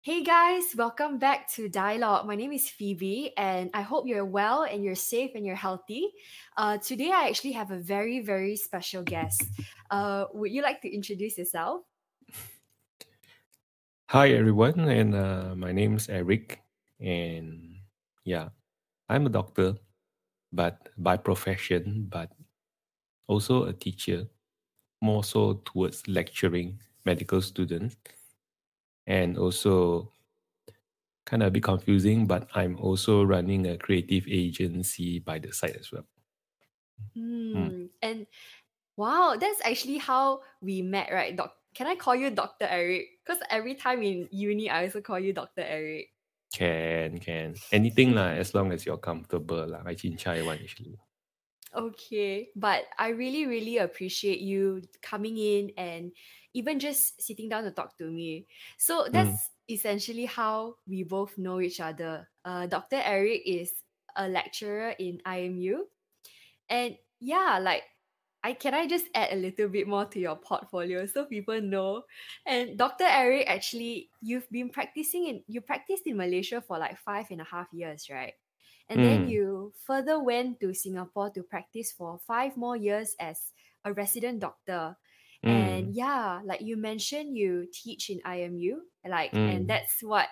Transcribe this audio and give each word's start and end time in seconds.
Hey 0.00 0.22
guys, 0.22 0.74
welcome 0.76 1.18
back 1.18 1.50
to 1.54 1.68
Dialogue. 1.68 2.26
My 2.26 2.36
name 2.36 2.52
is 2.52 2.68
Phoebe, 2.68 3.32
and 3.36 3.70
I 3.74 3.82
hope 3.82 4.06
you're 4.06 4.24
well 4.24 4.62
and 4.62 4.84
you're 4.84 4.94
safe 4.94 5.32
and 5.34 5.44
you're 5.44 5.56
healthy. 5.56 6.12
Uh, 6.56 6.78
today, 6.78 7.10
I 7.12 7.28
actually 7.28 7.52
have 7.52 7.70
a 7.70 7.78
very, 7.78 8.20
very 8.20 8.56
special 8.56 9.02
guest. 9.02 9.42
Uh, 9.90 10.26
would 10.32 10.52
you 10.52 10.62
like 10.62 10.80
to 10.82 10.88
introduce 10.88 11.36
yourself? 11.38 11.82
Hi 14.10 14.30
everyone, 14.30 14.78
and 14.80 15.14
uh, 15.14 15.54
my 15.56 15.72
name 15.72 15.96
is 15.96 16.08
Eric, 16.08 16.60
and 17.00 17.76
yeah, 18.24 18.50
I'm 19.08 19.26
a 19.26 19.30
doctor, 19.30 19.74
but 20.52 20.88
by 20.96 21.16
profession, 21.16 22.06
but 22.08 22.30
also 23.26 23.64
a 23.64 23.72
teacher, 23.72 24.28
more 25.02 25.24
so 25.24 25.60
towards 25.64 26.06
lecturing 26.06 26.78
medical 27.04 27.42
students 27.42 27.96
and 29.06 29.38
also 29.38 30.10
kind 31.24 31.42
of 31.42 31.48
a 31.48 31.50
bit 31.50 31.62
confusing, 31.62 32.26
but 32.26 32.48
I'm 32.54 32.78
also 32.78 33.22
running 33.22 33.66
a 33.66 33.76
creative 33.76 34.26
agency 34.28 35.18
by 35.18 35.38
the 35.38 35.52
side 35.52 35.76
as 35.78 35.90
well. 35.90 36.06
Mm. 37.16 37.54
Mm. 37.54 37.88
And 38.02 38.26
wow, 38.96 39.36
that's 39.38 39.60
actually 39.64 39.98
how 39.98 40.40
we 40.60 40.82
met, 40.82 41.10
right? 41.12 41.36
Doc 41.36 41.52
can 41.74 41.86
I 41.86 41.94
call 41.94 42.16
you 42.16 42.30
Dr. 42.30 42.64
Eric? 42.64 43.20
Because 43.20 43.42
every 43.50 43.74
time 43.74 44.02
in 44.02 44.28
uni 44.32 44.70
I 44.70 44.84
also 44.86 45.02
call 45.02 45.20
you 45.20 45.34
Dr. 45.34 45.60
Eric. 45.60 46.08
Can, 46.54 47.18
can. 47.18 47.54
Anything 47.70 48.14
lah, 48.14 48.32
as 48.32 48.54
long 48.54 48.72
as 48.72 48.86
you're 48.86 48.96
comfortable 48.96 49.66
lah. 49.68 49.84
I 49.84 49.92
chai 49.92 50.40
one 50.40 50.56
actually. 50.56 50.96
Okay, 51.76 52.48
but 52.56 52.84
I 52.98 53.08
really, 53.08 53.44
really 53.44 53.78
appreciate 53.78 54.40
you 54.40 54.82
coming 55.02 55.36
in 55.36 55.70
and 55.76 56.10
even 56.54 56.80
just 56.80 57.20
sitting 57.20 57.50
down 57.50 57.64
to 57.64 57.70
talk 57.70 57.98
to 57.98 58.04
me. 58.08 58.46
So 58.78 59.04
mm. 59.04 59.12
that's 59.12 59.28
mm. 59.28 59.74
essentially 59.76 60.24
how 60.24 60.76
we 60.88 61.02
both 61.02 61.36
know 61.36 61.60
each 61.60 61.80
other. 61.80 62.28
Uh, 62.44 62.66
Dr. 62.66 62.96
Eric 63.04 63.42
is 63.44 63.70
a 64.16 64.26
lecturer 64.26 64.94
in 64.98 65.20
IMU. 65.26 65.84
And 66.70 66.96
yeah, 67.20 67.58
like 67.60 67.82
I 68.42 68.52
can 68.52 68.74
I 68.74 68.86
just 68.86 69.06
add 69.14 69.32
a 69.32 69.36
little 69.36 69.68
bit 69.68 69.86
more 69.86 70.04
to 70.06 70.18
your 70.18 70.36
portfolio 70.36 71.04
so 71.04 71.24
people 71.24 71.60
know. 71.60 72.04
And 72.46 72.78
Dr. 72.78 73.04
Eric, 73.04 73.44
actually, 73.48 74.08
you've 74.22 74.48
been 74.50 74.70
practicing 74.70 75.26
in 75.26 75.42
you 75.46 75.60
practiced 75.60 76.06
in 76.06 76.16
Malaysia 76.16 76.62
for 76.62 76.78
like 76.78 76.96
five 76.98 77.26
and 77.30 77.40
a 77.40 77.44
half 77.44 77.66
years, 77.72 78.08
right? 78.10 78.34
And 78.88 79.00
mm. 79.00 79.04
then 79.04 79.28
you 79.28 79.72
further 79.84 80.22
went 80.22 80.60
to 80.60 80.72
Singapore 80.72 81.30
to 81.30 81.42
practice 81.42 81.92
for 81.92 82.20
five 82.26 82.56
more 82.56 82.76
years 82.76 83.16
as 83.18 83.52
a 83.84 83.92
resident 83.92 84.40
doctor. 84.40 84.96
Mm. 85.44 85.50
And 85.50 85.94
yeah, 85.94 86.40
like 86.44 86.60
you 86.62 86.76
mentioned, 86.76 87.36
you 87.36 87.66
teach 87.72 88.10
in 88.10 88.20
IMU, 88.20 88.78
like, 89.06 89.32
mm. 89.32 89.56
and 89.56 89.68
that's 89.68 90.02
what 90.02 90.28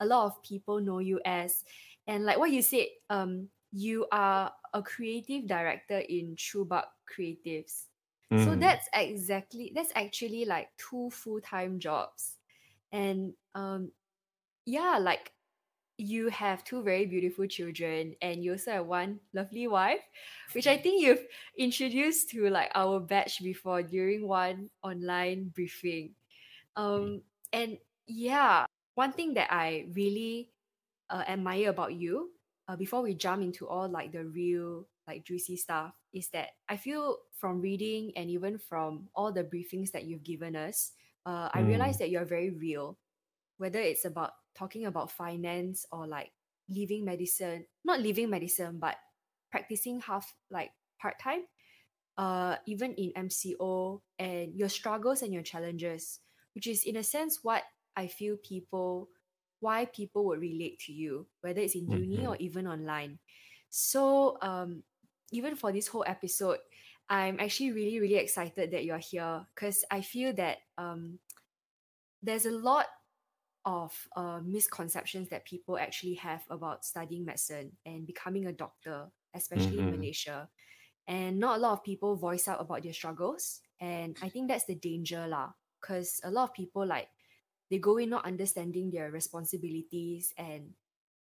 a 0.00 0.06
lot 0.06 0.26
of 0.26 0.42
people 0.42 0.80
know 0.80 0.98
you 0.98 1.20
as. 1.24 1.64
And 2.06 2.24
like 2.24 2.38
what 2.38 2.50
you 2.50 2.62
said, 2.62 2.86
um, 3.10 3.48
you 3.72 4.06
are 4.10 4.52
a 4.72 4.82
creative 4.82 5.46
director 5.46 5.98
in 5.98 6.36
Choobub 6.36 6.84
Creatives. 7.04 7.84
Mm. 8.32 8.44
So 8.44 8.54
that's 8.56 8.88
exactly 8.92 9.72
that's 9.74 9.92
actually 9.94 10.44
like 10.44 10.68
two 10.76 11.10
full-time 11.10 11.78
jobs. 11.78 12.36
And 12.92 13.32
um 13.54 13.90
yeah, 14.66 14.98
like 15.00 15.32
you 15.98 16.28
have 16.28 16.62
two 16.62 16.80
very 16.80 17.04
beautiful 17.06 17.44
children 17.44 18.14
and 18.22 18.42
you 18.42 18.52
also 18.52 18.70
have 18.70 18.86
one 18.86 19.18
lovely 19.34 19.66
wife 19.66 20.00
which 20.52 20.68
i 20.68 20.76
think 20.76 21.02
you've 21.02 21.26
introduced 21.58 22.30
to 22.30 22.48
like 22.48 22.70
our 22.76 23.00
batch 23.00 23.42
before 23.42 23.82
during 23.82 24.26
one 24.26 24.70
online 24.84 25.50
briefing 25.54 26.14
um 26.76 27.20
and 27.52 27.76
yeah 28.06 28.64
one 28.94 29.12
thing 29.12 29.34
that 29.34 29.52
i 29.52 29.86
really 29.92 30.50
uh, 31.10 31.24
admire 31.26 31.68
about 31.68 31.92
you 31.92 32.30
uh, 32.68 32.76
before 32.76 33.02
we 33.02 33.12
jump 33.12 33.42
into 33.42 33.66
all 33.66 33.88
like 33.88 34.12
the 34.12 34.24
real 34.24 34.86
like 35.08 35.24
juicy 35.24 35.56
stuff 35.56 35.92
is 36.14 36.28
that 36.28 36.50
i 36.68 36.76
feel 36.76 37.18
from 37.32 37.60
reading 37.60 38.12
and 38.14 38.30
even 38.30 38.56
from 38.56 39.08
all 39.16 39.32
the 39.32 39.42
briefings 39.42 39.90
that 39.90 40.04
you've 40.04 40.22
given 40.22 40.54
us 40.54 40.92
uh, 41.26 41.48
i 41.54 41.60
realize 41.60 41.96
mm. 41.96 41.98
that 41.98 42.10
you're 42.10 42.24
very 42.24 42.50
real 42.50 42.96
whether 43.56 43.80
it's 43.80 44.04
about 44.04 44.30
talking 44.58 44.86
about 44.86 45.10
finance 45.10 45.86
or 45.92 46.06
like 46.06 46.32
leaving 46.68 47.04
medicine, 47.04 47.64
not 47.84 48.00
leaving 48.00 48.28
medicine, 48.28 48.78
but 48.78 48.96
practicing 49.50 50.00
half 50.00 50.34
like 50.50 50.70
part 51.00 51.18
time, 51.20 51.46
uh, 52.18 52.56
even 52.66 52.92
in 52.94 53.12
MCO 53.16 54.00
and 54.18 54.54
your 54.54 54.68
struggles 54.68 55.22
and 55.22 55.32
your 55.32 55.42
challenges, 55.42 56.18
which 56.54 56.66
is 56.66 56.84
in 56.84 56.96
a 56.96 57.02
sense 57.02 57.38
what 57.42 57.62
I 57.96 58.08
feel 58.08 58.36
people, 58.42 59.08
why 59.60 59.86
people 59.86 60.26
would 60.26 60.40
relate 60.40 60.80
to 60.86 60.92
you, 60.92 61.26
whether 61.40 61.60
it's 61.60 61.74
in 61.74 61.88
uni 61.90 62.18
mm-hmm. 62.18 62.28
or 62.28 62.36
even 62.36 62.66
online. 62.66 63.18
So, 63.70 64.38
um, 64.42 64.82
even 65.30 65.56
for 65.56 65.72
this 65.72 65.88
whole 65.88 66.04
episode, 66.06 66.58
I'm 67.08 67.38
actually 67.38 67.72
really, 67.72 68.00
really 68.00 68.16
excited 68.16 68.70
that 68.72 68.84
you're 68.84 68.98
here 68.98 69.44
because 69.54 69.84
I 69.90 70.00
feel 70.00 70.32
that 70.34 70.58
um, 70.78 71.18
there's 72.22 72.46
a 72.46 72.50
lot 72.50 72.86
of 73.68 73.92
uh, 74.16 74.40
misconceptions 74.40 75.28
that 75.28 75.44
people 75.44 75.76
actually 75.76 76.14
have 76.14 76.40
about 76.48 76.88
studying 76.88 77.28
medicine 77.28 77.76
and 77.84 78.06
becoming 78.06 78.46
a 78.46 78.52
doctor, 78.52 79.12
especially 79.36 79.76
mm-hmm. 79.76 79.92
in 79.92 80.00
Malaysia. 80.00 80.48
And 81.06 81.38
not 81.38 81.58
a 81.58 81.60
lot 81.60 81.72
of 81.72 81.84
people 81.84 82.16
voice 82.16 82.48
out 82.48 82.64
about 82.64 82.82
their 82.82 82.96
struggles. 82.96 83.60
And 83.78 84.16
I 84.24 84.32
think 84.32 84.48
that's 84.48 84.64
the 84.64 84.74
danger 84.74 85.28
lah. 85.28 85.52
Because 85.76 86.18
a 86.24 86.32
lot 86.32 86.48
of 86.48 86.56
people 86.56 86.88
like 86.88 87.12
they 87.68 87.76
go 87.76 88.00
in 88.00 88.08
not 88.08 88.24
understanding 88.24 88.90
their 88.90 89.12
responsibilities 89.12 90.32
and 90.40 90.72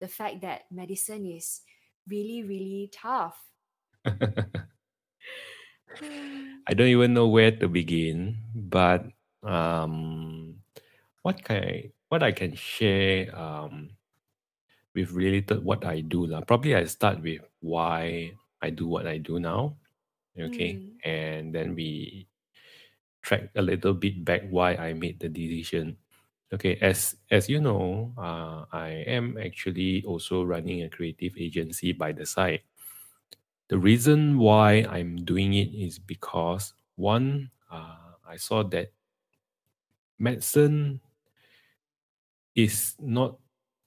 the 0.00 0.08
fact 0.08 0.42
that 0.44 0.68
medicine 0.70 1.24
is 1.24 1.62
really, 2.06 2.44
really 2.44 2.90
tough. 2.92 3.40
I 4.04 4.52
don't 6.76 6.92
even 6.92 7.14
know 7.14 7.28
where 7.28 7.56
to 7.56 7.68
begin, 7.68 8.36
but 8.54 9.06
um, 9.42 10.56
what 11.22 11.42
kind 11.42 11.90
what 12.14 12.22
I 12.22 12.30
can 12.30 12.54
share 12.54 13.26
um, 13.34 13.90
with 14.94 15.10
related 15.10 15.66
what 15.66 15.82
I 15.82 15.98
do 15.98 16.30
lah. 16.30 16.46
Probably 16.46 16.78
I 16.78 16.86
start 16.86 17.18
with 17.18 17.42
why 17.58 18.30
I 18.62 18.70
do 18.70 18.86
what 18.86 19.10
I 19.10 19.18
do 19.18 19.42
now, 19.42 19.74
okay, 20.38 20.78
mm. 20.78 20.94
and 21.02 21.50
then 21.50 21.74
we 21.74 22.30
track 23.18 23.50
a 23.58 23.62
little 23.66 23.98
bit 23.98 24.22
back 24.22 24.46
why 24.46 24.78
I 24.78 24.94
made 24.94 25.18
the 25.18 25.26
decision. 25.26 25.98
Okay, 26.54 26.78
as 26.78 27.18
as 27.34 27.50
you 27.50 27.58
know, 27.58 28.14
uh, 28.14 28.70
I 28.70 29.02
am 29.10 29.34
actually 29.34 30.06
also 30.06 30.46
running 30.46 30.86
a 30.86 30.88
creative 30.94 31.34
agency 31.34 31.90
by 31.90 32.14
the 32.14 32.22
side. 32.22 32.62
The 33.66 33.78
reason 33.82 34.38
why 34.38 34.86
I'm 34.86 35.18
doing 35.26 35.58
it 35.58 35.74
is 35.74 35.98
because 35.98 36.78
one, 36.94 37.50
uh, 37.66 38.14
I 38.22 38.38
saw 38.38 38.62
that 38.70 38.94
medicine 40.14 41.02
is 42.54 42.94
not 43.00 43.38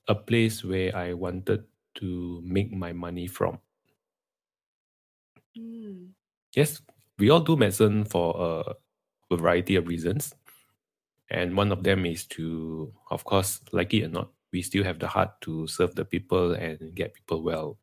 a 0.07 0.15
place 0.15 0.63
where 0.63 0.95
I 0.95 1.13
wanted 1.13 1.63
to 1.95 2.41
make 2.43 2.71
my 2.71 2.93
money 2.93 3.27
from. 3.27 3.59
Mm. 5.57 6.09
Yes, 6.55 6.81
we 7.17 7.29
all 7.29 7.39
do 7.39 7.55
medicine 7.55 8.05
for 8.05 8.35
a 9.29 9.35
variety 9.35 9.75
of 9.75 9.87
reasons. 9.87 10.33
And 11.29 11.57
one 11.57 11.71
of 11.71 11.83
them 11.83 12.05
is 12.05 12.25
to, 12.37 12.93
of 13.11 13.25
course, 13.25 13.59
like 13.71 13.93
it 13.93 14.05
or 14.05 14.09
not, 14.09 14.29
we 14.53 14.61
still 14.61 14.83
have 14.83 14.99
the 14.99 15.07
heart 15.07 15.41
to 15.41 15.67
serve 15.67 15.93
the 15.95 16.05
people 16.05 16.53
and 16.53 16.95
get 16.95 17.13
people 17.13 17.43
well. 17.43 17.77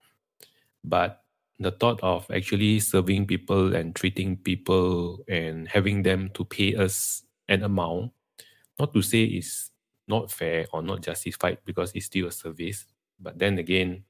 But 0.82 1.22
the 1.58 1.70
thought 1.70 2.00
of 2.02 2.30
actually 2.30 2.80
serving 2.80 3.26
people 3.26 3.74
and 3.74 3.94
treating 3.94 4.36
people 4.36 5.20
and 5.28 5.68
having 5.68 6.02
them 6.02 6.30
to 6.34 6.44
pay 6.44 6.74
us 6.74 7.22
an 7.48 7.62
amount, 7.62 8.12
not 8.78 8.94
to 8.94 9.02
say 9.02 9.24
is 9.24 9.70
not 10.06 10.30
fair 10.30 10.66
or 10.72 10.82
not 10.82 11.02
justified 11.02 11.58
because 11.64 11.92
it's 11.94 12.06
still 12.06 12.28
a 12.28 12.32
service. 12.32 12.86
But 13.20 13.38
then 13.38 13.58
again, 13.58 14.04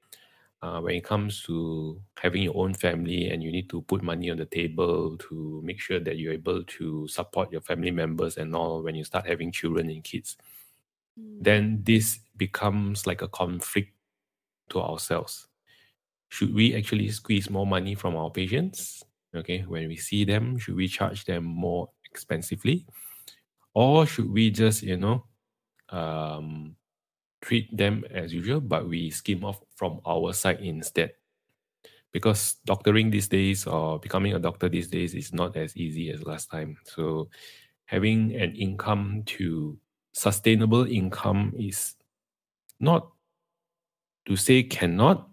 uh, 0.63 0.81
when 0.81 0.95
it 0.95 1.05
comes 1.05 1.43
to 1.43 2.01
having 2.17 2.43
your 2.43 2.57
own 2.57 2.73
family 2.73 3.29
and 3.29 3.43
you 3.43 3.53
need 3.53 3.69
to 3.69 3.83
put 3.83 4.03
money 4.03 4.31
on 4.31 4.39
the 4.39 4.47
table 4.47 5.17
to 5.19 5.61
make 5.63 5.79
sure 5.79 6.01
that 6.01 6.17
you're 6.17 6.33
able 6.33 6.65
to 6.65 7.07
support 7.07 7.53
your 7.53 7.61
family 7.61 7.91
members 7.91 8.39
and 8.39 8.57
all 8.57 8.83
when 8.83 8.95
you 8.95 9.05
start 9.05 9.27
having 9.27 9.53
children 9.53 9.91
and 9.91 10.03
kids, 10.03 10.39
mm. 11.21 11.37
then 11.43 11.83
this 11.85 12.19
becomes 12.39 13.07
like 13.07 13.21
a 13.21 13.29
conflict 13.29 13.93
to 14.71 14.81
ourselves. 14.81 15.49
Should 16.31 16.55
we 16.55 16.75
actually 16.75 17.11
squeeze 17.11 17.51
more 17.51 17.67
money 17.67 17.95
from 17.95 18.17
our 18.17 18.31
patients? 18.31 19.05
Okay, 19.37 19.65
when 19.69 19.87
we 19.89 19.97
see 19.97 20.25
them, 20.25 20.59
should 20.59 20.77
we 20.77 20.89
charge 20.89 21.27
them 21.27 21.45
more 21.45 21.91
expensively? 22.11 22.87
Or 23.75 24.07
should 24.07 24.33
we 24.33 24.51
just, 24.51 24.83
you 24.83 24.97
know, 24.97 25.25
um, 25.95 26.75
treat 27.41 27.75
them 27.77 28.05
as 28.11 28.35
usual, 28.35 28.61
but 28.61 28.89
we 28.89 29.11
skim 29.11 29.45
off 29.45 29.61
from 29.77 30.01
our 30.07 30.33
side 30.33 30.61
instead. 30.61 31.13
Because 32.13 32.57
doctoring 32.65 33.11
these 33.11 33.29
days 33.29 33.67
or 33.67 33.99
becoming 33.99 34.35
a 34.35 34.39
doctor 34.39 34.69
these 34.69 34.89
days 34.89 35.15
is 35.15 35.33
not 35.33 35.57
as 35.57 35.77
easy 35.77 36.11
as 36.11 36.23
last 36.23 36.51
time. 36.51 36.79
So 36.85 37.29
having 37.87 38.35
an 38.37 38.55
income 38.55 39.23
to 39.39 39.77
sustainable 40.13 40.87
income 40.87 41.53
is 41.59 41.95
not 42.79 43.11
to 44.27 44.37
say 44.37 44.63
cannot, 44.63 45.29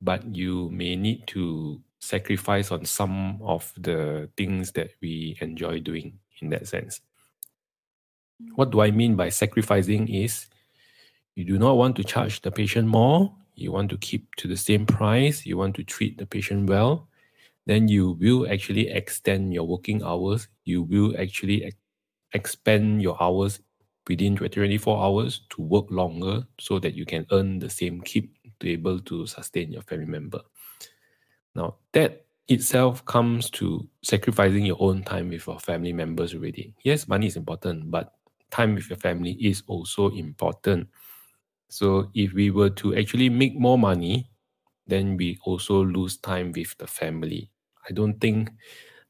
but 0.00 0.24
you 0.34 0.70
may 0.70 0.96
need 0.96 1.26
to 1.28 1.82
sacrifice 1.98 2.70
on 2.70 2.84
some 2.84 3.40
of 3.42 3.72
the 3.76 4.30
things 4.36 4.72
that 4.72 4.90
we 5.02 5.36
enjoy 5.40 5.80
doing 5.80 6.18
in 6.40 6.50
that 6.50 6.68
sense. 6.68 7.00
What 8.54 8.70
do 8.70 8.80
I 8.80 8.90
mean 8.90 9.16
by 9.16 9.28
sacrificing 9.28 10.08
is 10.08 10.46
you 11.34 11.44
do 11.44 11.58
not 11.58 11.76
want 11.76 11.96
to 11.96 12.04
charge 12.04 12.42
the 12.42 12.50
patient 12.50 12.88
more, 12.88 13.34
you 13.54 13.72
want 13.72 13.90
to 13.90 13.98
keep 13.98 14.34
to 14.36 14.48
the 14.48 14.56
same 14.56 14.86
price, 14.86 15.46
you 15.46 15.56
want 15.56 15.74
to 15.76 15.84
treat 15.84 16.18
the 16.18 16.26
patient 16.26 16.68
well, 16.68 17.08
then 17.66 17.88
you 17.88 18.12
will 18.20 18.50
actually 18.50 18.88
extend 18.88 19.52
your 19.52 19.66
working 19.66 20.02
hours. 20.02 20.48
You 20.64 20.82
will 20.82 21.14
actually 21.18 21.64
ex- 21.64 21.76
expand 22.32 23.02
your 23.02 23.20
hours 23.22 23.60
within 24.08 24.36
24 24.36 25.02
hours 25.02 25.42
to 25.50 25.62
work 25.62 25.90
longer 25.90 26.46
so 26.60 26.78
that 26.78 26.94
you 26.94 27.04
can 27.04 27.26
earn 27.32 27.58
the 27.58 27.68
same 27.68 28.00
keep 28.02 28.36
to 28.60 28.70
able 28.70 29.00
to 29.00 29.26
sustain 29.26 29.72
your 29.72 29.82
family 29.82 30.06
member. 30.06 30.40
Now, 31.54 31.76
that 31.92 32.26
itself 32.48 33.04
comes 33.04 33.50
to 33.50 33.88
sacrificing 34.02 34.64
your 34.64 34.76
own 34.78 35.02
time 35.02 35.30
with 35.30 35.46
your 35.46 35.58
family 35.58 35.92
members 35.92 36.34
already. 36.34 36.74
Yes, 36.84 37.08
money 37.08 37.26
is 37.26 37.36
important, 37.36 37.90
but 37.90 38.12
time 38.50 38.74
with 38.74 38.88
your 38.88 38.98
family 38.98 39.32
is 39.32 39.62
also 39.66 40.10
important. 40.10 40.88
So, 41.68 42.10
if 42.14 42.32
we 42.32 42.50
were 42.50 42.70
to 42.70 42.96
actually 42.96 43.28
make 43.28 43.58
more 43.58 43.78
money, 43.78 44.30
then 44.86 45.16
we 45.16 45.38
also 45.44 45.84
lose 45.84 46.16
time 46.16 46.52
with 46.52 46.76
the 46.78 46.86
family. 46.86 47.50
I 47.88 47.92
don't 47.92 48.20
think 48.20 48.50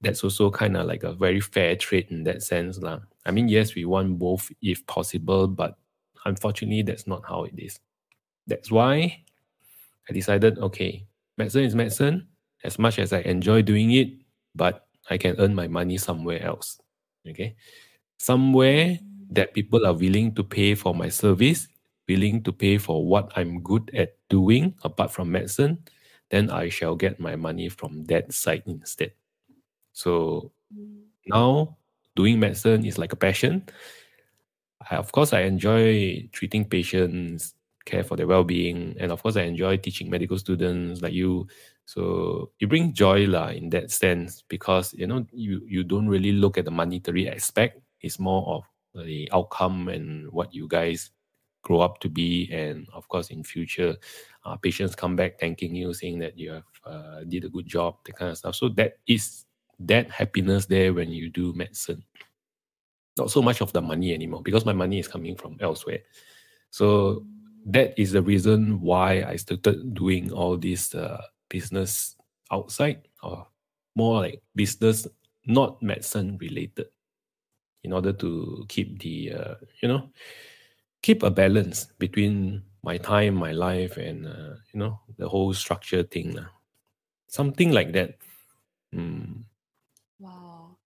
that's 0.01 0.25
also 0.25 0.51
kind 0.51 0.77
of 0.77 0.87
like 0.87 1.03
a 1.03 1.13
very 1.13 1.41
fair 1.41 1.77
trade 1.77 2.09
in 2.11 2.25
that 2.25 2.43
sense. 2.43 2.79
Lah. 2.79 3.01
I 3.25 3.31
mean, 3.31 3.49
yes, 3.49 3.75
we 3.75 3.85
want 3.85 4.19
both 4.19 4.51
if 4.63 4.87
possible, 4.87 5.49
but 5.49 5.77
unfortunately, 6.25 6.83
that's 6.83 7.07
not 7.07 7.23
how 7.29 7.45
it 7.45 7.55
is. 7.59 7.79
That's 8.47 8.71
why 8.71 9.25
I 10.09 10.13
decided 10.13 10.59
okay, 10.59 11.07
medicine 11.37 11.65
is 11.65 11.75
medicine. 11.75 12.29
As 12.65 12.79
much 12.79 12.99
as 12.99 13.13
I 13.13 13.21
enjoy 13.21 13.63
doing 13.63 13.93
it, 13.93 14.09
but 14.55 14.87
I 15.11 15.19
can 15.19 15.37
earn 15.39 15.55
my 15.55 15.69
money 15.69 15.99
somewhere 15.99 16.43
else. 16.43 16.81
Okay. 17.29 17.55
Somewhere 18.19 18.99
that 19.31 19.55
people 19.55 19.87
are 19.87 19.95
willing 19.95 20.35
to 20.35 20.43
pay 20.43 20.75
for 20.75 20.95
my 20.95 21.09
service, 21.09 21.69
willing 22.09 22.43
to 22.43 22.53
pay 22.53 22.79
for 22.79 23.05
what 23.05 23.33
I'm 23.37 23.61
good 23.63 23.91
at 23.95 24.17
doing 24.29 24.75
apart 24.85 25.11
from 25.11 25.33
medicine, 25.33 25.79
then 26.31 26.51
I 26.51 26.69
shall 26.69 26.95
get 26.95 27.21
my 27.21 27.37
money 27.37 27.69
from 27.69 28.05
that 28.05 28.33
side 28.33 28.63
instead. 28.67 29.13
So 29.93 30.53
now 31.27 31.77
doing 32.15 32.41
medicine 32.41 32.85
is 32.85 32.99
like 32.99 33.13
a 33.13 33.17
passion. 33.17 33.65
I, 34.91 34.97
of 34.97 35.11
course, 35.13 35.33
I 35.33 35.43
enjoy 35.43 36.29
treating 36.33 36.65
patients, 36.65 37.55
care 37.85 38.05
for 38.05 38.17
their 38.17 38.27
well-being, 38.27 38.97
and 38.99 39.11
of 39.11 39.23
course, 39.23 39.37
I 39.37 39.43
enjoy 39.43 39.79
teaching 39.79 40.11
medical 40.11 40.39
students 40.39 41.03
like 41.03 41.13
you. 41.13 41.47
So 41.87 42.51
it 42.59 42.69
brings 42.69 42.95
joy 42.95 43.27
lah 43.27 43.49
in 43.49 43.71
that 43.71 43.91
sense 43.91 44.43
because 44.49 44.93
you 44.95 45.07
know 45.07 45.25
you 45.33 45.63
you 45.67 45.85
don't 45.85 46.09
really 46.09 46.33
look 46.33 46.59
at 46.59 46.65
the 46.65 46.75
monetary 46.75 47.31
aspect. 47.31 47.81
It's 48.01 48.19
more 48.19 48.43
of 48.47 48.65
the 49.05 49.29
outcome 49.33 49.89
and 49.89 50.31
what 50.33 50.55
you 50.55 50.69
guys 50.69 51.11
grow 51.63 51.81
up 51.81 51.99
to 52.01 52.09
be, 52.09 52.49
and 52.53 52.87
of 52.93 53.09
course, 53.09 53.31
in 53.31 53.43
future, 53.43 53.97
uh, 54.45 54.57
patients 54.57 54.95
come 54.95 55.17
back 55.17 55.41
thanking 55.41 55.75
you, 55.75 55.93
saying 55.93 56.19
that 56.21 56.39
you 56.39 56.53
have 56.53 56.65
uh, 56.85 57.25
did 57.29 57.45
a 57.45 57.49
good 57.49 57.67
job, 57.67 57.97
that 58.05 58.17
kind 58.17 58.31
of 58.31 58.39
stuff. 58.39 58.55
So 58.55 58.69
that 58.71 58.99
is 59.09 59.45
that 59.81 60.11
happiness 60.11 60.67
there 60.67 60.95
when 60.95 61.11
you 61.11 61.29
do 61.29 61.53
medicine. 61.55 62.05
Not 63.19 63.31
so 63.31 63.43
much 63.43 63.61
of 63.61 63.73
the 63.73 63.81
money 63.81 64.15
anymore 64.15 64.43
because 64.43 64.65
my 64.65 64.73
money 64.73 64.99
is 64.99 65.09
coming 65.09 65.37
from 65.37 65.57
elsewhere. 65.61 66.01
So 66.71 67.25
that 67.67 67.99
is 67.99 68.13
the 68.13 68.23
reason 68.23 68.81
why 68.81 69.25
I 69.25 69.37
started 69.37 69.95
doing 69.95 70.31
all 70.31 70.57
this 70.57 70.95
uh, 70.95 71.21
business 71.49 72.15
outside 72.53 73.09
or 73.23 73.47
more 73.97 74.21
like 74.21 74.43
business, 74.55 75.09
not 75.47 75.83
medicine 75.83 76.39
related, 76.39 76.87
in 77.87 77.95
order 77.95 78.13
to 78.13 78.67
keep 78.69 78.99
the 78.99 79.33
uh, 79.33 79.55
you 79.81 79.87
know 79.87 80.11
keep 81.03 81.23
a 81.23 81.31
balance 81.31 81.87
between 82.03 82.63
my 82.83 82.99
time, 82.99 83.39
my 83.39 83.55
life, 83.55 83.97
and 83.97 84.27
uh, 84.27 84.59
you 84.75 84.79
know 84.83 84.99
the 85.17 85.29
whole 85.29 85.55
structure 85.55 86.03
thing. 86.03 86.39
Uh. 86.39 86.51
Something 87.31 87.71
like 87.71 87.95
that. 87.95 88.19
Mm. 88.95 89.47
Wow. 90.19 90.79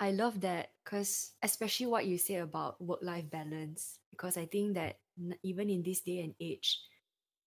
I 0.00 0.12
love 0.16 0.40
that 0.40 0.72
because 0.80 1.36
especially 1.42 1.86
what 1.86 2.06
you 2.06 2.16
say 2.16 2.40
about 2.40 2.80
work-life 2.80 3.28
balance 3.28 4.00
because 4.10 4.40
I 4.40 4.46
think 4.48 4.74
that 4.74 4.96
even 5.44 5.68
in 5.68 5.84
this 5.84 6.00
day 6.00 6.24
and 6.24 6.32
age 6.40 6.80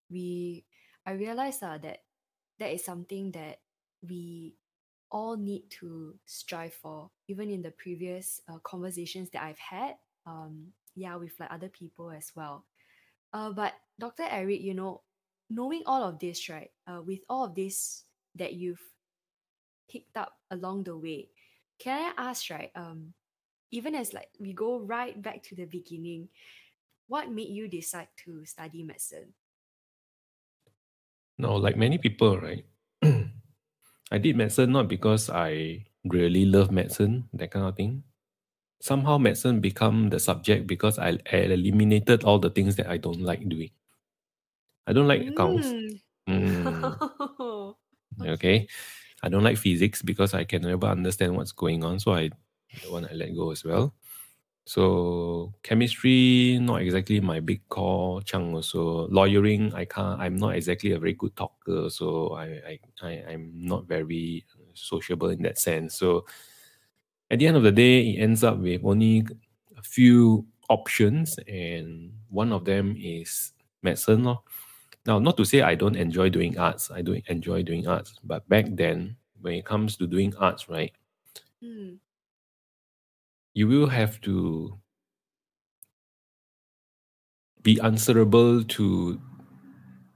we 0.10 0.63
I 1.01 1.18
realize 1.18 1.66
uh, 1.66 1.81
that 1.81 2.06
that 2.62 2.69
is 2.69 2.86
something 2.86 3.34
that 3.34 3.57
we 4.06 4.54
all 5.13 5.38
need 5.38 5.63
to 5.69 6.15
strive 6.25 6.74
for 6.74 7.10
even 7.30 7.50
in 7.50 7.62
the 7.62 7.71
previous 7.71 8.42
uh, 8.50 8.57
conversations 8.63 9.30
that 9.31 9.44
I've 9.44 9.60
had 9.60 9.95
um 10.25 10.68
yeah 10.95 11.15
with 11.15 11.33
like 11.39 11.51
other 11.51 11.69
people 11.69 12.12
as 12.12 12.31
well 12.36 12.65
uh 13.33 13.51
but 13.51 13.74
Dr. 14.00 14.25
Eric 14.30 14.62
you 14.62 14.74
know 14.74 15.01
knowing 15.50 15.83
all 15.86 16.04
of 16.04 16.19
this 16.19 16.50
right 16.50 16.71
uh 16.88 17.01
with 17.06 17.19
all 17.30 17.45
of 17.45 17.56
this 17.56 18.04
that 18.36 18.54
you've 18.54 18.81
picked 19.89 20.18
up 20.18 20.33
along 20.51 20.83
the 20.86 20.98
way 20.98 21.30
can 21.80 22.13
I 22.18 22.30
ask 22.30 22.50
right 22.50 22.71
um 22.75 23.13
even 23.71 23.95
as 23.95 24.13
like 24.13 24.30
we 24.39 24.54
go 24.54 24.80
right 24.80 25.19
back 25.21 25.44
to 25.44 25.56
the 25.56 25.66
beginning 25.66 26.30
what 27.07 27.31
made 27.31 27.50
you 27.50 27.68
decide 27.68 28.07
to 28.25 28.45
study 28.45 28.83
medicine 28.83 29.33
No, 31.38 31.56
like 31.56 31.77
many 31.77 31.98
people, 31.98 32.39
right? 32.39 32.66
I 34.13 34.19
did 34.19 34.38
medicine 34.38 34.71
not 34.71 34.88
because 34.88 35.31
I 35.31 35.86
really 36.06 36.45
love 36.45 36.69
medicine, 36.69 37.25
that 37.33 37.50
kind 37.50 37.65
of 37.65 37.75
thing. 37.75 38.04
Somehow 38.80 39.18
medicine 39.18 39.60
become 39.60 40.10
the 40.10 40.19
subject 40.19 40.68
because 40.68 41.00
I, 41.00 41.18
I 41.31 41.50
eliminated 41.50 42.24
all 42.24 42.38
the 42.38 42.51
things 42.51 42.75
that 42.75 42.86
I 42.86 42.98
don't 42.98 43.21
like 43.21 43.50
doing. 43.50 43.71
I 44.86 44.94
don't 44.94 45.07
like 45.07 45.25
accounts. 45.25 45.65
Mm. 45.65 46.00
Mm, 46.30 46.95
okay. 48.21 48.30
okay. 48.30 48.68
I 49.24 49.30
don't 49.30 49.44
like 49.44 49.57
physics 49.57 50.04
because 50.04 50.36
I 50.36 50.44
can 50.44 50.62
never 50.62 50.86
understand 50.86 51.36
what's 51.36 51.51
going 51.51 51.83
on. 51.83 52.00
So 52.00 52.13
I 52.13 52.30
the 52.83 52.92
one 52.92 53.07
I 53.09 53.13
let 53.13 53.33
go 53.33 53.50
as 53.50 53.66
well. 53.66 53.95
So 54.65 55.54
chemistry 55.62 56.57
not 56.62 56.81
exactly 56.81 57.19
my 57.19 57.39
big 57.39 57.68
core 57.69 58.21
chunk 58.21 58.56
also. 58.56 59.07
Lawyering 59.09 59.73
I 59.73 59.85
can't 59.85 60.19
I'm 60.21 60.38
not 60.38 60.56
exactly 60.56 60.92
a 60.92 60.99
very 60.99 61.14
good 61.14 61.35
talker, 61.35 61.90
so 61.90 62.33
I 62.35 62.45
I, 62.45 62.80
I 63.02 63.11
I'm 63.33 63.52
not 63.56 63.88
very 63.88 64.45
sociable 64.73 65.30
in 65.30 65.42
that 65.44 65.59
sense. 65.59 65.95
So 65.95 66.26
at 67.31 67.40
the 67.40 67.47
end 67.47 67.57
of 67.57 67.64
the 67.64 67.71
day, 67.71 68.11
it 68.11 68.21
ends 68.21 68.44
up 68.44 68.57
with 68.59 68.81
only 68.83 69.26
a 69.78 69.81
few 69.81 70.45
options, 70.69 71.38
and 71.47 72.11
one 72.30 72.52
of 72.54 72.66
them 72.66 72.95
is 72.97 73.54
medicine. 73.81 74.23
Now, 75.06 75.19
not 75.19 75.35
to 75.38 75.45
say 75.45 75.61
I 75.61 75.76
don't 75.76 75.95
enjoy 75.95 76.30
doing 76.30 76.57
arts, 76.57 76.90
I 76.92 77.02
do 77.02 77.19
enjoy 77.28 77.64
doing 77.64 77.88
arts, 77.88 78.16
but 78.23 78.47
back 78.47 78.66
then, 78.69 79.18
when 79.42 79.56
it 79.56 79.66
comes 79.66 79.97
to 79.97 80.07
doing 80.07 80.33
arts, 80.38 80.69
right, 80.69 80.94
Mm. 81.64 81.99
You 83.54 83.68
will 83.68 83.88
have 83.88 84.19
to 84.22 84.78
be 87.64 87.80
answerable 87.81 88.64
to 88.64 89.19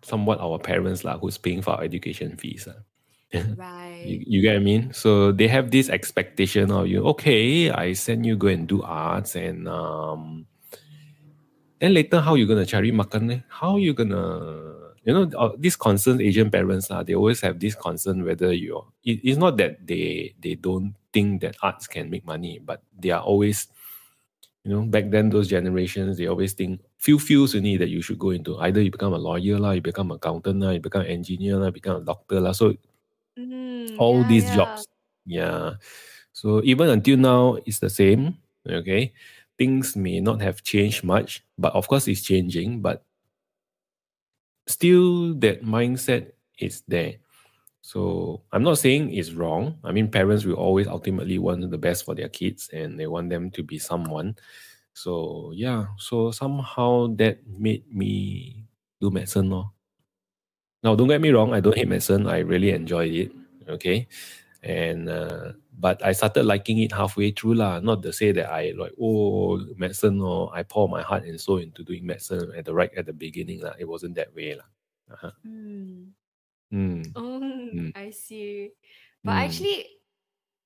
somewhat 0.04 0.40
our 0.40 0.60
parents 0.60 1.04
lah, 1.04 1.18
who's 1.18 1.38
paying 1.38 1.62
for 1.62 1.72
our 1.80 1.84
education 1.84 2.36
fees. 2.38 2.68
lah. 2.68 2.82
You, 4.04 4.18
Right. 4.20 4.24
you 4.28 4.42
get 4.44 4.54
what 4.54 4.62
I 4.62 4.64
mean? 4.64 4.94
So 4.94 5.32
they 5.34 5.48
have 5.50 5.72
this 5.72 5.90
expectation 5.90 6.72
of 6.72 6.88
you, 6.88 7.04
okay, 7.18 7.72
I 7.72 7.94
send 7.94 8.26
you 8.26 8.38
go 8.38 8.48
and 8.48 8.68
do 8.68 8.84
arts 8.84 9.36
and 9.36 9.68
um 9.68 10.46
then 11.80 11.94
later 11.94 12.22
how 12.22 12.36
you 12.36 12.46
gonna 12.48 12.66
cari 12.66 12.92
makan? 12.94 13.32
eh? 13.34 13.42
How 13.50 13.78
you 13.78 13.94
gonna 13.94 14.22
you 15.04 15.14
know 15.14 15.26
uh, 15.38 15.52
these 15.58 15.76
concerned 15.76 16.22
Asian 16.22 16.52
parents 16.52 16.92
uh, 16.92 17.04
they 17.04 17.16
always 17.16 17.42
have 17.42 17.60
this 17.60 17.76
concern 17.76 18.24
whether 18.24 18.54
you're 18.54 18.86
it, 19.04 19.20
it's 19.24 19.38
not 19.42 19.58
that 19.58 19.82
they 19.86 20.36
they 20.40 20.56
don't 20.56 20.94
think 21.18 21.42
that 21.42 21.58
arts 21.66 21.88
can 21.90 22.10
make 22.14 22.26
money, 22.26 22.60
but 22.62 22.84
they 23.02 23.10
are 23.12 23.22
always 23.26 23.68
you 24.64 24.72
know 24.72 24.84
back 24.84 25.10
then 25.10 25.30
those 25.30 25.48
generations 25.48 26.18
they 26.18 26.28
always 26.28 26.54
think 26.54 26.82
few 26.98 27.18
fields 27.20 27.54
you 27.56 27.62
need 27.62 27.78
that 27.82 27.90
you 27.90 28.02
should 28.02 28.20
go 28.20 28.32
into 28.32 28.58
either 28.60 28.82
you 28.82 28.92
become 28.92 29.14
a 29.14 29.18
lawyer 29.18 29.58
lah, 29.60 29.72
you 29.72 29.82
become 29.82 30.12
an 30.12 30.18
accountant 30.18 30.60
lah, 30.62 30.72
you 30.72 30.80
become 30.80 31.02
an 31.02 31.08
engineer 31.08 31.58
lah, 31.58 31.72
become 31.72 31.98
a 32.02 32.06
doctor 32.06 32.40
lah. 32.42 32.52
So 32.54 32.76
Mm, 33.40 33.88
all 33.98 34.24
yeah, 34.24 34.28
these 34.28 34.46
yeah. 34.46 34.56
jobs. 34.56 34.88
Yeah. 35.26 35.74
So 36.34 36.62
even 36.64 36.90
until 36.90 37.18
now, 37.18 37.58
it's 37.66 37.80
the 37.80 37.90
same. 37.90 38.38
Okay. 38.68 39.14
Things 39.58 39.96
may 39.96 40.20
not 40.22 40.42
have 40.42 40.64
changed 40.64 41.04
much, 41.04 41.44
but 41.58 41.74
of 41.74 41.88
course 41.88 42.08
it's 42.08 42.22
changing, 42.24 42.82
but 42.82 43.06
still 44.68 45.34
that 45.36 45.64
mindset 45.64 46.32
is 46.60 46.84
there. 46.88 47.16
So 47.88 48.44
I'm 48.52 48.64
not 48.64 48.80
saying 48.80 49.16
it's 49.16 49.32
wrong. 49.32 49.80
I 49.82 49.94
mean, 49.94 50.12
parents 50.12 50.44
will 50.44 50.60
always 50.60 50.88
ultimately 50.88 51.40
want 51.40 51.72
the 51.72 51.78
best 51.78 52.04
for 52.04 52.14
their 52.14 52.28
kids 52.28 52.68
and 52.74 53.00
they 53.00 53.08
want 53.08 53.30
them 53.30 53.50
to 53.52 53.64
be 53.64 53.80
someone. 53.80 54.36
So 54.92 55.54
yeah, 55.56 55.96
so 55.96 56.32
somehow 56.32 57.16
that 57.16 57.48
made 57.48 57.88
me 57.88 58.66
do 59.00 59.10
medicine. 59.10 59.48
No? 59.48 59.72
Now, 60.84 60.96
don't 60.96 61.08
get 61.08 61.22
me 61.22 61.32
wrong, 61.32 61.54
I 61.54 61.62
don't 61.62 61.78
hate 61.78 61.88
medicine. 61.88 62.28
I 62.28 62.40
really 62.40 62.72
enjoyed 62.72 63.14
it. 63.14 63.32
Okay. 63.70 64.10
And 64.64 65.08
uh, 65.08 65.54
but 65.80 66.04
I 66.04 66.12
started 66.12 66.44
liking 66.44 66.80
it 66.80 66.92
halfway 66.92 67.32
through 67.32 67.56
lah. 67.56 67.80
Not 67.80 68.04
to 68.04 68.12
say 68.12 68.34
that 68.34 68.52
I 68.52 68.76
like 68.76 69.00
oh 69.00 69.64
medicine 69.78 70.20
or 70.20 70.52
I 70.52 70.64
pour 70.64 70.90
my 70.90 71.04
heart 71.04 71.24
and 71.24 71.40
soul 71.40 71.64
into 71.64 71.88
doing 71.88 72.06
medicine 72.06 72.52
at 72.52 72.66
the 72.66 72.74
right 72.74 72.92
at 72.98 73.06
the 73.06 73.16
beginning 73.16 73.64
lah. 73.64 73.80
It 73.80 73.88
wasn't 73.88 74.16
that 74.20 74.36
way 74.36 74.60
lah. 74.60 74.68
Uh-huh. 75.08 75.32
Mm. 75.48 76.12
Mm. 76.72 77.16
Oh, 77.16 77.42
Mm. 77.74 77.94
I 77.96 78.12
see. 78.12 78.72
But 79.24 79.32
Mm. 79.32 79.44
actually, 79.44 79.86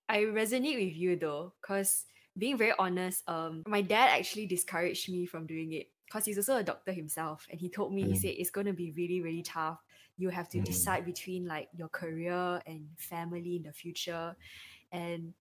I 0.09 0.19
resonate 0.31 0.77
with 0.79 0.95
you 0.95 1.15
though, 1.17 1.53
because 1.61 2.05
being 2.37 2.57
very 2.57 2.73
honest, 2.79 3.23
um, 3.29 3.63
my 3.67 3.81
dad 3.81 4.09
actually 4.19 4.47
discouraged 4.47 5.09
me 5.11 5.25
from 5.25 5.47
doing 5.47 5.73
it 5.73 5.91
because 6.05 6.25
he's 6.25 6.37
also 6.37 6.57
a 6.57 6.63
doctor 6.63 6.91
himself, 6.91 7.47
and 7.49 7.59
he 7.59 7.69
told 7.69 7.93
me 7.93 8.03
he 8.05 8.15
Mm. 8.15 8.21
said 8.21 8.35
it's 8.37 8.51
going 8.51 8.67
to 8.67 8.73
be 8.73 8.91
really 8.93 9.21
really 9.21 9.43
tough. 9.43 9.79
You 10.17 10.29
have 10.29 10.49
to 10.49 10.59
Mm. 10.59 10.65
decide 10.65 11.05
between 11.05 11.45
like 11.47 11.69
your 11.75 11.89
career 11.89 12.61
and 12.67 12.89
family 12.97 13.57
in 13.57 13.63
the 13.63 13.73
future, 13.73 14.35
and 14.91 15.33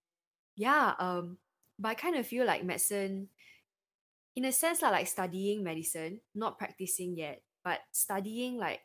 yeah, 0.57 0.95
um, 0.99 1.39
but 1.79 1.91
I 1.91 1.95
kind 1.95 2.17
of 2.17 2.27
feel 2.27 2.47
like 2.47 2.65
medicine, 2.65 3.29
in 4.37 4.45
a 4.45 4.53
sense, 4.53 4.83
lah, 4.83 4.91
like 4.91 5.07
studying 5.09 5.63
medicine, 5.63 6.21
not 6.35 6.59
practicing 6.59 7.17
yet, 7.17 7.43
but 7.65 7.81
studying 7.93 8.57
like 8.57 8.81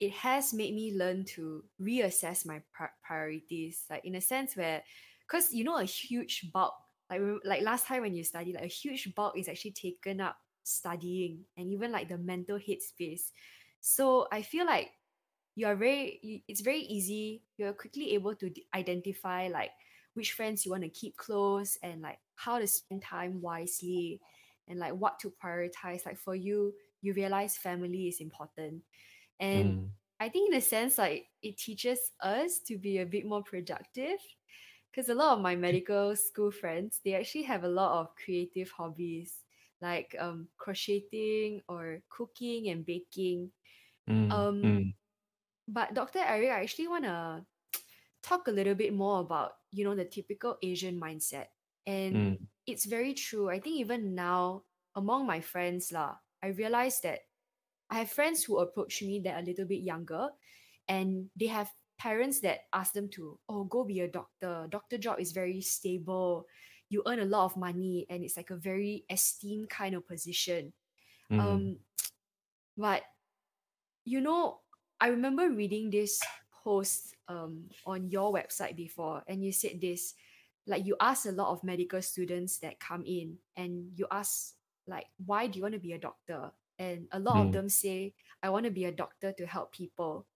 it 0.00 0.12
has 0.12 0.52
made 0.54 0.74
me 0.74 0.94
learn 0.94 1.24
to 1.24 1.64
reassess 1.80 2.46
my 2.46 2.62
pri- 2.72 2.90
priorities 3.02 3.84
like 3.90 4.04
in 4.04 4.14
a 4.14 4.20
sense 4.20 4.56
where 4.56 4.82
because 5.26 5.52
you 5.52 5.64
know 5.64 5.78
a 5.78 5.84
huge 5.84 6.50
bulk 6.52 6.74
like 7.10 7.20
like 7.44 7.62
last 7.62 7.86
time 7.86 8.02
when 8.02 8.14
you 8.14 8.22
study 8.22 8.52
like 8.52 8.64
a 8.64 8.68
huge 8.68 9.14
bulk 9.14 9.36
is 9.38 9.48
actually 9.48 9.72
taken 9.72 10.20
up 10.20 10.36
studying 10.62 11.44
and 11.56 11.72
even 11.72 11.90
like 11.90 12.08
the 12.08 12.18
mental 12.18 12.58
headspace. 12.58 13.32
So 13.80 14.26
i 14.32 14.42
feel 14.42 14.66
like 14.66 14.90
you 15.54 15.66
are 15.66 15.76
very 15.76 16.44
it's 16.48 16.60
very 16.60 16.80
easy 16.80 17.42
you're 17.56 17.72
quickly 17.72 18.14
able 18.14 18.34
to 18.34 18.52
identify 18.74 19.48
like 19.48 19.70
which 20.14 20.32
friends 20.32 20.64
you 20.64 20.70
want 20.70 20.82
to 20.82 20.88
keep 20.88 21.16
close 21.16 21.78
and 21.82 22.02
like 22.02 22.18
how 22.36 22.58
to 22.58 22.66
spend 22.66 23.02
time 23.02 23.40
wisely 23.40 24.20
and 24.68 24.78
like 24.78 24.92
what 24.92 25.18
to 25.20 25.32
prioritize. 25.42 26.04
Like 26.06 26.18
for 26.18 26.34
you 26.34 26.74
you 27.00 27.12
realize 27.14 27.56
family 27.56 28.08
is 28.08 28.20
important 28.20 28.82
and 29.40 29.78
Mm. 29.78 29.90
I 30.20 30.28
think 30.28 30.50
in 30.50 30.58
a 30.58 30.60
sense, 30.60 30.98
like 30.98 31.26
it 31.42 31.58
teaches 31.58 32.12
us 32.22 32.60
to 32.66 32.76
be 32.78 32.98
a 32.98 33.06
bit 33.06 33.26
more 33.26 33.42
productive. 33.42 34.18
Because 34.90 35.10
a 35.10 35.14
lot 35.14 35.36
of 35.36 35.42
my 35.44 35.54
medical 35.54 36.16
school 36.16 36.50
friends, 36.50 37.00
they 37.04 37.14
actually 37.14 37.44
have 37.44 37.64
a 37.64 37.68
lot 37.68 38.00
of 38.00 38.14
creative 38.16 38.70
hobbies 38.70 39.44
like 39.80 40.16
um, 40.18 40.48
crocheting 40.56 41.62
or 41.68 42.00
cooking 42.10 42.68
and 42.70 42.84
baking. 42.84 43.50
Mm. 44.08 44.30
Um, 44.30 44.62
Mm. 44.64 44.92
but 45.68 45.94
Dr. 45.94 46.20
Eric, 46.20 46.50
I 46.50 46.62
actually 46.62 46.88
want 46.88 47.04
to 47.04 47.44
talk 48.22 48.48
a 48.48 48.52
little 48.52 48.74
bit 48.74 48.92
more 48.94 49.20
about, 49.20 49.52
you 49.70 49.84
know, 49.84 49.94
the 49.94 50.04
typical 50.04 50.56
Asian 50.62 50.98
mindset. 51.00 51.46
And 51.86 52.14
Mm. 52.16 52.38
it's 52.66 52.84
very 52.86 53.14
true. 53.14 53.48
I 53.50 53.60
think 53.60 53.76
even 53.76 54.14
now, 54.14 54.64
among 54.96 55.26
my 55.26 55.40
friends, 55.40 55.92
lah, 55.92 56.16
I 56.42 56.48
realized 56.48 57.02
that 57.04 57.27
I 57.90 57.98
have 58.00 58.10
friends 58.10 58.44
who 58.44 58.58
approach 58.58 59.02
me 59.02 59.20
that 59.24 59.34
are 59.34 59.40
a 59.40 59.46
little 59.46 59.64
bit 59.64 59.82
younger 59.82 60.28
and 60.88 61.30
they 61.38 61.46
have 61.46 61.70
parents 61.98 62.40
that 62.40 62.60
ask 62.72 62.92
them 62.92 63.08
to, 63.10 63.38
oh, 63.48 63.64
go 63.64 63.84
be 63.84 64.00
a 64.00 64.08
doctor. 64.08 64.66
Doctor 64.70 64.98
job 64.98 65.18
is 65.20 65.32
very 65.32 65.60
stable. 65.60 66.46
You 66.90 67.02
earn 67.06 67.20
a 67.20 67.24
lot 67.24 67.44
of 67.44 67.56
money 67.56 68.06
and 68.08 68.22
it's 68.22 68.36
like 68.36 68.50
a 68.50 68.56
very 68.56 69.04
esteemed 69.10 69.68
kind 69.68 69.94
of 69.94 70.06
position. 70.06 70.72
Mm. 71.30 71.40
Um, 71.40 71.76
but 72.76 73.02
you 74.04 74.20
know, 74.20 74.60
I 75.00 75.08
remember 75.08 75.50
reading 75.50 75.90
this 75.90 76.20
post 76.64 77.14
um 77.28 77.64
on 77.84 78.10
your 78.10 78.32
website 78.32 78.74
before, 78.76 79.22
and 79.28 79.44
you 79.44 79.52
said 79.52 79.80
this, 79.80 80.14
like 80.66 80.86
you 80.86 80.96
ask 81.00 81.26
a 81.26 81.30
lot 81.30 81.52
of 81.52 81.62
medical 81.62 82.00
students 82.00 82.58
that 82.58 82.80
come 82.80 83.04
in, 83.04 83.36
and 83.56 83.92
you 83.94 84.06
ask 84.10 84.54
like, 84.86 85.06
why 85.26 85.46
do 85.46 85.58
you 85.58 85.62
want 85.62 85.74
to 85.74 85.80
be 85.80 85.92
a 85.92 85.98
doctor? 85.98 86.50
And 86.78 87.08
a 87.12 87.18
lot 87.20 87.46
of 87.46 87.52
Mm. 87.52 87.52
them 87.52 87.68
say, 87.68 88.14
I 88.42 88.50
want 88.50 88.64
to 88.66 88.70
be 88.70 88.84
a 88.84 88.92
doctor 88.92 89.32
to 89.32 89.46
help 89.46 89.72
people. 89.72 90.26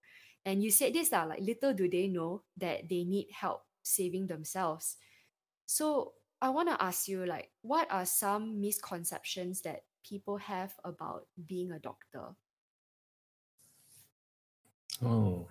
And 0.45 0.63
you 0.63 0.71
said 0.71 0.95
this 0.95 1.13
lah, 1.13 1.25
like 1.25 1.41
little 1.41 1.75
do 1.75 1.89
they 1.89 2.09
know 2.09 2.45
that 2.59 2.89
they 2.89 3.05
need 3.05 3.31
help 3.33 3.67
saving 3.83 4.27
themselves. 4.29 4.99
So 5.67 6.15
I 6.41 6.51
want 6.51 6.69
to 6.71 6.83
ask 6.83 7.09
you, 7.09 7.25
like, 7.27 7.53
what 7.63 7.91
are 7.91 8.07
some 8.07 8.61
misconceptions 8.61 9.63
that 9.63 9.87
people 10.05 10.39
have 10.39 10.79
about 10.85 11.29
being 11.47 11.73
a 11.73 11.79
doctor? 11.79 12.37
Oh, 15.03 15.49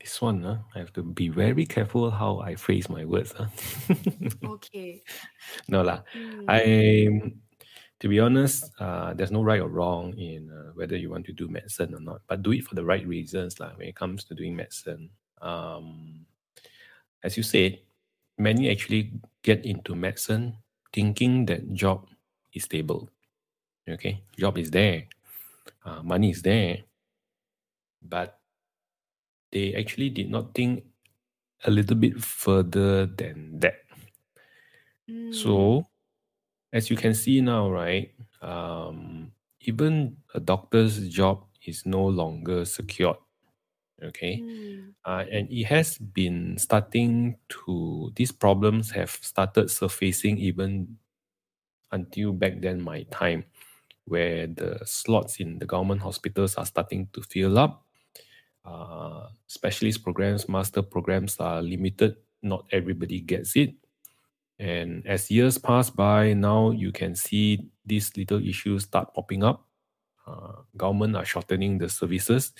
this 0.00 0.20
one, 0.22 0.42
huh? 0.42 0.58
I 0.74 0.78
have 0.78 0.92
to 0.94 1.02
be 1.02 1.28
very 1.28 1.66
careful 1.66 2.10
how 2.10 2.38
I 2.40 2.54
phrase 2.54 2.88
my 2.88 3.04
words. 3.04 3.32
Huh? 3.32 3.48
Okay. 4.42 5.04
no 5.68 5.82
lah. 5.82 6.02
Mm, 6.14 6.48
I, 6.48 7.08
to 8.02 8.08
be 8.08 8.18
honest, 8.18 8.72
uh, 8.80 9.14
there's 9.14 9.30
no 9.30 9.42
right 9.42 9.60
or 9.62 9.68
wrong 9.68 10.12
in 10.18 10.50
uh, 10.50 10.72
whether 10.74 10.96
you 10.96 11.08
want 11.08 11.24
to 11.26 11.32
do 11.32 11.46
medicine 11.46 11.94
or 11.94 12.00
not, 12.00 12.20
but 12.26 12.42
do 12.42 12.50
it 12.52 12.64
for 12.64 12.74
the 12.74 12.84
right 12.84 13.06
reasons 13.06 13.60
Like 13.60 13.78
When 13.78 13.86
it 13.86 13.94
comes 13.94 14.24
to 14.24 14.34
doing 14.34 14.56
medicine, 14.56 15.10
um, 15.40 16.26
as 17.22 17.36
you 17.36 17.44
said, 17.44 17.78
many 18.38 18.70
actually 18.70 19.12
get 19.42 19.64
into 19.64 19.94
medicine 19.94 20.56
thinking 20.92 21.46
that 21.46 21.72
job 21.74 22.08
is 22.52 22.64
stable. 22.64 23.08
Okay, 23.88 24.24
job 24.36 24.58
is 24.58 24.70
there, 24.70 25.04
uh, 25.84 26.02
money 26.02 26.30
is 26.30 26.42
there, 26.42 26.78
but 28.02 28.40
they 29.52 29.74
actually 29.74 30.10
did 30.10 30.30
not 30.30 30.54
think 30.54 30.84
a 31.64 31.70
little 31.70 31.96
bit 31.96 32.22
further 32.22 33.06
than 33.06 33.60
that. 33.60 33.76
mm, 35.08 35.32
So, 35.32 35.86
as 36.72 36.90
you 36.90 36.96
can 36.96 37.14
see 37.14 37.40
now, 37.40 37.70
right, 37.70 38.12
um, 38.40 39.32
even 39.62 40.16
a 40.34 40.40
doctor's 40.40 41.08
job 41.08 41.44
is 41.66 41.86
no 41.86 42.04
longer 42.04 42.64
secured. 42.64 43.16
Okay, 44.02 44.42
mm, 44.42 44.94
uh, 45.06 45.24
and 45.30 45.50
it 45.50 45.64
has 45.66 45.98
been 45.98 46.58
starting 46.58 47.36
to, 47.48 48.12
these 48.16 48.32
problems 48.32 48.90
have 48.92 49.10
started 49.10 49.70
surfacing 49.70 50.38
even 50.38 50.98
until 51.92 52.32
back 52.32 52.60
then, 52.60 52.80
my 52.80 53.02
time, 53.10 53.44
where 54.06 54.46
the 54.46 54.80
slots 54.84 55.40
in 55.40 55.58
the 55.58 55.66
government 55.66 56.02
hospitals 56.02 56.56
are 56.56 56.66
starting 56.66 57.08
to 57.12 57.22
fill 57.22 57.58
up. 57.58 57.86
Uh, 58.64 59.28
specialist 59.46 60.04
programs, 60.04 60.48
master 60.48 60.82
programs 60.82 61.38
are 61.40 61.62
limited. 61.62 62.16
Not 62.42 62.66
everybody 62.72 63.20
gets 63.20 63.56
it. 63.56 63.74
And 64.62 65.04
as 65.06 65.30
years 65.30 65.58
pass 65.58 65.90
by, 65.90 66.34
now 66.34 66.70
you 66.70 66.92
can 66.92 67.16
see 67.16 67.68
these 67.84 68.16
little 68.16 68.40
issues 68.46 68.84
start 68.84 69.12
popping 69.12 69.42
up. 69.42 69.66
Uh, 70.26 70.62
government 70.76 71.16
are 71.16 71.24
shortening 71.24 71.78
the 71.78 71.88
services. 71.88 72.52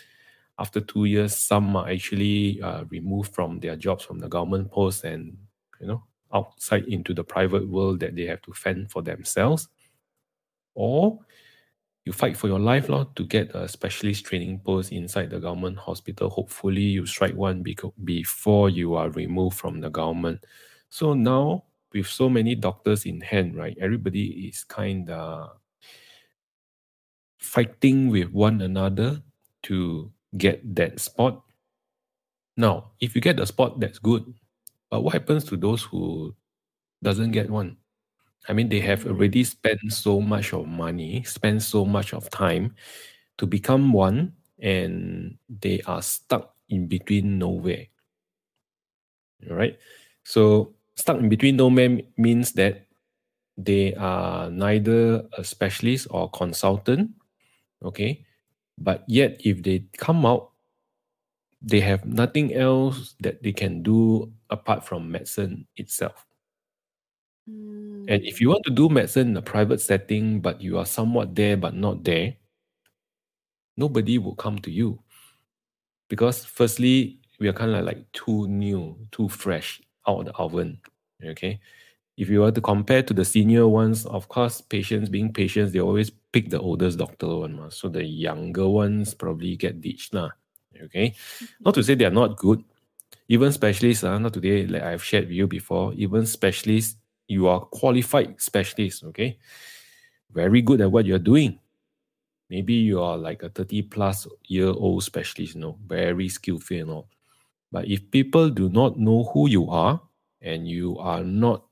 After 0.59 0.81
two 0.81 1.05
years, 1.05 1.37
some 1.37 1.77
are 1.77 1.89
actually 1.89 2.61
uh, 2.61 2.85
removed 2.91 3.33
from 3.35 3.61
their 3.61 3.77
jobs 3.77 4.05
from 4.05 4.19
the 4.19 4.29
government 4.29 4.71
post 4.73 5.05
and 5.05 5.37
you 5.81 5.87
know 5.87 6.03
outside 6.35 6.85
into 6.87 7.15
the 7.15 7.25
private 7.25 7.69
world 7.69 8.01
that 8.01 8.17
they 8.17 8.27
have 8.27 8.43
to 8.43 8.53
fend 8.53 8.91
for 8.91 9.03
themselves. 9.03 9.69
Or 10.75 11.21
you 12.05 12.13
fight 12.13 12.37
for 12.37 12.49
your 12.49 12.59
life 12.59 12.89
lor, 12.89 13.07
to 13.15 13.25
get 13.25 13.55
a 13.55 13.69
specialist 13.69 14.25
training 14.27 14.61
post 14.65 14.93
inside 14.93 15.31
the 15.31 15.39
government 15.39 15.79
hospital. 15.79 16.31
Hopefully, 16.31 16.83
you 16.83 17.07
strike 17.07 17.35
one 17.37 17.63
beco- 17.63 17.95
before 18.05 18.71
you 18.71 18.95
are 18.97 19.11
removed 19.11 19.57
from 19.59 19.81
the 19.81 19.91
government. 19.91 20.45
So 20.91 21.15
now, 21.15 21.65
with 21.93 22.07
so 22.07 22.29
many 22.29 22.55
doctors 22.55 23.07
in 23.07 23.21
hand, 23.21 23.57
right, 23.57 23.77
everybody 23.81 24.49
is 24.49 24.65
kind 24.65 25.11
of 25.11 25.59
fighting 27.39 28.09
with 28.09 28.31
one 28.31 28.61
another 28.61 29.23
to 29.65 30.11
get 30.37 30.63
that 30.75 31.01
spot. 31.01 31.43
Now, 32.57 32.93
if 33.01 33.15
you 33.15 33.21
get 33.21 33.37
the 33.37 33.47
spot, 33.47 33.81
that's 33.81 33.99
good. 33.99 34.25
But 34.91 35.03
what 35.03 35.15
happens 35.15 35.45
to 35.45 35.57
those 35.57 35.83
who 35.83 36.35
doesn't 37.03 37.33
get 37.33 37.51
one? 37.51 37.77
I 38.49 38.53
mean, 38.53 38.69
they 38.69 38.81
have 38.81 39.07
already 39.07 39.45
spent 39.45 39.81
so 39.89 40.21
much 40.21 40.53
of 40.53 40.67
money, 40.67 41.23
spent 41.25 41.63
so 41.63 41.85
much 41.85 42.13
of 42.13 42.29
time 42.31 42.75
to 43.39 43.47
become 43.47 43.93
one, 43.93 44.33
and 44.59 45.39
they 45.49 45.81
are 45.87 46.03
stuck 46.03 46.55
in 46.69 46.87
between 46.87 47.39
nowhere. 47.39 47.87
All 49.49 49.57
right. 49.57 49.79
So 50.25 50.75
stuck 51.03 51.19
in 51.19 51.29
between 51.29 51.57
nowhere 51.57 51.91
m- 51.91 52.01
means 52.17 52.53
that 52.53 52.87
they 53.59 53.95
are 53.95 54.51
neither 54.51 55.27
a 55.37 55.45
specialist 55.45 56.07
or 56.11 56.31
consultant. 56.31 57.11
Okay. 57.83 58.25
But 58.79 59.05
yet, 59.07 59.41
if 59.45 59.63
they 59.63 59.85
come 59.99 60.25
out, 60.25 60.51
they 61.61 61.81
have 61.81 62.05
nothing 62.07 62.55
else 62.55 63.15
that 63.21 63.43
they 63.43 63.53
can 63.53 63.83
do 63.83 64.33
apart 64.51 64.85
from 64.85 65.11
medicine 65.11 65.67
itself. 65.77 66.27
Hmm. 67.49 68.07
And 68.09 68.23
if 68.25 68.41
you 68.41 68.49
want 68.49 68.65
to 68.65 68.73
do 68.73 68.89
medicine 68.89 69.31
in 69.31 69.37
a 69.37 69.43
private 69.43 69.81
setting, 69.81 70.41
but 70.41 70.61
you 70.61 70.79
are 70.79 70.87
somewhat 70.87 71.35
there 71.35 71.57
but 71.57 71.75
not 71.75 72.03
there, 72.03 72.35
nobody 73.77 74.19
will 74.19 74.35
come 74.35 74.59
to 74.61 74.71
you. 74.71 74.99
Because 76.09 76.45
firstly, 76.45 77.21
we 77.39 77.49
are 77.49 77.53
kind 77.53 77.75
of 77.75 77.85
like 77.85 78.11
too 78.13 78.49
new, 78.49 78.97
too 79.11 79.29
fresh 79.29 79.81
out 80.07 80.21
of 80.21 80.27
the 80.27 80.33
oven. 80.35 80.81
Okay. 81.25 81.61
If 82.17 82.29
you 82.29 82.41
were 82.41 82.53
to 82.53 82.61
compare 82.61 83.03
to 83.03 83.15
the 83.15 83.25
senior 83.25 83.67
ones, 83.67 84.05
of 84.07 84.29
course, 84.29 84.61
patients 84.61 85.09
being 85.09 85.33
patients, 85.33 85.73
they 85.73 85.81
always 85.81 86.11
pick 86.11 86.51
the 86.51 86.61
oldest 86.61 86.99
doctor 86.99 87.27
one. 87.27 87.57
Ma. 87.57 87.69
So 87.71 87.89
the 87.89 88.05
younger 88.05 88.69
ones 88.69 89.15
probably 89.15 89.57
get 89.57 89.81
ditched. 89.81 90.13
Nah. 90.13 90.31
Okay. 90.85 91.15
Not 91.61 91.75
to 91.75 91.83
say 91.83 91.95
they 91.95 92.05
are 92.05 92.11
not 92.11 92.37
good. 92.37 92.63
Even 93.29 93.53
specialists, 93.53 94.05
uh, 94.05 94.19
not 94.19 94.35
today, 94.35 94.67
like 94.67 94.83
I've 94.83 95.03
shared 95.03 95.25
with 95.25 95.37
you 95.37 95.47
before, 95.47 95.95
even 95.95 96.27
specialists, 96.27 96.97
you 97.29 97.47
are 97.47 97.61
qualified 97.61 98.41
specialists, 98.41 99.03
okay? 99.05 99.39
Very 100.33 100.61
good 100.61 100.81
at 100.81 100.91
what 100.91 101.07
you're 101.07 101.19
doing. 101.19 101.59
Maybe 102.51 102.75
you 102.75 103.01
are 103.01 103.17
like 103.17 103.43
a 103.43 103.49
30 103.49 103.83
plus 103.83 104.27
year 104.45 104.69
old 104.69 105.03
specialist, 105.03 105.55
you 105.55 105.61
know, 105.61 105.79
very 105.87 106.29
skillful 106.29 106.77
and 106.77 106.91
all. 106.91 107.09
But 107.71 107.89
if 107.89 108.11
people 108.11 108.51
do 108.51 108.69
not 108.69 108.99
know 108.99 109.25
who 109.33 109.49
you 109.49 109.71
are 109.71 110.01
and 110.43 110.69
you 110.69 110.99
are 110.99 111.23
not, 111.23 111.65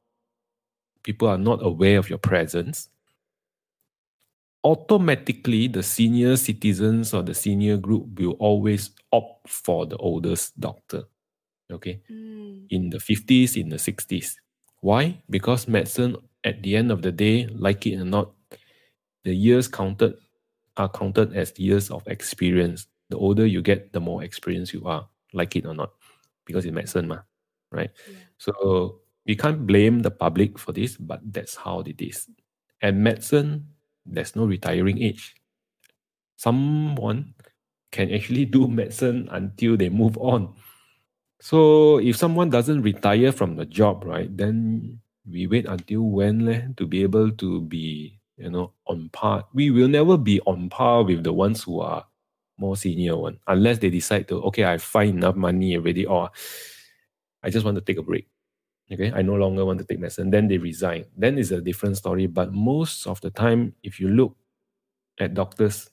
people 1.02 1.28
are 1.28 1.38
not 1.38 1.64
aware 1.64 1.98
of 1.98 2.08
your 2.08 2.18
presence, 2.18 2.88
automatically 4.64 5.68
the 5.68 5.82
senior 5.82 6.36
citizens 6.36 7.14
or 7.14 7.22
the 7.22 7.34
senior 7.34 7.76
group 7.76 8.18
will 8.18 8.36
always 8.38 8.90
opt 9.12 9.48
for 9.48 9.86
the 9.86 9.96
oldest 9.96 10.58
doctor. 10.60 11.04
Okay. 11.70 12.00
Mm. 12.10 12.66
In 12.70 12.90
the 12.90 12.98
50s, 12.98 13.56
in 13.56 13.68
the 13.68 13.76
60s. 13.76 14.34
Why? 14.80 15.22
Because 15.28 15.68
medicine, 15.68 16.16
at 16.44 16.62
the 16.62 16.76
end 16.76 16.90
of 16.90 17.02
the 17.02 17.12
day, 17.12 17.46
like 17.46 17.86
it 17.86 18.00
or 18.00 18.04
not, 18.04 18.32
the 19.24 19.34
years 19.34 19.68
counted 19.68 20.14
are 20.76 20.88
counted 20.88 21.36
as 21.36 21.58
years 21.58 21.90
of 21.90 22.06
experience. 22.06 22.86
The 23.10 23.18
older 23.18 23.46
you 23.46 23.60
get, 23.60 23.92
the 23.92 24.00
more 24.00 24.22
experience 24.22 24.72
you 24.72 24.84
are, 24.86 25.08
like 25.32 25.56
it 25.56 25.66
or 25.66 25.74
not, 25.74 25.92
because 26.46 26.64
it's 26.64 26.72
medicine, 26.74 27.08
ma, 27.08 27.18
right? 27.70 27.90
Yeah. 28.08 28.16
So 28.38 29.00
we 29.26 29.36
can't 29.36 29.66
blame 29.66 30.00
the 30.00 30.10
public 30.10 30.58
for 30.58 30.72
this, 30.72 30.96
but 30.96 31.20
that's 31.32 31.56
how 31.56 31.80
it 31.80 32.00
is. 32.00 32.28
And 32.82 33.04
medicine, 33.04 33.68
there's 34.06 34.34
no 34.34 34.44
retiring 34.44 35.02
age. 35.02 35.34
Someone 36.36 37.34
can 37.92 38.10
actually 38.12 38.44
do 38.46 38.66
medicine 38.80 39.28
until 39.30 39.76
they 39.76 39.88
move 39.88 40.16
on. 40.18 40.54
So 41.40 41.98
if 41.98 42.16
someone 42.16 42.50
doesn't 42.50 42.82
retire 42.82 43.32
from 43.32 43.56
the 43.56 43.64
job, 43.64 44.04
right, 44.04 44.34
then 44.36 45.00
we 45.30 45.46
wait 45.46 45.66
until 45.66 46.02
when 46.02 46.44
leh, 46.44 46.68
to 46.76 46.86
be 46.86 47.02
able 47.02 47.30
to 47.32 47.62
be, 47.62 48.18
you 48.36 48.50
know, 48.50 48.72
on 48.86 49.08
par. 49.12 49.44
We 49.54 49.70
will 49.70 49.88
never 49.88 50.18
be 50.18 50.40
on 50.42 50.68
par 50.68 51.02
with 51.02 51.24
the 51.24 51.32
ones 51.32 51.62
who 51.62 51.80
are 51.80 52.04
more 52.58 52.76
senior 52.76 53.16
one, 53.16 53.38
unless 53.46 53.78
they 53.78 53.88
decide 53.88 54.28
to, 54.28 54.42
okay, 54.44 54.64
I 54.64 54.76
find 54.76 55.16
enough 55.16 55.36
money 55.36 55.76
already, 55.76 56.04
or 56.04 56.30
I 57.42 57.50
just 57.50 57.64
want 57.64 57.76
to 57.76 57.82
take 57.84 57.98
a 57.98 58.02
break. 58.02 58.28
Okay, 58.92 59.12
I 59.14 59.22
no 59.22 59.34
longer 59.36 59.64
want 59.64 59.78
to 59.80 59.84
take 59.86 60.00
medicine. 60.00 60.30
Then 60.30 60.48
they 60.48 60.58
resign. 60.58 61.06
Then 61.16 61.38
it's 61.38 61.50
a 61.52 61.60
different 61.60 61.96
story. 61.96 62.26
But 62.26 62.52
most 62.52 63.06
of 63.06 63.20
the 63.20 63.30
time, 63.30 63.74
if 63.82 64.00
you 64.00 64.08
look 64.08 64.36
at 65.20 65.34
doctors, 65.34 65.90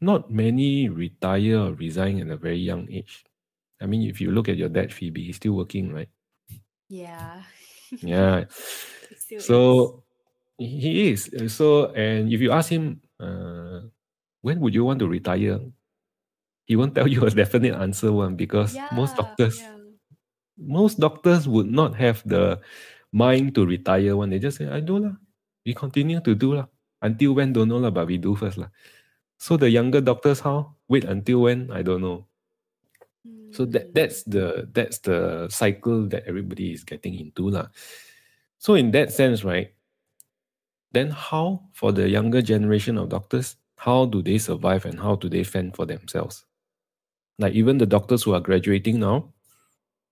not 0.00 0.30
many 0.30 0.88
retire 0.88 1.58
or 1.58 1.72
resign 1.74 2.20
at 2.20 2.28
a 2.28 2.36
very 2.36 2.58
young 2.58 2.90
age. 2.90 3.24
I 3.80 3.86
mean, 3.86 4.08
if 4.08 4.20
you 4.20 4.30
look 4.32 4.48
at 4.48 4.56
your 4.56 4.68
dad, 4.68 4.92
Phoebe, 4.92 5.24
he's 5.24 5.36
still 5.36 5.54
working, 5.54 5.92
right? 5.92 6.08
Yeah. 6.88 7.42
Yeah. 8.00 8.44
Still 9.16 9.38
is. 9.38 9.46
So 9.46 10.04
he 10.58 11.10
is. 11.10 11.30
So, 11.48 11.92
and 11.92 12.32
if 12.32 12.40
you 12.40 12.52
ask 12.52 12.70
him, 12.70 13.00
uh, 13.20 13.80
when 14.42 14.60
would 14.60 14.74
you 14.74 14.84
want 14.84 15.00
to 15.00 15.08
retire? 15.08 15.60
He 16.66 16.74
won't 16.76 16.94
tell 16.94 17.06
you 17.08 17.24
a 17.24 17.30
definite 17.42 17.74
answer 17.74 18.12
one 18.12 18.34
because 18.36 18.80
most 18.90 19.16
doctors, 19.16 19.68
yeah. 19.76 19.81
Most 20.58 21.00
doctors 21.00 21.48
would 21.48 21.70
not 21.70 21.94
have 21.96 22.22
the 22.26 22.60
mind 23.12 23.54
to 23.54 23.66
retire 23.66 24.16
one. 24.16 24.30
They 24.30 24.38
just 24.38 24.58
say, 24.58 24.68
I 24.68 24.80
do 24.80 24.98
lah. 24.98 25.12
We 25.64 25.74
continue 25.74 26.20
to 26.20 26.34
do 26.34 26.54
lah. 26.54 26.66
Until 27.02 27.34
when, 27.34 27.52
don't 27.52 27.68
know 27.68 27.78
lah, 27.78 27.90
but 27.90 28.06
we 28.06 28.18
do 28.18 28.36
first 28.36 28.58
lah. 28.58 28.68
So 29.38 29.56
the 29.56 29.68
younger 29.68 30.00
doctors, 30.00 30.40
how? 30.40 30.76
Wait 30.88 31.04
until 31.04 31.42
when? 31.42 31.70
I 31.70 31.82
don't 31.82 32.00
know. 32.00 32.26
So 33.52 33.66
that 33.66 33.90
Mm. 33.90 33.94
that's 33.94 34.22
the 34.24 34.66
that's 34.72 34.98
the 34.98 35.46
cycle 35.50 36.08
that 36.08 36.24
everybody 36.26 36.72
is 36.72 36.82
getting 36.82 37.14
into 37.14 37.50
lah. 37.50 37.68
So 38.58 38.74
in 38.74 38.90
that 38.92 39.12
sense, 39.12 39.44
right? 39.44 39.74
Then 40.92 41.10
how 41.10 41.68
for 41.72 41.92
the 41.92 42.08
younger 42.08 42.42
generation 42.42 42.98
of 42.98 43.10
doctors, 43.10 43.56
how 43.76 44.06
do 44.06 44.22
they 44.22 44.38
survive 44.38 44.86
and 44.86 44.98
how 44.98 45.16
do 45.16 45.28
they 45.28 45.44
fend 45.44 45.76
for 45.76 45.86
themselves? 45.86 46.44
Like 47.38 47.54
even 47.54 47.78
the 47.78 47.86
doctors 47.86 48.22
who 48.22 48.32
are 48.34 48.40
graduating 48.40 49.00
now, 49.00 49.31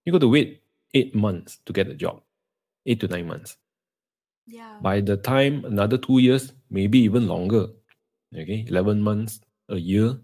you 0.05 0.13
got 0.13 0.21
to 0.21 0.29
wait 0.29 0.63
eight 0.95 1.15
months 1.15 1.59
to 1.67 1.73
get 1.73 1.89
a 1.89 1.95
job, 1.95 2.23
eight 2.87 3.01
to 3.01 3.09
nine 3.09 3.27
months. 3.27 3.57
Yeah. 4.47 4.79
By 4.81 5.01
the 5.01 5.17
time 5.17 5.65
another 5.65 5.99
two 5.99 6.19
years, 6.19 6.53
maybe 6.71 6.99
even 7.01 7.29
longer, 7.29 7.69
okay, 8.35 8.65
eleven 8.69 9.01
months, 9.03 9.41
a 9.69 9.77
year, 9.77 10.19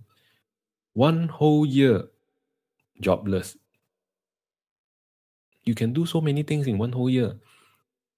one 0.94 1.28
whole 1.28 1.66
year 1.66 2.08
jobless. 3.00 3.56
You 5.64 5.74
can 5.74 5.92
do 5.92 6.06
so 6.06 6.20
many 6.20 6.42
things 6.42 6.66
in 6.66 6.78
one 6.78 6.92
whole 6.92 7.10
year. 7.10 7.34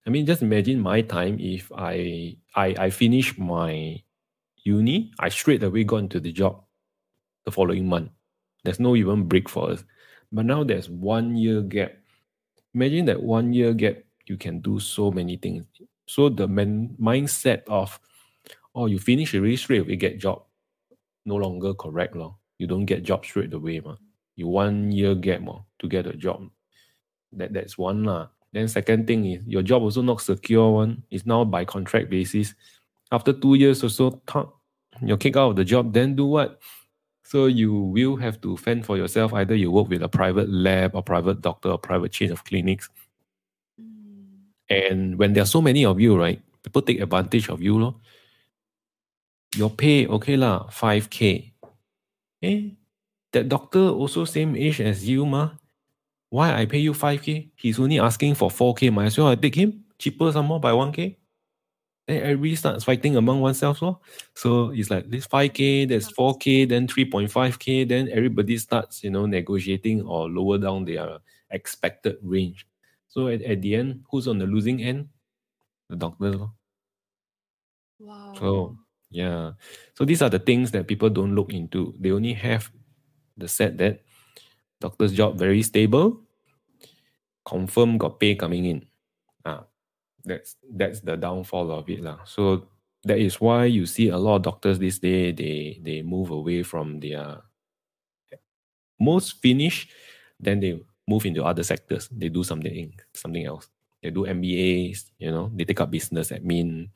I 0.06 0.10
mean, 0.10 0.26
just 0.26 0.42
imagine 0.42 0.80
my 0.80 1.02
time 1.02 1.38
if 1.40 1.70
I 1.72 2.36
I 2.54 2.74
I 2.78 2.90
finish 2.90 3.36
my 3.38 4.02
uni, 4.64 5.12
I 5.18 5.28
straight 5.28 5.62
away 5.62 5.84
got 5.84 5.98
into 5.98 6.20
the 6.20 6.32
job 6.32 6.64
the 7.44 7.52
following 7.52 7.88
month. 7.88 8.10
There's 8.64 8.80
no 8.80 8.96
even 8.96 9.28
break 9.28 9.48
for 9.48 9.70
us. 9.70 9.84
But 10.32 10.46
now 10.46 10.64
there's 10.64 10.90
one 10.90 11.36
year 11.36 11.62
gap. 11.62 11.92
Imagine 12.74 13.06
that 13.06 13.22
one 13.22 13.52
year 13.52 13.72
gap, 13.72 13.98
you 14.26 14.36
can 14.36 14.60
do 14.60 14.78
so 14.78 15.10
many 15.10 15.36
things. 15.36 15.64
So 16.06 16.28
the 16.28 16.46
man, 16.46 16.96
mindset 17.00 17.62
of, 17.66 17.98
oh, 18.74 18.86
you 18.86 18.98
finish 18.98 19.34
already 19.34 19.56
straight 19.56 19.82
away 19.82 19.96
get 19.96 20.18
job, 20.18 20.42
no 21.24 21.36
longer 21.36 21.74
correct. 21.74 22.16
Lor. 22.16 22.36
You 22.58 22.66
don't 22.66 22.84
get 22.84 23.04
job 23.04 23.24
straight 23.24 23.52
away. 23.52 23.80
Ma. 23.80 23.96
You 24.36 24.48
one 24.48 24.92
year 24.92 25.14
gap 25.14 25.40
ma, 25.40 25.60
to 25.78 25.88
get 25.88 26.06
a 26.06 26.12
job. 26.12 26.48
That 27.32 27.52
That's 27.52 27.76
one. 27.76 28.04
lah. 28.04 28.28
Then 28.52 28.68
second 28.68 29.06
thing 29.06 29.26
is 29.26 29.44
your 29.46 29.62
job 29.62 29.82
also 29.82 30.00
not 30.00 30.20
secure 30.20 30.72
one. 30.72 31.02
It's 31.10 31.26
now 31.26 31.44
by 31.44 31.64
contract 31.64 32.08
basis. 32.08 32.54
After 33.12 33.32
two 33.32 33.54
years 33.54 33.84
or 33.84 33.88
so, 33.88 34.20
you're 35.02 35.16
kicked 35.16 35.36
out 35.36 35.50
of 35.50 35.56
the 35.56 35.64
job, 35.64 35.92
then 35.92 36.16
do 36.16 36.26
what? 36.26 36.60
So 37.28 37.44
you 37.44 37.74
will 37.74 38.16
have 38.16 38.40
to 38.40 38.56
fend 38.56 38.86
for 38.86 38.96
yourself. 38.96 39.34
Either 39.34 39.54
you 39.54 39.70
work 39.70 39.90
with 39.90 40.02
a 40.02 40.08
private 40.08 40.48
lab 40.48 40.94
or 40.94 41.02
private 41.02 41.42
doctor 41.42 41.68
or 41.68 41.76
private 41.76 42.10
chain 42.10 42.32
of 42.32 42.42
clinics. 42.42 42.88
Mm. 43.78 44.48
And 44.70 45.18
when 45.18 45.34
there 45.34 45.42
are 45.42 45.52
so 45.52 45.60
many 45.60 45.84
of 45.84 46.00
you, 46.00 46.16
right, 46.16 46.40
people 46.62 46.80
take 46.80 47.02
advantage 47.02 47.50
of 47.50 47.60
you. 47.60 47.78
Lor. 47.78 47.96
Your 49.56 49.68
pay, 49.68 50.06
okay 50.06 50.38
lah, 50.38 50.68
5K. 50.72 51.52
Eh, 52.40 52.70
that 53.32 53.46
doctor 53.50 53.92
also 53.92 54.24
same 54.24 54.56
age 54.56 54.80
as 54.80 55.06
you, 55.06 55.26
ma. 55.26 55.50
Why 56.30 56.56
I 56.56 56.64
pay 56.64 56.78
you 56.78 56.94
5K? 56.94 57.50
He's 57.56 57.78
only 57.78 58.00
asking 58.00 58.36
for 58.36 58.48
4K. 58.48 58.90
Might 58.90 59.12
as 59.12 59.18
well 59.18 59.28
I 59.28 59.34
take 59.34 59.54
him. 59.54 59.84
Cheaper 59.98 60.32
some 60.32 60.46
more 60.46 60.60
by 60.60 60.72
1K. 60.72 61.16
Then 62.08 62.22
everybody 62.22 62.56
starts 62.56 62.84
fighting 62.84 63.16
among 63.16 63.42
oneself. 63.42 63.78
So, 63.78 64.00
so 64.34 64.70
it's 64.70 64.90
like 64.90 65.10
this 65.10 65.26
5K, 65.26 65.86
there's 65.88 66.10
4K, 66.10 66.66
then 66.66 66.88
3.5K, 66.88 67.86
then 67.86 68.08
everybody 68.10 68.56
starts, 68.56 69.04
you 69.04 69.10
know, 69.10 69.26
negotiating 69.26 70.02
or 70.02 70.28
lower 70.28 70.56
down 70.56 70.86
their 70.86 71.18
expected 71.50 72.16
range. 72.22 72.66
So 73.08 73.28
at, 73.28 73.42
at 73.42 73.60
the 73.60 73.74
end, 73.74 74.04
who's 74.10 74.26
on 74.26 74.38
the 74.38 74.46
losing 74.46 74.82
end? 74.82 75.08
The 75.90 75.96
doctor. 75.96 76.30
lor. 76.32 76.52
Wow. 77.98 78.34
So 78.38 78.78
yeah. 79.10 79.52
So 79.94 80.04
these 80.04 80.22
are 80.22 80.30
the 80.30 80.38
things 80.38 80.70
that 80.72 80.86
people 80.88 81.10
don't 81.10 81.34
look 81.34 81.52
into. 81.52 81.94
They 82.00 82.10
only 82.10 82.32
have 82.32 82.70
the 83.36 83.48
set 83.48 83.76
that 83.78 84.00
doctor's 84.80 85.12
job 85.12 85.38
very 85.38 85.62
stable, 85.62 86.22
confirm 87.44 87.98
got 87.98 88.18
pay 88.18 88.34
coming 88.34 88.64
in. 88.64 88.87
That's 90.28 90.56
that's 90.80 91.00
the 91.00 91.16
downfall 91.16 91.70
of 91.72 91.88
it. 91.88 92.00
lah. 92.02 92.18
So 92.24 92.68
that 93.04 93.18
is 93.18 93.40
why 93.40 93.64
you 93.66 93.86
see 93.86 94.08
a 94.10 94.18
lot 94.18 94.36
of 94.36 94.42
doctors 94.42 94.78
this 94.78 94.98
day 94.98 95.32
they 95.32 95.80
they 95.82 96.02
move 96.02 96.30
away 96.30 96.62
from 96.62 97.00
their 97.00 97.42
most 99.00 99.40
finish, 99.40 99.88
then 100.40 100.60
they 100.60 100.80
move 101.06 101.26
into 101.26 101.44
other 101.44 101.62
sectors. 101.62 102.08
They 102.10 102.28
do 102.28 102.44
something 102.44 102.92
something 103.14 103.44
else. 103.46 103.68
They 104.02 104.10
do 104.10 104.26
MBAs, 104.26 105.10
you 105.18 105.30
know, 105.30 105.50
they 105.54 105.64
take 105.64 105.80
up 105.80 105.90
business 105.90 106.30
admin, 106.30 106.88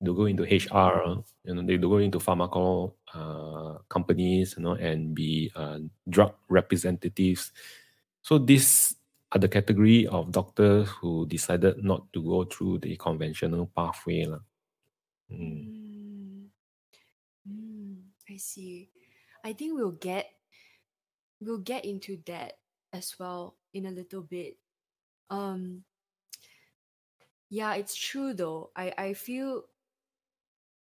they 0.00 0.12
go 0.12 0.26
into 0.26 0.44
HR, 0.44 1.24
you 1.44 1.54
know, 1.54 1.62
they 1.62 1.78
go 1.78 1.98
into 1.98 2.18
pharmaco 2.18 2.92
uh, 3.14 3.78
companies, 3.88 4.56
you 4.58 4.64
know, 4.64 4.74
and 4.74 5.14
be 5.14 5.52
uh, 5.56 5.80
drug 6.08 6.34
representatives. 6.48 7.52
So 8.22 8.38
this 8.38 8.95
are 9.32 9.40
the 9.40 9.48
category 9.48 10.06
of 10.06 10.32
doctors 10.32 10.88
who 10.88 11.26
decided 11.26 11.82
not 11.82 12.12
to 12.12 12.22
go 12.22 12.44
through 12.44 12.78
the 12.78 12.96
conventional 12.96 13.66
pathway. 13.74 14.26
Mm. 15.30 16.46
Mm, 17.48 18.02
I 18.28 18.36
see. 18.36 18.90
I 19.44 19.52
think 19.52 19.74
we'll 19.74 19.92
get 19.98 20.30
we'll 21.40 21.58
get 21.58 21.84
into 21.84 22.18
that 22.26 22.58
as 22.92 23.14
well 23.18 23.56
in 23.74 23.86
a 23.86 23.90
little 23.90 24.22
bit. 24.22 24.58
Um 25.30 25.84
yeah, 27.48 27.74
it's 27.74 27.94
true 27.94 28.34
though. 28.34 28.70
I 28.76 28.92
I 28.96 29.14
feel 29.14 29.64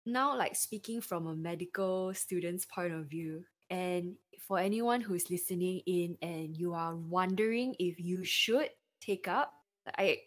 now 0.05 0.37
like 0.37 0.55
speaking 0.55 1.01
from 1.01 1.27
a 1.27 1.35
medical 1.35 2.13
student's 2.13 2.65
point 2.65 2.93
of 2.93 3.07
view 3.07 3.45
and 3.69 4.15
for 4.47 4.59
anyone 4.59 5.01
who's 5.01 5.29
listening 5.29 5.81
in 5.85 6.17
and 6.21 6.57
you 6.57 6.73
are 6.73 6.95
wondering 6.95 7.75
if 7.79 7.99
you 7.99 8.23
should 8.23 8.69
take 9.01 9.27
up 9.27 9.53
i 9.97 10.17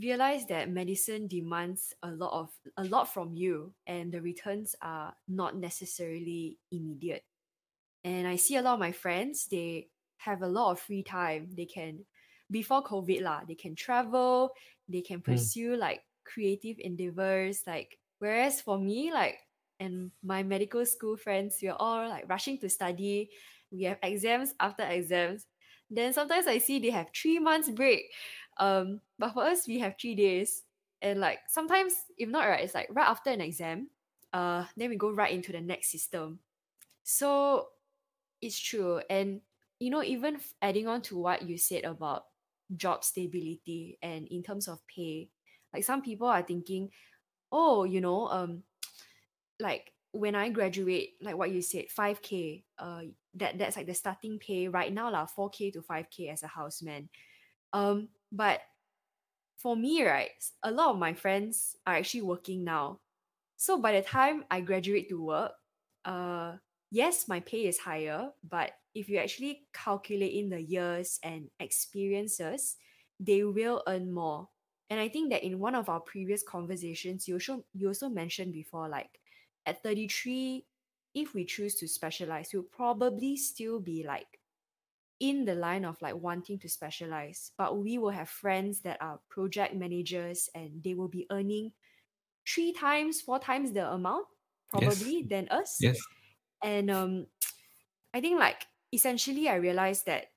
realize 0.00 0.46
that 0.46 0.70
medicine 0.70 1.26
demands 1.26 1.92
a 2.02 2.10
lot 2.10 2.32
of 2.32 2.50
a 2.78 2.84
lot 2.84 3.12
from 3.12 3.34
you 3.34 3.72
and 3.86 4.10
the 4.10 4.20
returns 4.20 4.74
are 4.80 5.14
not 5.28 5.56
necessarily 5.56 6.58
immediate. 6.70 7.24
And 8.04 8.26
i 8.26 8.36
see 8.36 8.56
a 8.56 8.62
lot 8.62 8.74
of 8.74 8.80
my 8.80 8.92
friends 8.92 9.46
they 9.50 9.88
have 10.16 10.42
a 10.42 10.48
lot 10.48 10.72
of 10.72 10.80
free 10.80 11.02
time. 11.02 11.50
They 11.54 11.66
can 11.66 12.04
before 12.50 12.82
covid 12.84 13.22
lah 13.22 13.40
they 13.48 13.54
can 13.54 13.74
travel 13.74 14.52
they 14.88 15.00
can 15.00 15.18
hmm. 15.18 15.32
pursue 15.32 15.76
like 15.76 16.04
creative 16.24 16.76
endeavors 16.78 17.64
like 17.66 17.98
whereas 18.18 18.60
for 18.60 18.78
me 18.78 19.12
like 19.12 19.38
and 19.80 20.12
my 20.22 20.42
medical 20.42 20.84
school 20.84 21.16
friends 21.16 21.58
we're 21.62 21.72
all 21.80 22.08
like 22.08 22.28
rushing 22.28 22.58
to 22.58 22.68
study 22.68 23.30
we 23.72 23.84
have 23.84 23.98
exams 24.02 24.54
after 24.60 24.84
exams. 24.84 25.46
Then 25.90 26.12
sometimes 26.12 26.46
i 26.46 26.58
see 26.58 26.78
they 26.78 26.90
have 26.90 27.08
three 27.14 27.38
months 27.38 27.70
break. 27.70 28.04
Um 28.58 29.00
but 29.18 29.32
for 29.32 29.44
us 29.44 29.66
we 29.66 29.78
have 29.80 29.94
three 30.00 30.14
days. 30.14 30.62
And 31.00 31.20
like 31.20 31.40
sometimes 31.48 31.94
if 32.16 32.28
not 32.28 32.46
right 32.46 32.62
it's 32.62 32.74
like 32.74 32.88
right 32.90 33.08
after 33.08 33.30
an 33.30 33.40
exam 33.40 33.88
uh 34.32 34.64
then 34.76 34.90
we 34.90 34.96
go 34.96 35.10
right 35.10 35.32
into 35.32 35.52
the 35.52 35.60
next 35.60 35.90
system. 35.90 36.38
So 37.02 37.68
it's 38.40 38.58
true. 38.58 39.00
And 39.10 39.40
you 39.78 39.90
know 39.90 40.02
even 40.02 40.38
adding 40.60 40.86
on 40.86 41.02
to 41.02 41.18
what 41.18 41.42
you 41.42 41.58
said 41.58 41.84
about 41.84 42.24
job 42.76 43.04
stability 43.04 43.98
and 44.02 44.26
in 44.28 44.42
terms 44.42 44.66
of 44.66 44.80
pay 44.86 45.28
like 45.74 45.84
some 45.84 46.00
people 46.00 46.26
are 46.26 46.40
thinking 46.40 46.88
oh 47.50 47.84
you 47.84 48.00
know 48.00 48.28
um 48.28 48.62
like 49.60 49.92
when 50.12 50.34
I 50.34 50.50
graduate, 50.50 51.14
like 51.20 51.36
what 51.36 51.50
you 51.50 51.62
said, 51.62 51.86
5k, 51.90 52.64
uh 52.78 53.02
that 53.34 53.58
that's 53.58 53.76
like 53.76 53.86
the 53.86 53.94
starting 53.94 54.38
pay 54.38 54.68
right 54.68 54.92
now, 54.92 55.10
lah, 55.10 55.26
4k 55.26 55.70
to 55.72 55.82
5k 55.82 56.30
as 56.32 56.42
a 56.42 56.48
houseman. 56.48 57.08
Um, 57.72 58.10
but 58.32 58.62
for 59.56 59.76
me, 59.76 60.04
right, 60.04 60.30
a 60.62 60.70
lot 60.70 60.90
of 60.90 60.98
my 60.98 61.14
friends 61.14 61.76
are 61.86 61.94
actually 61.94 62.22
working 62.22 62.64
now. 62.64 63.00
So 63.56 63.78
by 63.80 63.92
the 63.92 64.02
time 64.02 64.44
I 64.50 64.60
graduate 64.60 65.08
to 65.10 65.22
work, 65.22 65.52
uh 66.04 66.58
yes, 66.90 67.28
my 67.28 67.40
pay 67.40 67.66
is 67.66 67.78
higher, 67.78 68.32
but 68.42 68.72
if 68.94 69.08
you 69.08 69.18
actually 69.18 69.66
calculate 69.72 70.34
in 70.34 70.50
the 70.50 70.60
years 70.60 71.18
and 71.22 71.50
experiences, 71.60 72.76
they 73.20 73.44
will 73.44 73.82
earn 73.86 74.12
more. 74.12 74.48
And 74.90 75.00
I 75.00 75.08
think 75.08 75.30
that 75.30 75.44
in 75.44 75.58
one 75.58 75.74
of 75.74 75.88
our 75.88 76.00
previous 76.00 76.42
conversations, 76.42 77.26
you 77.28 77.36
also 77.36 77.64
you 77.72 77.88
also 77.88 78.08
mentioned 78.08 78.52
before, 78.52 78.88
like 78.88 79.20
at 79.66 79.82
33, 79.82 80.66
if 81.14 81.34
we 81.34 81.44
choose 81.44 81.74
to 81.76 81.88
specialize, 81.88 82.52
we'll 82.54 82.62
probably 82.64 83.36
still 83.36 83.80
be 83.80 84.04
like 84.04 84.40
in 85.20 85.44
the 85.44 85.54
line 85.54 85.84
of 85.84 86.00
like 86.02 86.16
wanting 86.16 86.58
to 86.60 86.68
specialize. 86.68 87.52
But 87.56 87.78
we 87.78 87.98
will 87.98 88.10
have 88.10 88.28
friends 88.28 88.80
that 88.82 89.00
are 89.02 89.20
project 89.28 89.74
managers 89.74 90.48
and 90.54 90.82
they 90.82 90.94
will 90.94 91.08
be 91.08 91.26
earning 91.30 91.72
three 92.48 92.72
times, 92.72 93.20
four 93.20 93.38
times 93.40 93.72
the 93.72 93.90
amount 93.90 94.28
probably 94.68 95.22
Yes. 95.22 95.28
than 95.28 95.48
us. 95.50 95.88
Yes. 95.88 96.00
And 96.62 96.90
um 96.90 97.28
I 98.14 98.20
think 98.20 98.38
like 98.38 98.66
essentially 98.92 99.48
I 99.48 99.56
realized 99.56 100.06
that 100.06 100.31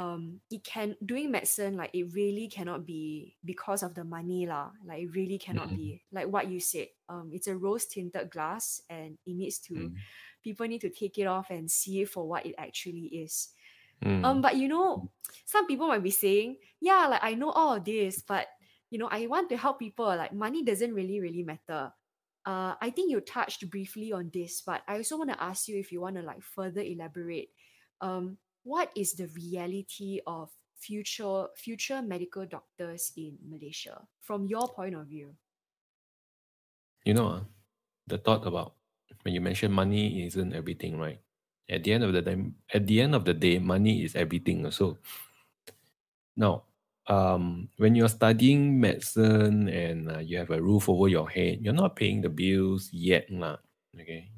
um 0.00 0.40
it 0.50 0.64
can 0.64 0.96
doing 1.04 1.30
medicine 1.30 1.76
like 1.76 1.92
it 1.92 2.08
really 2.14 2.48
cannot 2.48 2.86
be 2.86 3.36
because 3.44 3.82
of 3.84 3.94
the 3.94 4.04
money 4.04 4.46
lah. 4.46 4.70
Like 4.86 5.02
it 5.04 5.12
really 5.12 5.38
cannot 5.38 5.68
Mm, 5.68 5.76
be 5.76 6.00
like 6.12 6.28
what 6.28 6.48
you 6.48 6.60
said 6.60 6.88
um 7.08 7.30
it's 7.32 7.48
a 7.48 7.56
rose 7.56 7.84
tinted 7.86 8.30
glass 8.30 8.80
and 8.88 9.18
it 9.26 9.34
needs 9.36 9.58
to 9.68 9.74
mm, 9.76 9.94
people 10.42 10.66
need 10.66 10.80
to 10.80 10.90
take 10.90 11.18
it 11.18 11.26
off 11.26 11.50
and 11.50 11.70
see 11.70 12.02
it 12.02 12.08
for 12.08 12.26
what 12.28 12.46
it 12.46 12.54
actually 12.56 13.12
is. 13.24 13.50
Mm. 14.04 14.24
um 14.24 14.40
but 14.40 14.56
you 14.56 14.68
know 14.68 15.10
some 15.44 15.66
people 15.66 15.88
might 15.88 16.02
be 16.02 16.10
saying 16.10 16.56
yeah 16.80 17.06
like 17.08 17.22
i 17.22 17.34
know 17.34 17.50
all 17.50 17.74
of 17.76 17.84
this 17.84 18.22
but 18.22 18.46
you 18.90 18.98
know 18.98 19.08
i 19.10 19.26
want 19.26 19.48
to 19.48 19.56
help 19.56 19.78
people 19.78 20.06
like 20.06 20.32
money 20.32 20.62
doesn't 20.64 20.94
really 20.94 21.20
really 21.20 21.42
matter. 21.42 21.92
Uh 22.46 22.74
i 22.80 22.90
think 22.90 23.10
you 23.10 23.20
touched 23.20 23.68
briefly 23.70 24.12
on 24.12 24.30
this 24.32 24.62
but 24.62 24.82
i 24.88 24.96
also 24.96 25.18
want 25.18 25.30
to 25.30 25.42
ask 25.42 25.68
you 25.68 25.78
if 25.78 25.92
you 25.92 26.00
want 26.00 26.16
to 26.16 26.22
like 26.22 26.42
further 26.42 26.80
elaborate. 26.80 27.50
Um 28.00 28.38
what 28.64 28.90
is 28.96 29.14
the 29.14 29.28
reality 29.28 30.20
of 30.26 30.50
future 30.76 31.48
future 31.56 32.02
medical 32.02 32.46
doctors 32.46 33.12
in 33.16 33.36
malaysia 33.44 34.06
from 34.20 34.46
your 34.46 34.68
point 34.68 34.94
of 34.94 35.06
view 35.06 35.34
You 37.04 37.14
know, 37.14 37.28
ah, 37.28 37.42
the 38.06 38.18
thought 38.18 38.46
about 38.46 38.76
when 39.22 39.34
you 39.34 39.40
mention 39.40 39.72
money 39.72 40.24
isn't 40.26 40.52
everything, 40.54 40.98
right? 40.98 41.20
At 41.68 41.84
the 41.84 41.92
end 41.92 42.04
of 42.04 42.12
the 42.12 42.22
day, 42.22 42.36
at 42.74 42.86
the 42.86 43.00
end 43.00 43.14
of 43.14 43.24
the 43.24 43.34
day, 43.34 43.58
money 43.58 44.04
is 44.04 44.16
everything. 44.16 44.64
Also, 44.66 44.98
now, 46.36 46.64
um, 47.06 47.68
when 47.76 47.94
you're 47.94 48.08
studying 48.08 48.80
medicine 48.80 49.68
and 49.68 50.10
uh, 50.10 50.18
you 50.18 50.38
have 50.38 50.50
a 50.50 50.62
roof 50.62 50.88
over 50.88 51.08
your 51.08 51.28
head, 51.28 51.60
you're 51.62 51.74
not 51.74 51.96
paying 51.96 52.20
the 52.20 52.28
bills 52.30 52.90
yet, 52.92 53.30
lah. 53.30 53.58
Okay, 53.94 54.30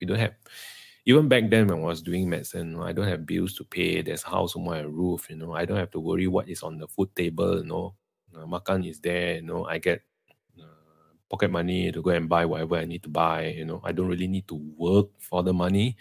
we 0.00 0.06
don't 0.06 0.18
have. 0.18 0.34
Even 1.06 1.28
back 1.28 1.50
then, 1.50 1.68
when 1.68 1.78
I 1.78 1.82
was 1.82 2.00
doing 2.02 2.30
medicine, 2.30 2.80
I 2.80 2.92
don't 2.92 3.08
have 3.08 3.26
bills 3.26 3.54
to 3.54 3.64
pay. 3.64 4.00
There's 4.00 4.24
a 4.24 4.30
house 4.30 4.56
on 4.56 4.64
my 4.64 4.80
roof. 4.80 5.28
You 5.28 5.36
know, 5.36 5.52
I 5.52 5.64
don't 5.66 5.76
have 5.76 5.90
to 5.92 6.00
worry 6.00 6.26
what 6.28 6.48
is 6.48 6.62
on 6.62 6.78
the 6.78 6.88
food 6.88 7.14
table. 7.14 7.58
You 7.58 7.64
know, 7.68 7.94
uh, 8.34 8.46
makan 8.46 8.84
is 8.88 9.00
there. 9.00 9.36
You 9.36 9.42
know, 9.42 9.66
I 9.66 9.78
get 9.78 10.00
uh, 10.58 10.64
pocket 11.28 11.50
money 11.50 11.92
to 11.92 12.00
go 12.02 12.10
and 12.10 12.28
buy 12.28 12.46
whatever 12.46 12.76
I 12.76 12.86
need 12.86 13.02
to 13.04 13.10
buy. 13.10 13.48
You 13.52 13.66
know, 13.66 13.80
I 13.84 13.92
don't 13.92 14.08
really 14.08 14.28
need 14.28 14.48
to 14.48 14.56
work 14.56 15.08
for 15.20 15.42
the 15.42 15.52
money. 15.52 15.96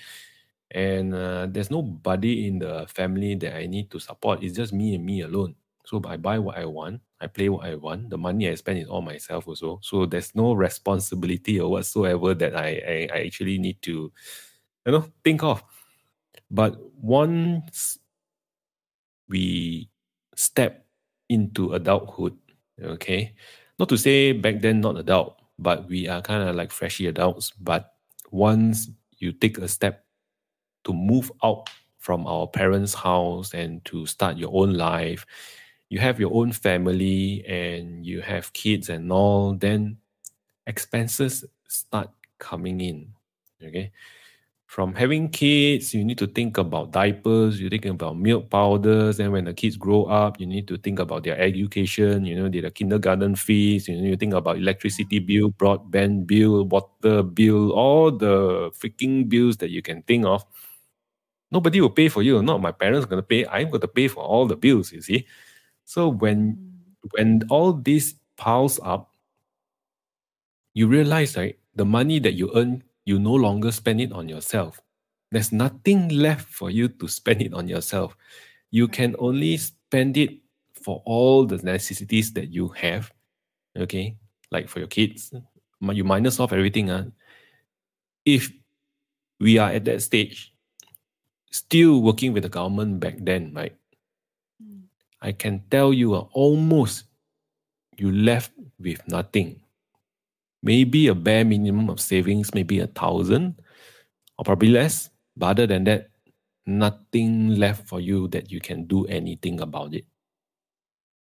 And 0.72 1.14
uh, 1.14 1.48
there's 1.50 1.70
nobody 1.70 2.48
in 2.48 2.60
the 2.60 2.86
family 2.90 3.36
that 3.36 3.56
I 3.56 3.68
need 3.68 3.92
to 3.92 4.00
support. 4.00 4.44
It's 4.44 4.56
just 4.56 4.74
me 4.74 4.96
and 4.96 5.06
me 5.06 5.22
alone. 5.22 5.56
So 5.86 6.02
I 6.06 6.18
buy 6.18 6.40
what 6.40 6.58
I 6.58 6.66
want, 6.66 7.02
I 7.20 7.28
play 7.28 7.50
what 7.50 7.66
I 7.66 7.76
want. 7.76 8.10
The 8.10 8.18
money 8.18 8.50
I 8.50 8.56
spend 8.56 8.80
is 8.80 8.88
all 8.88 9.02
myself 9.02 9.48
also. 9.48 9.80
So 9.84 10.06
there's 10.06 10.34
no 10.34 10.54
responsibility 10.54 11.60
or 11.60 11.70
whatsoever 11.70 12.34
that 12.36 12.56
I, 12.56 12.70
I, 12.88 13.10
I 13.14 13.20
actually 13.26 13.58
need 13.60 13.82
to, 13.84 14.12
you 14.86 14.92
know, 14.92 15.06
think 15.24 15.44
of. 15.44 15.64
But 16.52 16.78
once 17.02 18.00
we 19.28 19.90
step 20.36 20.86
into 21.30 21.74
adulthood, 21.74 22.38
okay, 22.82 23.34
not 23.80 23.90
to 23.90 23.98
say 23.98 24.32
back 24.32 24.62
then 24.62 24.82
not 24.82 24.98
adult, 24.98 25.40
but 25.60 25.88
we 25.88 26.08
are 26.08 26.22
kind 26.22 26.48
of 26.48 26.56
like 26.56 26.72
freshy 26.72 27.08
adults. 27.08 27.52
But 27.60 27.94
once 28.32 28.90
you 29.18 29.32
take 29.32 29.58
a 29.58 29.68
step 29.68 30.06
to 30.84 30.94
move 30.94 31.32
out 31.44 31.70
from 32.00 32.28
our 32.28 32.48
parents' 32.48 32.94
house 32.94 33.54
and 33.54 33.84
to 33.86 34.06
start 34.06 34.38
your 34.38 34.52
own 34.54 34.74
life, 34.74 35.26
you 35.90 36.00
have 36.00 36.20
your 36.20 36.34
own 36.34 36.52
family 36.52 37.46
and 37.48 38.06
you 38.06 38.22
have 38.22 38.52
kids 38.54 38.90
and 38.90 39.12
all, 39.12 39.54
then 39.54 39.98
expenses 40.68 41.46
start 41.68 42.10
coming 42.40 42.82
in. 42.82 43.14
Okay. 43.64 43.92
From 44.74 44.96
having 44.96 45.30
kids, 45.30 45.94
you 45.94 46.04
need 46.04 46.18
to 46.18 46.26
think 46.26 46.58
about 46.58 46.90
diapers, 46.92 47.62
you 47.62 47.70
think 47.70 47.86
about 47.86 48.18
milk 48.18 48.50
powders, 48.50 49.20
and 49.20 49.32
when 49.32 49.46
the 49.46 49.54
kids 49.54 49.78
grow 49.78 50.06
up, 50.06 50.40
you 50.40 50.48
need 50.48 50.68
to 50.68 50.78
think 50.78 50.98
about 50.98 51.22
their 51.24 51.38
education, 51.38 52.26
you 52.26 52.36
know, 52.36 52.50
their 52.50 52.72
kindergarten 52.72 53.36
fees, 53.36 53.88
you 53.88 53.96
know, 53.96 54.08
you 54.10 54.18
think 54.18 54.34
about 54.34 54.58
electricity 54.58 55.20
bill, 55.20 55.52
broadband 55.62 56.26
bill, 56.26 56.66
water 56.66 57.22
bill, 57.22 57.72
all 57.72 58.10
the 58.10 58.72
freaking 58.74 59.30
bills 59.30 59.58
that 59.58 59.70
you 59.70 59.84
can 59.84 60.02
think 60.10 60.26
of 60.26 60.44
nobody 61.52 61.82
will 61.82 61.90
pay 61.90 62.10
for 62.10 62.22
you. 62.24 62.42
Not 62.42 62.62
my 62.62 62.72
parents 62.72 63.06
are 63.06 63.10
gonna 63.10 63.22
pay. 63.24 63.46
I'm 63.48 63.70
gonna 63.70 63.88
pay 63.88 64.08
for 64.08 64.24
all 64.24 64.46
the 64.48 64.56
bills. 64.56 64.92
You 64.92 65.02
see. 65.02 65.28
So 65.86 66.10
when 66.10 66.58
Mm. 66.58 67.12
when 67.12 67.30
all 67.50 67.74
this 67.74 68.16
piles 68.38 68.80
up, 68.84 69.12
you 70.74 70.88
realize 70.88 71.38
right 71.38 71.58
the 71.76 71.86
money 71.86 72.20
that 72.20 72.34
you 72.34 72.52
earn, 72.56 72.84
you 73.06 73.20
no 73.20 73.34
longer 73.34 73.72
spend 73.72 74.02
it 74.02 74.12
on 74.12 74.30
yourself. 74.30 74.82
There's 75.32 75.52
nothing 75.52 76.10
left 76.10 76.48
for 76.48 76.70
you 76.70 76.88
to 76.88 77.08
spend 77.08 77.42
it 77.42 77.54
on 77.54 77.68
yourself. 77.68 78.16
You 78.72 78.88
can 78.88 79.16
only 79.20 79.58
spend 79.58 80.18
it 80.18 80.40
for 80.74 81.02
all 81.06 81.46
the 81.46 81.58
necessities 81.58 82.34
that 82.34 82.50
you 82.50 82.70
have. 82.70 83.12
Okay, 83.76 84.16
like 84.52 84.70
for 84.70 84.80
your 84.80 84.88
kids, 84.88 85.34
you 85.82 86.04
minus 86.04 86.40
off 86.40 86.54
everything. 86.54 86.90
Uh, 86.90 87.10
if 88.26 88.52
we 89.40 89.58
are 89.58 89.72
at 89.72 89.86
that 89.86 90.02
stage, 90.02 90.54
still 91.50 92.02
working 92.02 92.34
with 92.34 92.44
the 92.44 92.50
government 92.50 93.00
back 93.00 93.16
then, 93.20 93.54
right? 93.54 93.76
Mm. 94.62 94.84
I 95.22 95.32
can 95.32 95.64
tell 95.72 95.94
you, 95.94 96.14
uh, 96.14 96.28
almost 96.34 97.06
you 97.98 98.12
left 98.12 98.52
with 98.80 99.02
nothing. 99.08 99.63
Maybe 100.64 101.08
a 101.08 101.16
bare 101.16 101.44
minimum 101.44 101.90
of 101.90 102.00
savings, 102.00 102.56
maybe 102.56 102.80
a 102.80 102.88
thousand 102.88 103.62
or 104.38 104.46
probably 104.46 104.70
less. 104.70 105.10
But 105.36 105.60
other 105.60 105.68
than 105.68 105.84
that, 105.84 106.10
nothing 106.66 107.56
left 107.60 107.88
for 107.88 108.00
you 108.00 108.30
that 108.30 108.50
you 108.50 108.62
can 108.62 108.86
do 108.86 109.06
anything 109.08 109.60
about 109.60 109.94
it. 109.94 110.06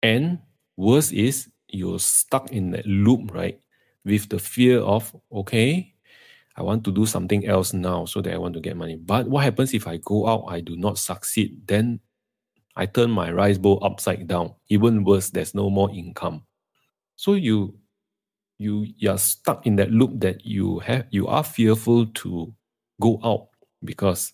And 0.01 0.39
worse 0.77 1.11
is 1.11 1.49
you're 1.67 1.99
stuck 1.99 2.51
in 2.51 2.71
that 2.71 2.85
loop, 2.85 3.33
right? 3.33 3.59
With 4.05 4.29
the 4.29 4.39
fear 4.39 4.79
of, 4.79 5.13
okay, 5.31 5.93
I 6.55 6.61
want 6.61 6.83
to 6.85 6.91
do 6.91 7.05
something 7.05 7.45
else 7.47 7.73
now 7.73 8.05
so 8.05 8.21
that 8.21 8.33
I 8.33 8.37
want 8.37 8.53
to 8.53 8.61
get 8.61 8.77
money. 8.77 8.95
But 8.95 9.27
what 9.27 9.43
happens 9.43 9.73
if 9.73 9.87
I 9.87 9.97
go 9.97 10.27
out, 10.27 10.45
I 10.47 10.61
do 10.61 10.77
not 10.77 10.97
succeed? 10.97 11.67
Then 11.67 11.99
I 12.75 12.85
turn 12.85 13.11
my 13.11 13.31
rice 13.31 13.57
bowl 13.57 13.79
upside 13.83 14.27
down. 14.27 14.53
Even 14.69 15.03
worse, 15.03 15.29
there's 15.29 15.55
no 15.55 15.69
more 15.69 15.89
income. 15.91 16.43
So 17.15 17.33
you 17.33 17.75
you 18.57 18.87
you're 18.97 19.17
stuck 19.17 19.65
in 19.65 19.75
that 19.75 19.91
loop 19.91 20.19
that 20.19 20.45
you 20.45 20.79
have 20.79 21.05
you 21.11 21.27
are 21.27 21.43
fearful 21.43 22.05
to 22.07 22.53
go 23.01 23.19
out 23.23 23.49
because 23.83 24.33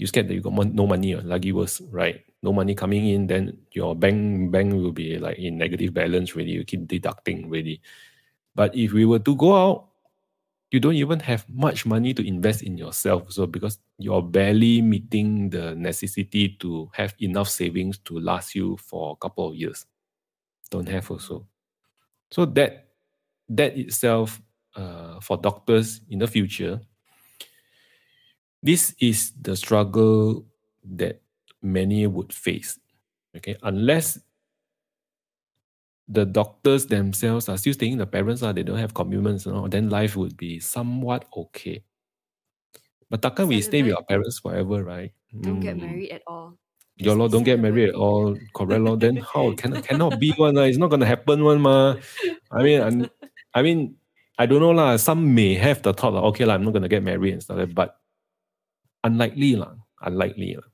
you're 0.00 0.08
scared 0.08 0.28
that 0.28 0.34
you 0.34 0.40
got 0.40 0.56
no 0.56 0.86
money, 0.86 1.14
uh, 1.14 1.20
lagi 1.20 1.52
worse, 1.52 1.82
right? 1.92 2.24
No 2.42 2.54
money 2.54 2.74
coming 2.74 3.06
in, 3.06 3.26
then 3.26 3.58
your 3.72 3.94
bank 3.94 4.50
bank 4.50 4.72
will 4.72 4.92
be 4.92 5.18
like 5.18 5.36
in 5.36 5.58
negative 5.58 5.92
balance 5.92 6.34
really. 6.34 6.52
You 6.52 6.64
keep 6.64 6.88
deducting 6.88 7.50
really. 7.50 7.82
But 8.54 8.74
if 8.74 8.92
we 8.92 9.04
were 9.04 9.18
to 9.20 9.36
go 9.36 9.54
out, 9.54 9.88
you 10.70 10.80
don't 10.80 10.94
even 10.94 11.20
have 11.20 11.44
much 11.52 11.84
money 11.84 12.14
to 12.14 12.26
invest 12.26 12.62
in 12.62 12.78
yourself. 12.78 13.30
So 13.30 13.46
because 13.46 13.78
you're 13.98 14.22
barely 14.22 14.80
meeting 14.80 15.50
the 15.50 15.74
necessity 15.74 16.56
to 16.60 16.88
have 16.94 17.14
enough 17.20 17.50
savings 17.50 17.98
to 18.08 18.18
last 18.18 18.54
you 18.54 18.78
for 18.78 19.12
a 19.12 19.16
couple 19.16 19.48
of 19.48 19.54
years. 19.54 19.84
Don't 20.70 20.88
have 20.88 21.10
also. 21.10 21.46
So 22.30 22.46
that 22.46 22.89
that 23.50 23.76
itself 23.76 24.40
uh, 24.76 25.20
for 25.20 25.36
doctors 25.36 26.00
in 26.08 26.18
the 26.18 26.26
future 26.26 26.80
this 28.62 28.94
is 29.00 29.32
the 29.40 29.56
struggle 29.56 30.44
that 30.84 31.20
many 31.62 32.06
would 32.06 32.32
face. 32.32 32.78
Okay, 33.36 33.56
unless 33.62 34.18
the 36.08 36.26
doctors 36.26 36.86
themselves 36.86 37.48
are 37.48 37.56
still 37.56 37.74
staying, 37.74 37.98
the 37.98 38.06
parents 38.06 38.42
are 38.42 38.52
they 38.52 38.64
don't 38.64 38.78
have 38.78 38.94
commitments, 38.94 39.46
you 39.46 39.52
know, 39.52 39.68
then 39.68 39.88
life 39.88 40.16
would 40.16 40.36
be 40.36 40.58
somewhat 40.58 41.24
okay. 41.36 41.82
But 43.08 43.22
takkan 43.22 43.48
we 43.48 43.62
stay 43.62 43.82
with 43.82 43.94
our 43.94 44.04
parents 44.04 44.38
forever, 44.38 44.84
right? 44.84 45.12
Don't 45.40 45.58
mm. 45.58 45.62
get 45.62 45.78
married 45.78 46.10
at 46.10 46.22
all. 46.26 46.58
Your 46.96 47.16
law 47.16 47.28
don't 47.28 47.44
get 47.44 47.58
married 47.58 47.90
at 47.90 47.94
all, 47.94 48.36
correct 48.52 48.82
law. 48.82 48.94
Then 48.94 49.16
how 49.16 49.54
can 49.54 49.80
cannot 49.80 50.20
be 50.20 50.34
one? 50.36 50.58
Uh, 50.58 50.68
it's 50.68 50.76
not 50.76 50.90
gonna 50.90 51.06
happen 51.06 51.42
one 51.42 51.62
ma. 51.62 51.96
I 52.50 52.62
mean, 52.62 53.08
I 53.54 53.62
mean, 53.62 53.96
I 54.38 54.46
don't 54.46 54.60
know 54.60 54.70
lah. 54.70 54.96
Some 54.96 55.34
may 55.34 55.54
have 55.54 55.82
the 55.82 55.92
thought, 55.92 56.14
like, 56.14 56.24
okay 56.34 56.44
lah, 56.44 56.54
I'm 56.54 56.64
not 56.64 56.72
gonna 56.72 56.88
get 56.88 57.02
married 57.02 57.34
and 57.34 57.42
stuff. 57.42 57.58
Like, 57.58 57.68
that, 57.68 57.74
but 57.74 58.00
unlikely 59.04 59.56
lah, 59.56 59.74
unlikely 60.02 60.56
lah. 60.56 60.68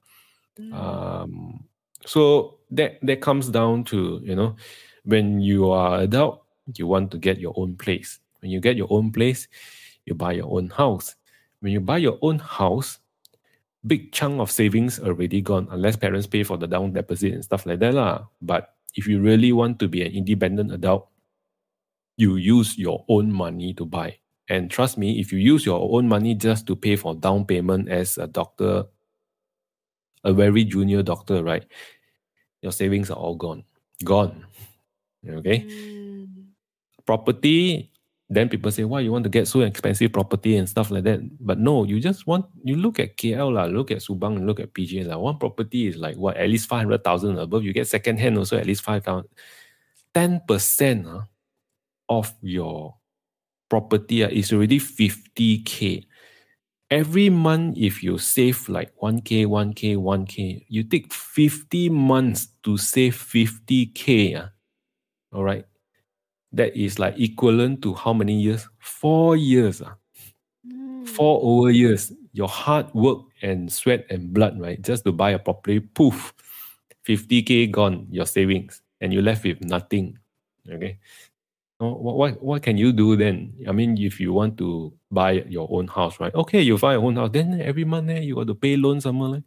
Mm. 0.58 0.72
Um, 0.72 1.64
so 2.04 2.58
that 2.70 2.98
that 3.02 3.20
comes 3.20 3.48
down 3.50 3.84
to 3.84 4.20
you 4.22 4.34
know, 4.34 4.56
when 5.04 5.40
you 5.40 5.70
are 5.70 6.00
adult, 6.00 6.44
you 6.74 6.86
want 6.86 7.10
to 7.12 7.18
get 7.18 7.38
your 7.38 7.54
own 7.56 7.76
place. 7.76 8.20
When 8.40 8.50
you 8.50 8.60
get 8.60 8.76
your 8.76 8.88
own 8.90 9.12
place, 9.12 9.48
you 10.04 10.14
buy 10.14 10.32
your 10.32 10.50
own 10.52 10.70
house. 10.70 11.16
When 11.60 11.72
you 11.72 11.80
buy 11.80 11.98
your 11.98 12.18
own 12.22 12.38
house, 12.38 12.98
big 13.86 14.12
chunk 14.12 14.40
of 14.40 14.50
savings 14.50 15.00
already 15.00 15.40
gone 15.40 15.68
unless 15.70 15.96
parents 15.96 16.26
pay 16.26 16.42
for 16.42 16.56
the 16.56 16.66
down 16.66 16.92
deposit 16.92 17.32
and 17.32 17.44
stuff 17.44 17.66
like 17.66 17.80
that 17.80 17.94
lah. 17.94 18.26
But 18.42 18.74
if 18.94 19.06
you 19.06 19.20
really 19.20 19.52
want 19.52 19.78
to 19.80 19.88
be 19.88 20.02
an 20.02 20.12
independent 20.12 20.72
adult, 20.72 21.08
you 22.16 22.36
use 22.36 22.78
your 22.78 23.04
own 23.08 23.32
money 23.32 23.74
to 23.74 23.84
buy. 23.84 24.18
And 24.48 24.70
trust 24.70 24.96
me, 24.96 25.18
if 25.18 25.32
you 25.32 25.38
use 25.38 25.66
your 25.66 25.88
own 25.92 26.08
money 26.08 26.34
just 26.34 26.66
to 26.68 26.76
pay 26.76 26.96
for 26.96 27.14
down 27.14 27.44
payment 27.44 27.88
as 27.88 28.16
a 28.16 28.26
doctor, 28.26 28.84
a 30.24 30.32
very 30.32 30.64
junior 30.64 31.02
doctor, 31.02 31.42
right? 31.42 31.64
Your 32.62 32.72
savings 32.72 33.10
are 33.10 33.16
all 33.16 33.34
gone. 33.34 33.64
Gone. 34.04 34.46
Okay? 35.28 35.60
Mm. 35.60 36.28
Property, 37.04 37.90
then 38.28 38.48
people 38.48 38.70
say, 38.70 38.84
why 38.84 39.00
you 39.00 39.12
want 39.12 39.24
to 39.24 39.30
get 39.30 39.46
so 39.46 39.60
expensive 39.60 40.12
property 40.12 40.56
and 40.56 40.68
stuff 40.68 40.90
like 40.90 41.04
that? 41.04 41.20
But 41.44 41.58
no, 41.58 41.84
you 41.84 42.00
just 42.00 42.26
want, 42.26 42.46
you 42.64 42.76
look 42.76 42.98
at 42.98 43.16
KL, 43.16 43.52
la, 43.52 43.64
look 43.64 43.90
at 43.90 43.98
Subang, 43.98 44.44
look 44.46 44.58
at 44.58 44.72
PJ. 44.72 45.06
La. 45.06 45.16
One 45.16 45.38
property 45.38 45.88
is 45.88 45.96
like 45.96 46.16
what, 46.16 46.36
at 46.36 46.48
least 46.48 46.68
500,000 46.68 47.38
above. 47.38 47.64
You 47.64 47.72
get 47.72 47.86
second 47.86 48.18
hand 48.18 48.38
also 48.38 48.58
at 48.58 48.66
least 48.66 48.82
5,000. 48.82 49.28
10% 50.14 51.06
uh, 51.06 51.24
of 52.08 52.32
your 52.42 52.94
property 53.68 54.24
uh, 54.24 54.28
is 54.28 54.52
already 54.52 54.78
50k. 54.78 56.06
Every 56.90 57.30
month, 57.30 57.76
if 57.78 58.02
you 58.02 58.16
save 58.18 58.68
like 58.68 58.94
1k, 59.02 59.46
1k, 59.46 59.96
1k, 59.96 60.66
you 60.68 60.84
take 60.84 61.12
50 61.12 61.90
months 61.90 62.48
to 62.62 62.76
save 62.76 63.16
50k. 63.16 64.36
Uh, 64.36 64.46
all 65.32 65.42
right. 65.42 65.64
That 66.52 66.76
is 66.76 66.98
like 66.98 67.18
equivalent 67.18 67.82
to 67.82 67.94
how 67.94 68.12
many 68.12 68.40
years? 68.40 68.68
Four 68.78 69.36
years. 69.36 69.82
Uh. 69.82 69.94
Mm. 70.66 71.08
Four 71.08 71.40
over 71.42 71.70
years. 71.70 72.12
Your 72.32 72.48
hard 72.48 72.92
work 72.94 73.18
and 73.42 73.72
sweat 73.72 74.06
and 74.10 74.32
blood, 74.32 74.60
right? 74.60 74.80
Just 74.80 75.04
to 75.04 75.12
buy 75.12 75.30
a 75.30 75.38
property, 75.38 75.80
poof, 75.80 76.32
50k 77.06 77.70
gone, 77.70 78.06
your 78.10 78.26
savings, 78.26 78.82
and 79.00 79.12
you're 79.12 79.22
left 79.22 79.44
with 79.44 79.60
nothing. 79.62 80.18
Okay. 80.70 80.98
What, 81.78 82.16
what 82.16 82.42
what 82.42 82.62
can 82.62 82.78
you 82.78 82.92
do 82.92 83.16
then? 83.16 83.52
I 83.68 83.72
mean, 83.72 83.98
if 83.98 84.18
you 84.18 84.32
want 84.32 84.56
to 84.58 84.92
buy 85.10 85.44
your 85.48 85.68
own 85.70 85.88
house, 85.88 86.18
right? 86.18 86.34
Okay, 86.34 86.62
you 86.62 86.78
buy 86.78 86.94
your 86.94 87.04
own 87.04 87.16
house. 87.16 87.30
Then 87.32 87.60
every 87.60 87.84
month 87.84 88.10
eh, 88.10 88.20
you 88.20 88.34
got 88.34 88.46
to 88.46 88.54
pay 88.54 88.76
loan 88.76 89.00
somewhere, 89.00 89.28
like 89.28 89.44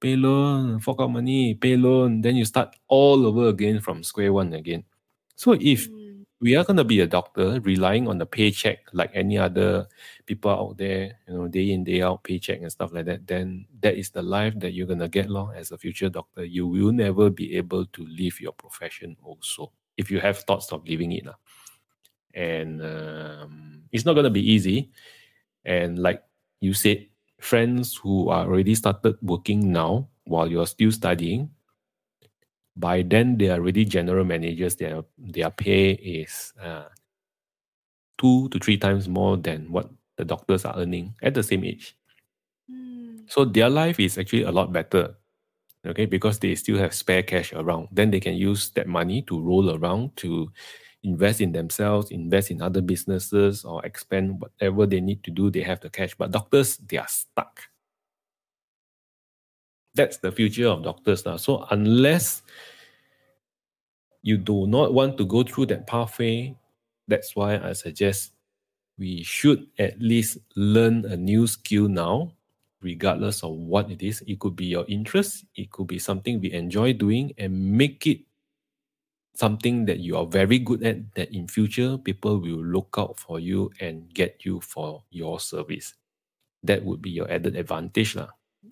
pay 0.00 0.16
loan, 0.16 0.80
fork 0.80 1.00
out 1.00 1.12
money, 1.12 1.54
pay 1.54 1.76
loan. 1.76 2.20
Then 2.20 2.36
you 2.36 2.44
start 2.44 2.74
all 2.88 3.26
over 3.26 3.48
again 3.48 3.80
from 3.80 4.02
square 4.02 4.32
one 4.32 4.52
again. 4.54 4.84
So 5.36 5.52
if 5.52 5.88
mm. 5.88 6.24
we 6.40 6.56
are 6.56 6.64
gonna 6.64 6.82
be 6.82 6.98
a 6.98 7.06
doctor 7.06 7.60
relying 7.60 8.08
on 8.08 8.18
the 8.18 8.26
paycheck 8.26 8.78
like 8.92 9.12
any 9.14 9.38
other 9.38 9.86
people 10.26 10.50
out 10.50 10.78
there, 10.78 11.14
you 11.28 11.34
know, 11.34 11.46
day 11.46 11.70
in 11.70 11.84
day 11.84 12.02
out 12.02 12.24
paycheck 12.24 12.60
and 12.60 12.72
stuff 12.72 12.92
like 12.92 13.06
that, 13.06 13.24
then 13.28 13.66
that 13.82 13.94
is 13.94 14.10
the 14.10 14.22
life 14.22 14.58
that 14.58 14.72
you're 14.72 14.88
gonna 14.88 15.08
get 15.08 15.30
long 15.30 15.54
as 15.54 15.70
a 15.70 15.78
future 15.78 16.08
doctor. 16.08 16.44
You 16.44 16.66
will 16.66 16.90
never 16.90 17.30
be 17.30 17.54
able 17.56 17.86
to 17.86 18.02
leave 18.04 18.40
your 18.40 18.52
profession 18.52 19.16
also 19.22 19.70
if 19.96 20.10
you 20.10 20.18
have 20.18 20.38
thoughts 20.38 20.72
of 20.72 20.82
leaving 20.82 21.12
it. 21.12 21.24
Lah 21.24 21.34
and 22.34 22.82
um, 22.82 23.82
it's 23.92 24.04
not 24.04 24.14
going 24.14 24.24
to 24.24 24.30
be 24.30 24.52
easy. 24.52 24.90
And 25.64 25.98
like 25.98 26.22
you 26.60 26.74
said, 26.74 27.06
friends 27.40 27.96
who 27.96 28.28
are 28.28 28.46
already 28.46 28.74
started 28.74 29.16
working 29.22 29.72
now 29.72 30.08
while 30.24 30.48
you're 30.48 30.66
still 30.66 30.92
studying, 30.92 31.50
by 32.76 33.02
then 33.02 33.36
they 33.36 33.50
are 33.50 33.58
already 33.58 33.84
general 33.84 34.24
managers. 34.24 34.76
Their 34.76 35.02
their 35.18 35.50
pay 35.50 35.92
is 35.92 36.52
uh, 36.62 36.88
two 38.18 38.48
to 38.50 38.58
three 38.58 38.76
times 38.76 39.08
more 39.08 39.36
than 39.36 39.70
what 39.70 39.90
the 40.16 40.24
doctors 40.24 40.64
are 40.64 40.76
earning 40.76 41.14
at 41.22 41.34
the 41.34 41.42
same 41.42 41.64
age. 41.64 41.96
Mm. 42.70 43.30
So 43.30 43.44
their 43.44 43.70
life 43.70 43.98
is 44.00 44.18
actually 44.18 44.42
a 44.42 44.52
lot 44.52 44.72
better. 44.72 45.14
Okay, 45.86 46.06
because 46.06 46.40
they 46.40 46.54
still 46.56 46.76
have 46.76 46.92
spare 46.92 47.22
cash 47.22 47.52
around. 47.52 47.88
Then 47.92 48.10
they 48.10 48.20
can 48.20 48.34
use 48.34 48.70
that 48.70 48.88
money 48.88 49.22
to 49.22 49.40
roll 49.40 49.76
around 49.76 50.16
to 50.16 50.50
invest 51.08 51.40
in 51.40 51.52
themselves, 51.52 52.10
invest 52.10 52.50
in 52.50 52.60
other 52.60 52.80
businesses, 52.80 53.64
or 53.64 53.84
expand 53.84 54.40
whatever 54.40 54.86
they 54.86 55.00
need 55.00 55.24
to 55.24 55.30
do. 55.30 55.50
They 55.50 55.62
have 55.62 55.80
the 55.80 55.90
cash. 55.90 56.14
But 56.14 56.30
doctors, 56.30 56.76
they 56.76 56.98
are 56.98 57.08
stuck. 57.08 57.60
That's 59.94 60.18
the 60.18 60.30
future 60.30 60.68
of 60.68 60.84
doctors 60.84 61.24
now. 61.24 61.36
So 61.36 61.66
unless 61.70 62.42
you 64.22 64.36
do 64.36 64.66
not 64.66 64.92
want 64.92 65.16
to 65.18 65.24
go 65.24 65.42
through 65.42 65.66
that 65.66 65.86
pathway, 65.86 66.54
that's 67.08 67.34
why 67.34 67.58
I 67.58 67.72
suggest 67.72 68.32
we 68.98 69.22
should 69.22 69.66
at 69.78 69.98
least 70.00 70.38
learn 70.56 71.06
a 71.06 71.16
new 71.16 71.46
skill 71.46 71.88
now, 71.88 72.32
regardless 72.82 73.42
of 73.42 73.56
what 73.56 73.90
it 73.90 74.02
is. 74.02 74.22
It 74.26 74.38
could 74.38 74.54
be 74.54 74.66
your 74.66 74.84
interest, 74.88 75.46
it 75.56 75.70
could 75.70 75.86
be 75.86 75.98
something 75.98 76.40
we 76.40 76.52
enjoy 76.52 76.92
doing, 76.92 77.32
and 77.38 77.54
make 77.78 78.06
it 78.06 78.27
something 79.38 79.86
that 79.86 80.00
you 80.02 80.18
are 80.18 80.26
very 80.26 80.58
good 80.58 80.82
at 80.82 80.98
that 81.14 81.30
in 81.30 81.46
future 81.46 81.96
people 81.96 82.42
will 82.42 82.58
look 82.58 82.94
out 82.98 83.14
for 83.20 83.38
you 83.38 83.70
and 83.80 84.12
get 84.12 84.44
you 84.44 84.60
for 84.60 85.02
your 85.10 85.38
service 85.38 85.94
that 86.64 86.82
would 86.84 87.00
be 87.00 87.10
your 87.10 87.30
added 87.30 87.54
advantage 87.54 88.18
lah, 88.18 88.26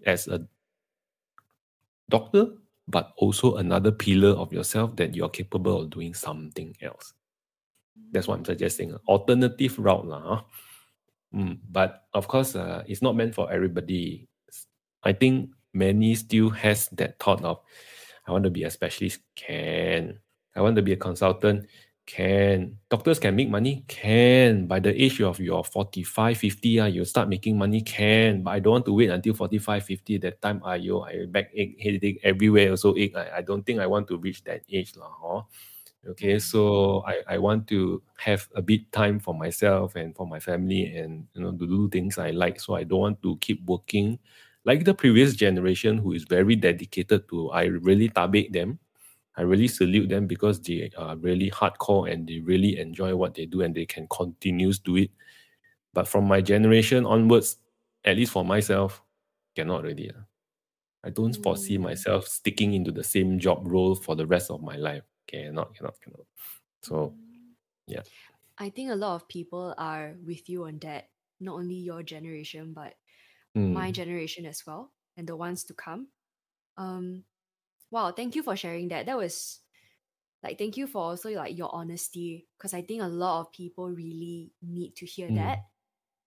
as 0.05 0.26
a 0.26 0.42
doctor 2.11 2.50
but 2.90 3.14
also 3.16 3.62
another 3.62 3.94
pillar 3.94 4.35
of 4.35 4.52
yourself 4.52 4.94
that 4.96 5.14
you're 5.14 5.31
capable 5.31 5.83
of 5.83 5.90
doing 5.90 6.14
something 6.14 6.74
else 6.83 7.14
that's 8.11 8.26
what 8.26 8.38
i'm 8.38 8.44
suggesting 8.44 8.90
alternative 9.07 9.79
route 9.79 10.07
lah, 10.07 10.22
huh? 10.22 10.42
mm, 11.31 11.55
but 11.70 12.11
of 12.11 12.26
course 12.26 12.59
uh, 12.59 12.83
it's 12.90 13.02
not 13.02 13.14
meant 13.14 13.35
for 13.35 13.46
everybody 13.55 14.26
i 15.07 15.12
think 15.12 15.50
many 15.72 16.14
still 16.18 16.50
has 16.50 16.90
that 16.90 17.14
thought 17.22 17.42
of 17.46 17.62
I 18.26 18.33
want 18.33 18.42
to 18.44 18.50
be 18.50 18.64
a 18.64 18.70
specialist. 18.70 19.20
Can. 19.37 20.18
I 20.57 20.61
want 20.62 20.77
to 20.77 20.83
be 20.83 20.92
a 20.92 20.97
consultant. 20.97 21.66
Can. 22.07 22.79
Doctors 22.88 23.19
can 23.19 23.35
make 23.35 23.51
money? 23.51 23.85
Can. 23.88 24.66
By 24.66 24.79
the 24.79 24.95
age 24.95 25.21
of 25.21 25.40
your 25.40 25.64
45, 25.64 26.38
50, 26.38 26.81
uh, 26.81 26.87
you 26.87 27.05
start 27.05 27.29
making 27.29 27.59
money? 27.59 27.83
Can. 27.83 28.42
But 28.42 28.53
I 28.53 28.59
don't 28.61 28.73
want 28.73 28.85
to 28.87 28.95
wait 28.95 29.11
until 29.11 29.35
45, 29.35 29.85
50. 29.85 30.19
That 30.19 30.40
time, 30.40 30.62
uh, 30.64 30.75
you, 30.75 31.01
I 31.03 31.27
backache, 31.29 31.77
headache, 31.83 32.21
everywhere 32.23 32.71
also 32.71 32.95
ache. 32.97 33.16
I, 33.16 33.38
I 33.38 33.42
don't 33.42 33.66
think 33.66 33.81
I 33.81 33.87
want 33.88 34.07
to 34.09 34.19
reach 34.19 34.45
that 34.45 34.62
age. 34.71 34.95
Lah, 34.97 35.11
huh? 35.21 35.42
Okay, 36.09 36.38
so 36.38 37.03
I, 37.05 37.35
I 37.35 37.38
want 37.38 37.66
to 37.69 38.01
have 38.19 38.49
a 38.55 38.62
bit 38.62 38.92
time 38.92 39.19
for 39.19 39.35
myself 39.35 39.97
and 39.97 40.14
for 40.14 40.27
my 40.27 40.38
family 40.38 40.87
and 40.95 41.27
you 41.35 41.42
know 41.42 41.51
to 41.51 41.66
do 41.66 41.88
things 41.90 42.19
I 42.19 42.31
like. 42.31 42.61
So 42.61 42.77
I 42.77 42.85
don't 42.85 43.01
want 43.01 43.23
to 43.23 43.37
keep 43.40 43.66
working 43.66 44.21
like 44.64 44.85
the 44.85 44.95
previous 44.95 45.35
generation 45.35 45.99
who 45.99 46.12
is 46.12 46.23
very 46.23 46.55
dedicated 46.55 47.29
to 47.31 47.51
I 47.51 47.64
really 47.66 48.09
tabik 48.09 48.53
them 48.53 48.79
I 49.37 49.42
really 49.42 49.68
salute 49.68 50.09
them 50.09 50.27
because 50.27 50.61
they 50.61 50.90
are 50.96 51.16
really 51.16 51.51
hardcore 51.51 52.11
and 52.11 52.27
they 52.27 52.40
really 52.40 52.79
enjoy 52.79 53.14
what 53.14 53.35
they 53.35 53.44
do 53.44 53.62
and 53.62 53.75
they 53.75 53.85
can 53.85 54.07
continue 54.09 54.72
to 54.72 54.81
do 54.83 54.96
it. 54.96 55.11
But 55.92 56.09
from 56.09 56.25
my 56.25 56.40
generation 56.40 57.05
onwards, 57.05 57.59
at 58.05 58.16
least 58.16 58.33
for 58.33 58.44
myself, 58.44 59.03
cannot 59.55 59.83
really. 59.83 60.11
I 61.05 61.11
don't 61.11 61.37
mm. 61.37 61.42
foresee 61.42 61.79
myself 61.79 62.27
sticking 62.27 62.75
into 62.75 62.92
the 62.92 63.05
same 63.05 63.38
job 63.38 63.62
role 63.66 63.94
for 63.94 64.16
the 64.16 64.27
rest 64.27 64.51
of 64.51 64.62
my 64.62 64.77
life. 64.77 65.03
Cannot, 65.27 65.75
cannot, 65.75 65.94
cannot. 66.03 66.27
So, 66.83 67.14
yeah. 67.87 68.03
I 68.59 68.70
think 68.70 68.90
a 68.90 68.94
lot 68.94 69.16
of 69.16 69.29
people 69.29 69.75
are 69.77 70.14
with 70.25 70.49
you 70.49 70.64
on 70.64 70.79
that. 70.83 71.09
Not 71.40 71.57
only 71.57 71.75
your 71.75 72.03
generation, 72.03 72.72
but 72.72 72.94
mm. 73.57 73.72
my 73.72 73.90
generation 73.90 74.46
as 74.46 74.62
well, 74.66 74.92
and 75.16 75.29
the 75.29 75.37
ones 75.37 75.64
to 75.64 75.75
come. 75.75 76.09
Um, 76.79 77.25
Wow, 77.90 78.12
thank 78.12 78.35
you 78.35 78.42
for 78.42 78.57
sharing 78.57 78.88
that. 78.88 79.07
That 79.07 79.16
was 79.16 79.61
like 80.42 80.59
thank 80.59 80.77
you 80.77 80.87
for 80.87 81.03
also 81.03 81.31
like 81.31 81.57
your 81.57 81.75
honesty 81.75 82.46
because 82.57 82.75
I 82.75 82.83
think 82.83 83.03
a 83.03 83.07
lot 83.07 83.40
of 83.40 83.53
people 83.53 83.90
really 83.90 84.53
need 84.62 84.96
to 84.96 85.07
hear 85.07 85.29
mm. 85.29 85.37
that. 85.37 85.59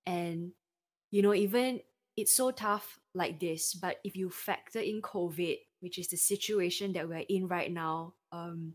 And 0.05 0.51
you 1.11 1.21
know, 1.21 1.33
even 1.33 1.81
it's 2.17 2.33
so 2.33 2.51
tough 2.51 2.99
like 3.13 3.39
this, 3.39 3.73
but 3.73 3.97
if 4.03 4.15
you 4.15 4.29
factor 4.29 4.79
in 4.79 5.01
COVID, 5.01 5.57
which 5.79 5.97
is 5.97 6.09
the 6.09 6.17
situation 6.17 6.93
that 6.93 7.07
we're 7.07 7.25
in 7.29 7.47
right 7.47 7.71
now, 7.71 8.13
um, 8.31 8.73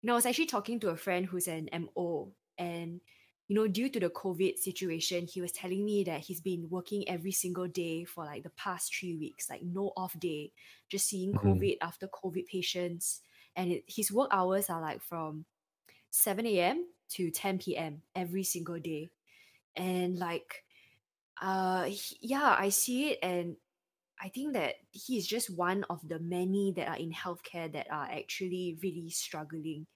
you 0.00 0.06
know, 0.06 0.12
I 0.12 0.16
was 0.16 0.26
actually 0.26 0.46
talking 0.46 0.80
to 0.80 0.90
a 0.90 0.96
friend 0.96 1.26
who's 1.26 1.48
an 1.48 1.70
MO 1.72 2.32
and 2.58 3.00
you 3.48 3.56
know, 3.56 3.66
due 3.66 3.88
to 3.88 4.00
the 4.00 4.08
COVID 4.08 4.58
situation, 4.58 5.26
he 5.26 5.40
was 5.40 5.52
telling 5.52 5.84
me 5.84 6.04
that 6.04 6.20
he's 6.20 6.40
been 6.40 6.68
working 6.70 7.08
every 7.08 7.32
single 7.32 7.66
day 7.66 8.04
for 8.04 8.24
like 8.24 8.44
the 8.44 8.50
past 8.50 8.94
three 8.94 9.16
weeks, 9.16 9.50
like 9.50 9.62
no 9.62 9.92
off 9.96 10.18
day, 10.18 10.52
just 10.88 11.08
seeing 11.08 11.32
mm-hmm. 11.32 11.48
COVID 11.48 11.76
after 11.82 12.08
COVID 12.08 12.46
patients. 12.46 13.20
And 13.56 13.72
it, 13.72 13.84
his 13.86 14.12
work 14.12 14.28
hours 14.32 14.70
are 14.70 14.80
like 14.80 15.02
from 15.02 15.44
7 16.10 16.46
a.m. 16.46 16.86
to 17.10 17.30
10 17.30 17.58
p.m. 17.58 18.02
every 18.14 18.44
single 18.44 18.78
day. 18.78 19.10
And 19.76 20.18
like, 20.18 20.64
uh, 21.40 21.84
he, 21.84 22.18
yeah, 22.20 22.56
I 22.58 22.68
see 22.68 23.10
it. 23.10 23.18
And 23.22 23.56
I 24.22 24.28
think 24.28 24.52
that 24.52 24.76
he 24.92 25.18
is 25.18 25.26
just 25.26 25.50
one 25.50 25.84
of 25.90 26.06
the 26.06 26.20
many 26.20 26.72
that 26.76 26.88
are 26.88 26.96
in 26.96 27.12
healthcare 27.12 27.70
that 27.72 27.90
are 27.90 28.08
actually 28.10 28.78
really 28.82 29.10
struggling. 29.10 29.86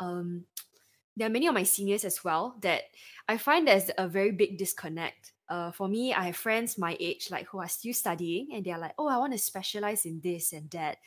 Um, 0.00 0.44
there 1.16 1.26
are 1.26 1.32
many 1.32 1.46
of 1.46 1.54
my 1.54 1.64
seniors 1.64 2.04
as 2.04 2.22
well 2.24 2.56
that 2.62 2.82
I 3.28 3.36
find 3.36 3.66
there's 3.66 3.90
a 3.98 4.08
very 4.08 4.32
big 4.32 4.58
disconnect. 4.58 5.32
Uh, 5.48 5.72
for 5.72 5.88
me, 5.88 6.14
I 6.14 6.26
have 6.26 6.36
friends 6.36 6.78
my 6.78 6.96
age 7.00 7.28
like 7.30 7.46
who 7.48 7.58
are 7.58 7.68
still 7.68 7.92
studying 7.92 8.48
and 8.54 8.64
they're 8.64 8.78
like, 8.78 8.94
oh, 8.98 9.08
I 9.08 9.18
want 9.18 9.32
to 9.32 9.38
specialize 9.38 10.06
in 10.06 10.20
this 10.22 10.52
and 10.52 10.70
that. 10.70 10.98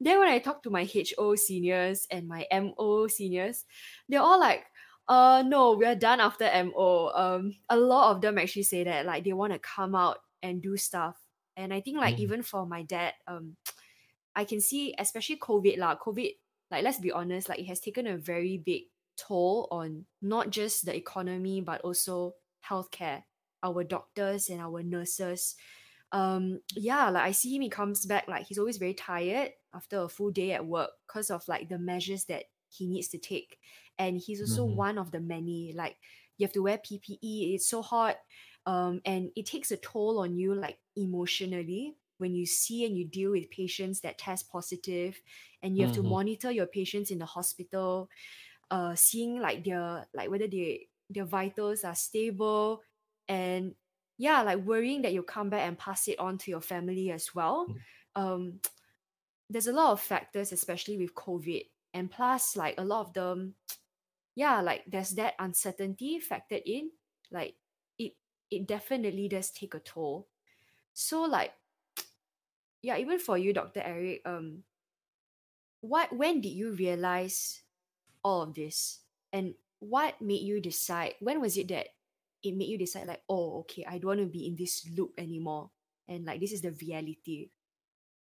Then 0.00 0.20
when 0.20 0.28
I 0.28 0.38
talk 0.38 0.62
to 0.62 0.70
my 0.70 0.88
HO 0.88 1.34
seniors 1.34 2.06
and 2.10 2.28
my 2.28 2.46
MO 2.52 3.08
seniors, 3.08 3.64
they're 4.08 4.22
all 4.22 4.38
like, 4.38 4.64
uh 5.08 5.42
no, 5.44 5.72
we're 5.76 5.96
done 5.96 6.20
after 6.20 6.44
MO. 6.44 7.10
Um, 7.14 7.56
a 7.68 7.76
lot 7.76 8.14
of 8.14 8.20
them 8.20 8.38
actually 8.38 8.62
say 8.62 8.84
that 8.84 9.06
like 9.06 9.24
they 9.24 9.32
want 9.32 9.52
to 9.52 9.58
come 9.58 9.94
out 9.94 10.18
and 10.42 10.62
do 10.62 10.76
stuff. 10.76 11.16
And 11.56 11.74
I 11.74 11.80
think 11.80 11.96
like 11.96 12.16
mm. 12.16 12.20
even 12.20 12.42
for 12.42 12.66
my 12.66 12.82
dad, 12.82 13.14
um, 13.26 13.56
I 14.36 14.44
can 14.44 14.60
see 14.60 14.94
especially 14.96 15.38
COVID 15.38 15.78
lah, 15.78 15.96
COVID, 15.96 16.30
like 16.70 16.84
let's 16.84 17.00
be 17.00 17.10
honest, 17.10 17.48
like 17.48 17.58
it 17.58 17.66
has 17.66 17.80
taken 17.80 18.06
a 18.06 18.16
very 18.16 18.58
big 18.58 18.82
toll 19.18 19.68
on 19.70 20.04
not 20.22 20.50
just 20.50 20.86
the 20.86 20.94
economy 20.94 21.60
but 21.60 21.80
also 21.82 22.34
healthcare 22.66 23.22
our 23.62 23.82
doctors 23.84 24.48
and 24.48 24.60
our 24.60 24.82
nurses 24.82 25.56
um 26.12 26.60
yeah 26.74 27.10
like 27.10 27.24
i 27.24 27.32
see 27.32 27.54
him 27.54 27.62
he 27.62 27.68
comes 27.68 28.06
back 28.06 28.26
like 28.28 28.46
he's 28.46 28.58
always 28.58 28.78
very 28.78 28.94
tired 28.94 29.50
after 29.74 29.98
a 29.98 30.08
full 30.08 30.30
day 30.30 30.52
at 30.52 30.64
work 30.64 30.90
because 31.06 31.30
of 31.30 31.46
like 31.48 31.68
the 31.68 31.78
measures 31.78 32.24
that 32.24 32.44
he 32.70 32.86
needs 32.86 33.08
to 33.08 33.18
take 33.18 33.58
and 33.98 34.18
he's 34.18 34.40
also 34.40 34.66
mm-hmm. 34.66 34.76
one 34.76 34.98
of 34.98 35.10
the 35.10 35.20
many 35.20 35.72
like 35.76 35.96
you 36.38 36.46
have 36.46 36.52
to 36.52 36.62
wear 36.62 36.78
ppe 36.78 37.18
it's 37.22 37.68
so 37.68 37.82
hot 37.82 38.16
um 38.64 39.00
and 39.04 39.30
it 39.36 39.44
takes 39.44 39.70
a 39.70 39.76
toll 39.76 40.20
on 40.20 40.36
you 40.36 40.54
like 40.54 40.78
emotionally 40.96 41.94
when 42.18 42.34
you 42.34 42.46
see 42.46 42.84
and 42.84 42.96
you 42.96 43.04
deal 43.04 43.30
with 43.30 43.50
patients 43.50 44.00
that 44.00 44.18
test 44.18 44.50
positive 44.50 45.20
and 45.62 45.76
you 45.76 45.84
have 45.84 45.94
mm-hmm. 45.94 46.02
to 46.02 46.08
monitor 46.08 46.50
your 46.50 46.66
patients 46.66 47.10
in 47.10 47.18
the 47.18 47.26
hospital 47.26 48.08
uh 48.70 48.94
seeing 48.94 49.40
like 49.40 49.64
their 49.64 50.06
like 50.14 50.30
whether 50.30 50.46
they 50.46 50.88
their 51.10 51.24
vitals 51.24 51.84
are 51.84 51.94
stable 51.94 52.82
and 53.28 53.74
yeah 54.18 54.42
like 54.42 54.58
worrying 54.64 55.02
that 55.02 55.12
you'll 55.12 55.22
come 55.22 55.48
back 55.48 55.66
and 55.66 55.78
pass 55.78 56.08
it 56.08 56.18
on 56.18 56.36
to 56.38 56.50
your 56.50 56.60
family 56.60 57.10
as 57.10 57.34
well. 57.34 57.66
Mm. 57.68 58.22
um 58.22 58.60
there's 59.50 59.66
a 59.66 59.72
lot 59.72 59.92
of 59.92 60.00
factors 60.00 60.52
especially 60.52 60.98
with 60.98 61.14
covid. 61.14 61.64
And 61.94 62.10
plus 62.10 62.56
like 62.56 62.74
a 62.78 62.84
lot 62.84 63.06
of 63.06 63.12
them 63.14 63.54
yeah 64.34 64.60
like 64.60 64.84
there's 64.86 65.10
that 65.12 65.34
uncertainty 65.38 66.20
factored 66.20 66.62
in 66.66 66.90
like 67.30 67.54
it 67.98 68.12
it 68.50 68.66
definitely 68.66 69.28
does 69.28 69.50
take 69.50 69.74
a 69.74 69.80
toll. 69.80 70.28
So 70.92 71.22
like 71.22 71.52
yeah 72.82 72.98
even 72.98 73.18
for 73.18 73.38
you 73.38 73.52
dr 73.52 73.80
eric 73.80 74.22
um 74.26 74.62
what 75.80 76.12
when 76.12 76.40
did 76.40 76.50
you 76.50 76.72
realize 76.72 77.62
all 78.22 78.42
of 78.42 78.54
this 78.54 79.00
and 79.32 79.54
what 79.80 80.20
made 80.20 80.42
you 80.42 80.60
decide 80.60 81.14
when 81.20 81.40
was 81.40 81.56
it 81.56 81.68
that 81.68 81.86
it 82.42 82.54
made 82.54 82.68
you 82.68 82.78
decide 82.78 83.06
like 83.06 83.22
oh 83.28 83.60
okay 83.60 83.84
i 83.88 83.98
don't 83.98 84.18
want 84.18 84.20
to 84.20 84.26
be 84.26 84.46
in 84.46 84.56
this 84.56 84.88
loop 84.96 85.12
anymore 85.18 85.70
and 86.08 86.24
like 86.24 86.40
this 86.40 86.52
is 86.52 86.62
the 86.62 86.72
reality 86.82 87.50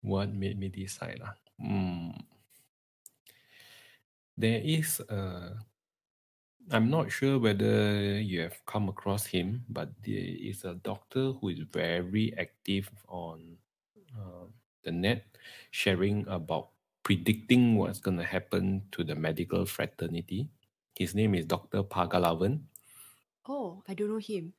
what 0.02 0.34
made 0.34 0.60
me 0.60 0.70
decide 0.70 1.20
uh? 1.24 1.32
mm. 1.62 2.14
there 4.38 4.62
is 4.64 5.00
a 5.10 5.56
i'm 6.72 6.90
not 6.90 7.12
sure 7.12 7.40
whether 7.40 8.20
you 8.20 8.42
have 8.42 8.60
come 8.66 8.90
across 8.90 9.26
him 9.26 9.64
but 9.70 9.90
there 10.06 10.20
is 10.20 10.64
a 10.66 10.76
doctor 10.84 11.32
who 11.40 11.50
is 11.50 11.60
very 11.72 12.34
active 12.38 12.90
on 13.08 13.58
uh, 14.16 14.46
the 14.84 14.92
net 14.92 15.26
sharing 15.72 16.28
about 16.28 16.70
predicting 17.08 17.80
what's 17.80 18.04
going 18.04 18.18
to 18.20 18.28
happen 18.28 18.84
to 18.92 19.02
the 19.02 19.16
medical 19.16 19.66
fraternity. 19.66 20.52
His 21.00 21.16
name 21.16 21.36
is 21.36 21.46
Dr. 21.46 21.82
Pagalavan. 21.82 22.68
Oh, 23.48 23.82
I 23.88 23.94
don't 23.94 24.12
know 24.12 24.20
him. 24.20 24.52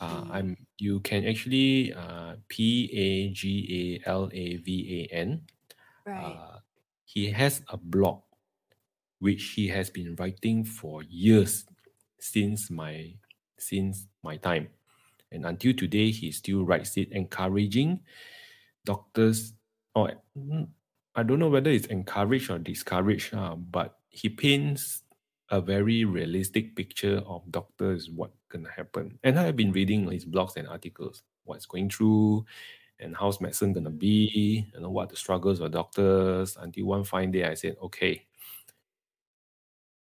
Uh, 0.00 0.24
I'm. 0.32 0.56
You 0.78 1.00
can 1.00 1.28
actually 1.28 1.92
uh, 1.92 2.40
P 2.48 2.88
A 2.96 3.28
G 3.28 4.00
A 4.02 4.08
L 4.08 4.30
A 4.32 4.56
V 4.56 4.68
A 5.04 5.14
N. 5.14 5.44
Right. 6.06 6.32
Uh, 6.32 6.64
he 7.04 7.28
has 7.30 7.60
a 7.68 7.76
blog, 7.76 8.24
which 9.20 9.52
he 9.52 9.68
has 9.68 9.90
been 9.90 10.16
writing 10.16 10.64
for 10.64 11.04
years, 11.04 11.68
since 12.18 12.70
my 12.72 13.12
since 13.60 14.08
my 14.24 14.40
time, 14.40 14.72
and 15.30 15.44
until 15.44 15.76
today 15.76 16.10
he 16.10 16.32
still 16.32 16.64
writes 16.64 16.96
it, 16.96 17.12
encouraging 17.12 18.00
doctors 18.82 19.52
or 19.94 20.16
I 21.14 21.22
don't 21.22 21.38
know 21.38 21.48
whether 21.48 21.70
it's 21.70 21.86
encouraged 21.86 22.50
or 22.50 22.58
discouraged, 22.58 23.34
uh, 23.34 23.54
but 23.56 23.98
he 24.08 24.28
paints 24.28 25.02
a 25.50 25.60
very 25.60 26.04
realistic 26.04 26.74
picture 26.74 27.18
of 27.26 27.42
doctors, 27.50 28.08
what 28.08 28.32
gonna 28.48 28.70
happen. 28.70 29.18
And 29.22 29.38
I've 29.38 29.56
been 29.56 29.72
reading 29.72 30.10
his 30.10 30.24
blogs 30.24 30.56
and 30.56 30.66
articles, 30.66 31.22
what's 31.44 31.66
going 31.66 31.90
through, 31.90 32.46
and 32.98 33.14
how's 33.16 33.40
medicine 33.40 33.72
gonna 33.74 33.90
be, 33.90 34.66
you 34.72 34.80
know, 34.80 34.90
what 34.90 35.10
the 35.10 35.16
struggles 35.16 35.60
of 35.60 35.72
doctors. 35.72 36.56
Until 36.56 36.86
one 36.86 37.04
fine 37.04 37.30
day, 37.30 37.44
I 37.44 37.54
said, 37.54 37.76
okay. 37.82 38.26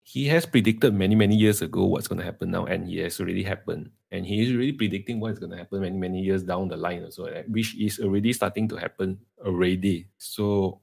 He 0.06 0.26
has 0.28 0.46
predicted 0.46 0.94
many, 0.94 1.14
many 1.14 1.34
years 1.36 1.60
ago 1.62 1.84
what's 1.86 2.08
gonna 2.08 2.22
happen 2.22 2.50
now, 2.50 2.66
and 2.66 2.88
it 2.90 3.02
has 3.02 3.20
already 3.20 3.42
happened. 3.42 3.90
And 4.12 4.24
he 4.24 4.42
is 4.42 4.54
really 4.54 4.72
predicting 4.72 5.18
what's 5.20 5.38
gonna 5.38 5.56
happen 5.56 5.80
many, 5.80 5.96
many 5.98 6.20
years 6.20 6.42
down 6.42 6.68
the 6.68 6.76
line, 6.76 7.04
also, 7.04 7.26
which 7.48 7.76
is 7.78 8.00
already 8.00 8.32
starting 8.32 8.68
to 8.68 8.76
happen 8.76 9.18
already. 9.44 10.08
So 10.18 10.80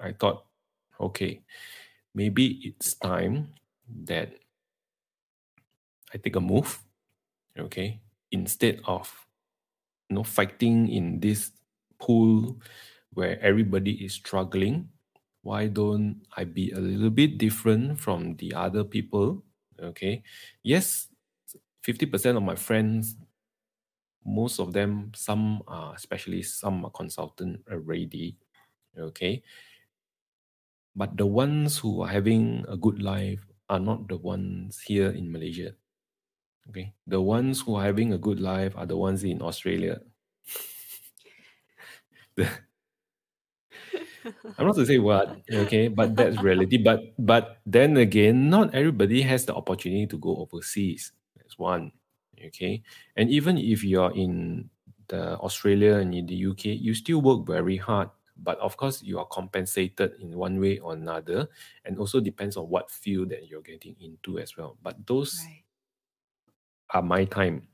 I 0.00 0.12
thought, 0.12 0.44
okay, 1.00 1.42
maybe 2.14 2.60
it's 2.64 2.94
time 2.94 3.54
that 4.06 4.32
I 6.12 6.18
take 6.18 6.36
a 6.36 6.40
move. 6.40 6.82
Okay, 7.58 8.00
instead 8.32 8.80
of 8.86 9.10
you 10.10 10.16
know 10.16 10.24
fighting 10.24 10.88
in 10.90 11.20
this 11.20 11.52
pool 12.00 12.60
where 13.14 13.40
everybody 13.40 14.04
is 14.04 14.14
struggling, 14.14 14.90
why 15.42 15.68
don't 15.68 16.22
I 16.36 16.44
be 16.44 16.70
a 16.72 16.80
little 16.80 17.10
bit 17.10 17.38
different 17.38 18.00
from 18.00 18.36
the 18.36 18.54
other 18.54 18.84
people? 18.84 19.44
Okay. 19.80 20.22
Yes, 20.62 21.08
50% 21.82 22.36
of 22.36 22.42
my 22.44 22.56
friends, 22.56 23.16
most 24.24 24.58
of 24.58 24.72
them, 24.72 25.12
some 25.14 25.62
are 25.68 25.96
specialists, 25.98 26.60
some 26.60 26.84
are 26.84 26.90
consultant 26.90 27.60
already. 27.70 28.36
Okay. 28.98 29.42
But 30.96 31.16
the 31.16 31.26
ones 31.26 31.78
who 31.78 32.02
are 32.02 32.08
having 32.08 32.64
a 32.68 32.76
good 32.76 33.02
life 33.02 33.42
are 33.68 33.80
not 33.80 34.08
the 34.08 34.16
ones 34.16 34.80
here 34.86 35.10
in 35.10 35.30
Malaysia. 35.30 35.74
Okay. 36.70 36.94
The 37.06 37.20
ones 37.20 37.60
who 37.60 37.74
are 37.76 37.84
having 37.84 38.12
a 38.12 38.18
good 38.18 38.40
life 38.40 38.72
are 38.76 38.86
the 38.86 38.96
ones 38.96 39.24
in 39.24 39.42
Australia. 39.42 40.00
the, 42.36 42.48
I'm 44.58 44.66
not 44.66 44.76
to 44.76 44.86
say 44.86 44.98
what, 44.98 45.36
okay, 45.52 45.88
but 45.88 46.16
that's 46.16 46.40
reality. 46.40 46.78
But 46.78 47.12
but 47.18 47.60
then 47.66 47.96
again, 47.96 48.48
not 48.48 48.74
everybody 48.74 49.20
has 49.22 49.44
the 49.44 49.54
opportunity 49.54 50.06
to 50.08 50.16
go 50.16 50.36
overseas. 50.40 51.12
That's 51.36 51.58
one. 51.58 51.92
Okay. 52.40 52.82
And 53.16 53.28
even 53.30 53.58
if 53.58 53.84
you're 53.84 54.12
in 54.16 54.70
the 55.08 55.36
Australia 55.38 56.00
and 56.00 56.14
in 56.14 56.26
the 56.26 56.36
UK, 56.46 56.80
you 56.80 56.94
still 56.94 57.20
work 57.20 57.46
very 57.46 57.76
hard. 57.76 58.08
But 58.36 58.58
of 58.58 58.76
course, 58.76 59.02
you 59.02 59.18
are 59.18 59.26
compensated 59.26 60.14
in 60.20 60.36
one 60.36 60.60
way 60.60 60.78
or 60.78 60.92
another. 60.94 61.48
And 61.84 61.98
also 61.98 62.20
depends 62.20 62.56
on 62.56 62.68
what 62.68 62.90
field 62.90 63.30
that 63.30 63.48
you're 63.48 63.62
getting 63.62 63.96
into 64.00 64.38
as 64.38 64.56
well. 64.56 64.76
But 64.82 65.06
those 65.06 65.40
right. 65.44 65.62
are 66.90 67.02
my 67.02 67.24
time. 67.24 67.68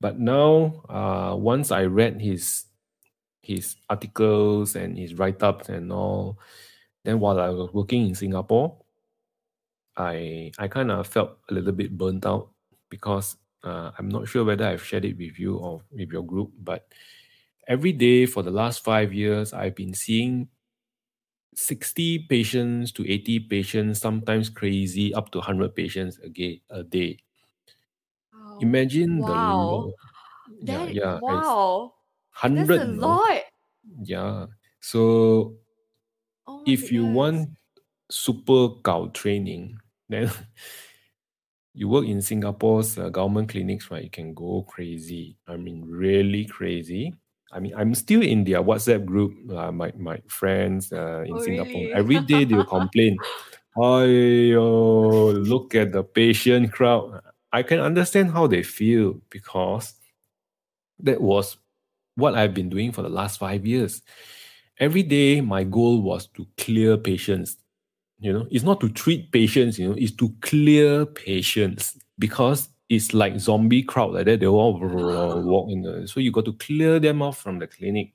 But 0.00 0.18
now, 0.18 0.82
uh, 0.88 1.36
once 1.36 1.70
I 1.70 1.84
read 1.84 2.20
his 2.20 2.66
his 3.44 3.76
articles 3.90 4.74
and 4.74 4.96
his 4.96 5.14
write-ups 5.14 5.68
and 5.68 5.92
all. 5.92 6.38
Then 7.04 7.20
while 7.20 7.38
I 7.38 7.50
was 7.50 7.72
working 7.72 8.08
in 8.08 8.14
Singapore, 8.14 8.76
I 9.96 10.50
I 10.58 10.66
kind 10.68 10.90
of 10.90 11.06
felt 11.06 11.38
a 11.50 11.54
little 11.54 11.72
bit 11.72 11.96
burnt 11.96 12.24
out 12.24 12.50
because 12.88 13.36
uh, 13.62 13.92
I'm 13.98 14.08
not 14.08 14.28
sure 14.28 14.44
whether 14.44 14.66
I've 14.66 14.82
shared 14.82 15.04
it 15.04 15.18
with 15.18 15.38
you 15.38 15.56
or 15.56 15.82
with 15.92 16.10
your 16.10 16.24
group, 16.24 16.52
but 16.58 16.88
every 17.68 17.92
day 17.92 18.26
for 18.26 18.42
the 18.42 18.50
last 18.50 18.84
five 18.84 19.12
years, 19.12 19.52
I've 19.52 19.74
been 19.74 19.94
seeing 19.94 20.48
60 21.54 22.20
patients 22.20 22.92
to 22.92 23.10
80 23.10 23.40
patients, 23.40 24.00
sometimes 24.00 24.50
crazy, 24.50 25.14
up 25.14 25.30
to 25.32 25.38
100 25.38 25.74
patients 25.76 26.18
a 26.18 26.28
day. 26.30 26.62
A 26.70 26.84
day. 26.84 27.18
Oh, 28.34 28.60
Imagine 28.60 29.24
wow. 29.24 29.24
the 29.24 29.34
lo- 29.34 29.94
that, 30.62 30.88
yeah, 30.90 31.20
yeah. 31.20 31.20
Wow. 31.20 31.94
Hundred. 32.30 32.54
That's 32.54 32.76
a 32.76 32.84
lot. 32.84 33.42
Yeah. 34.02 34.46
So 34.80 35.58
Oh 36.46 36.64
if 36.64 36.90
you 36.92 37.06
want 37.06 37.50
super 38.10 38.68
cow 38.84 39.08
training, 39.14 39.78
then 40.08 40.30
you 41.74 41.88
work 41.88 42.06
in 42.06 42.22
Singapore's 42.22 42.98
uh, 42.98 43.08
government 43.08 43.48
clinics, 43.48 43.90
right? 43.90 44.04
You 44.04 44.10
can 44.10 44.34
go 44.34 44.62
crazy. 44.62 45.36
I 45.46 45.56
mean, 45.56 45.84
really 45.84 46.44
crazy. 46.46 47.14
I 47.54 47.60
mean, 47.60 47.74
I'm 47.76 47.94
still 47.94 48.22
in 48.22 48.44
their 48.44 48.62
WhatsApp 48.62 49.04
group. 49.06 49.32
Uh, 49.50 49.72
my 49.72 49.92
my 49.96 50.18
friends 50.28 50.92
uh, 50.92 51.22
in 51.26 51.36
Oh, 51.36 51.40
Singapore 51.40 51.88
really? 51.88 51.94
every 51.94 52.20
day 52.20 52.44
they'll 52.44 52.64
complain. 52.64 53.20
Oh, 53.76 54.04
look 55.34 55.74
at 55.74 55.92
the 55.92 56.04
patient 56.04 56.72
crowd. 56.72 57.20
I 57.52 57.62
can 57.62 57.80
understand 57.80 58.32
how 58.32 58.46
they 58.46 58.62
feel 58.62 59.20
because 59.30 59.94
that 61.00 61.20
was 61.20 61.56
what 62.16 62.34
I've 62.34 62.54
been 62.54 62.70
doing 62.70 62.92
for 62.92 63.02
the 63.02 63.08
last 63.08 63.38
five 63.38 63.66
years. 63.66 64.02
Every 64.78 65.02
day, 65.02 65.40
my 65.40 65.64
goal 65.64 66.02
was 66.02 66.26
to 66.28 66.46
clear 66.58 66.96
patients. 66.96 67.56
You 68.20 68.32
know, 68.32 68.46
it's 68.50 68.64
not 68.64 68.80
to 68.80 68.88
treat 68.90 69.32
patients, 69.32 69.78
you 69.78 69.88
know, 69.88 69.96
it's 69.98 70.14
to 70.16 70.34
clear 70.42 71.06
patients 71.06 71.96
because 72.18 72.68
it's 72.88 73.14
like 73.14 73.38
zombie 73.38 73.82
crowd 73.82 74.12
like 74.12 74.26
that. 74.26 74.40
They 74.40 74.46
all 74.46 74.78
walk 74.78 75.70
in 75.70 75.82
the, 75.82 76.06
so 76.06 76.20
you 76.20 76.30
got 76.30 76.44
to 76.44 76.52
clear 76.54 77.00
them 77.00 77.22
off 77.22 77.38
from 77.38 77.58
the 77.58 77.66
clinic. 77.66 78.12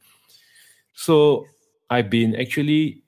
So 0.94 1.46
I've 1.90 2.10
been 2.10 2.36
actually, 2.36 3.04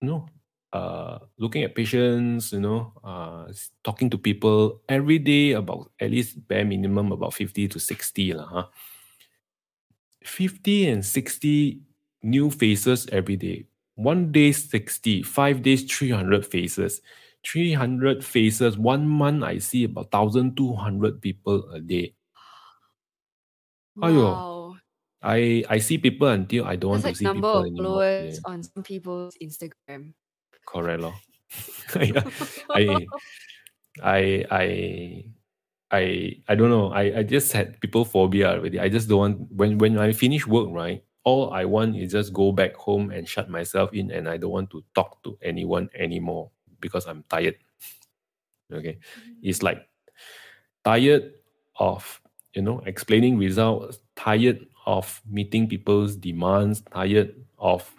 you 0.00 0.08
know, 0.08 0.26
uh, 0.72 1.18
looking 1.38 1.64
at 1.64 1.74
patients, 1.74 2.52
you 2.52 2.60
know, 2.60 2.92
uh, 3.02 3.52
talking 3.84 4.10
to 4.10 4.18
people 4.18 4.82
every 4.88 5.18
day 5.18 5.52
about 5.52 5.90
at 6.00 6.10
least 6.10 6.46
bare 6.48 6.64
minimum 6.64 7.12
about 7.12 7.34
50 7.34 7.68
to 7.68 7.78
60. 7.78 8.34
Lah, 8.34 8.46
huh? 8.46 8.66
50 10.24 10.88
and 10.88 11.04
60 11.04 11.80
new 12.22 12.50
faces 12.50 13.06
every 13.12 13.36
day. 13.36 13.66
One 13.94 14.32
day 14.32 14.52
60, 14.52 15.22
five 15.22 15.62
days 15.62 15.82
300 15.84 16.46
faces. 16.46 17.00
300 17.46 18.24
faces, 18.24 18.78
one 18.78 19.06
month 19.08 19.42
I 19.44 19.58
see 19.58 19.84
about 19.84 20.12
1,200 20.12 21.20
people 21.22 21.70
a 21.70 21.80
day. 21.80 22.14
Wow. 23.94 24.80
I, 25.22 25.64
I 25.68 25.78
see 25.78 25.98
people 25.98 26.28
until 26.28 26.64
I 26.64 26.76
don't 26.76 26.90
That's 26.90 27.02
want 27.02 27.04
like 27.04 27.14
to 27.14 27.14
see 27.14 27.28
number 27.28 27.48
people 27.48 27.62
of 27.62 27.66
anymore. 27.66 28.02
followers 28.18 28.38
Yeah, 28.38 28.40
on 28.44 28.62
some 28.62 28.82
people's 28.82 29.34
Instagram. 29.42 30.14
correct. 30.66 31.00
lor. 31.02 31.14
I, 32.74 33.08
I, 34.02 34.46
I, 34.50 35.24
I 35.92 36.42
I 36.48 36.54
don't 36.56 36.70
know. 36.70 36.92
I, 36.92 37.20
I 37.20 37.22
just 37.24 37.52
had 37.52 37.80
people 37.80 38.04
phobia 38.04 38.50
already. 38.52 38.80
I 38.80 38.88
just 38.88 39.08
don't 39.08 39.18
want 39.18 39.52
when 39.52 39.78
when 39.78 39.98
I 39.98 40.12
finish 40.12 40.46
work, 40.46 40.68
right? 40.70 41.04
All 41.24 41.52
I 41.52 41.64
want 41.66 41.96
is 41.96 42.12
just 42.12 42.32
go 42.32 42.52
back 42.52 42.74
home 42.76 43.10
and 43.10 43.28
shut 43.28 43.50
myself 43.50 43.92
in 43.94 44.10
and 44.10 44.28
I 44.28 44.36
don't 44.38 44.52
want 44.52 44.70
to 44.72 44.84
talk 44.94 45.22
to 45.24 45.38
anyone 45.42 45.90
anymore 45.94 46.52
because 46.80 47.06
I'm 47.06 47.24
tired. 47.28 47.56
Okay. 48.72 48.98
Mm-hmm. 48.98 49.32
It's 49.42 49.62
like 49.62 49.88
tired 50.84 51.32
of 51.78 52.20
you 52.54 52.62
know 52.62 52.82
explaining 52.86 53.38
results, 53.38 53.98
tired 54.16 54.66
of 54.86 55.20
meeting 55.28 55.68
people's 55.68 56.16
demands, 56.16 56.82
tired 56.92 57.34
of 57.58 57.92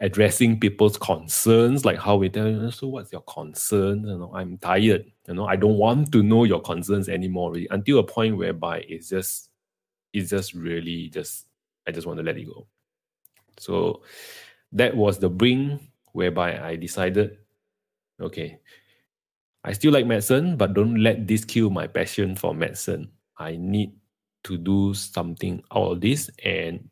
addressing 0.00 0.60
people's 0.60 0.96
concerns, 0.96 1.84
like 1.84 1.98
how 1.98 2.16
we 2.16 2.28
tell 2.28 2.48
you, 2.48 2.70
so 2.70 2.86
what's 2.86 3.12
your 3.12 3.22
concern? 3.22 4.06
You 4.06 4.18
know, 4.18 4.32
I'm 4.34 4.56
tired. 4.58 5.10
You 5.26 5.34
know, 5.34 5.46
I 5.46 5.56
don't 5.56 5.76
want 5.76 6.12
to 6.12 6.22
know 6.22 6.44
your 6.44 6.60
concerns 6.60 7.08
anymore, 7.08 7.52
really, 7.52 7.68
until 7.70 7.98
a 7.98 8.04
point 8.04 8.36
whereby 8.36 8.84
it's 8.88 9.08
just 9.08 9.50
it's 10.12 10.30
just 10.30 10.54
really 10.54 11.08
just 11.08 11.46
I 11.86 11.90
just 11.90 12.06
want 12.06 12.18
to 12.18 12.22
let 12.22 12.36
it 12.38 12.44
go. 12.44 12.66
So 13.58 14.02
that 14.72 14.96
was 14.96 15.18
the 15.18 15.28
bring 15.28 15.80
whereby 16.12 16.58
I 16.60 16.76
decided, 16.76 17.38
okay, 18.20 18.58
I 19.64 19.72
still 19.72 19.92
like 19.92 20.06
medicine, 20.06 20.56
but 20.56 20.74
don't 20.74 21.02
let 21.02 21.26
this 21.26 21.44
kill 21.44 21.70
my 21.70 21.86
passion 21.86 22.36
for 22.36 22.54
medicine. 22.54 23.10
I 23.38 23.56
need 23.56 23.92
to 24.44 24.56
do 24.56 24.94
something 24.94 25.62
out 25.74 25.92
of 25.92 26.00
this 26.00 26.30
and 26.44 26.88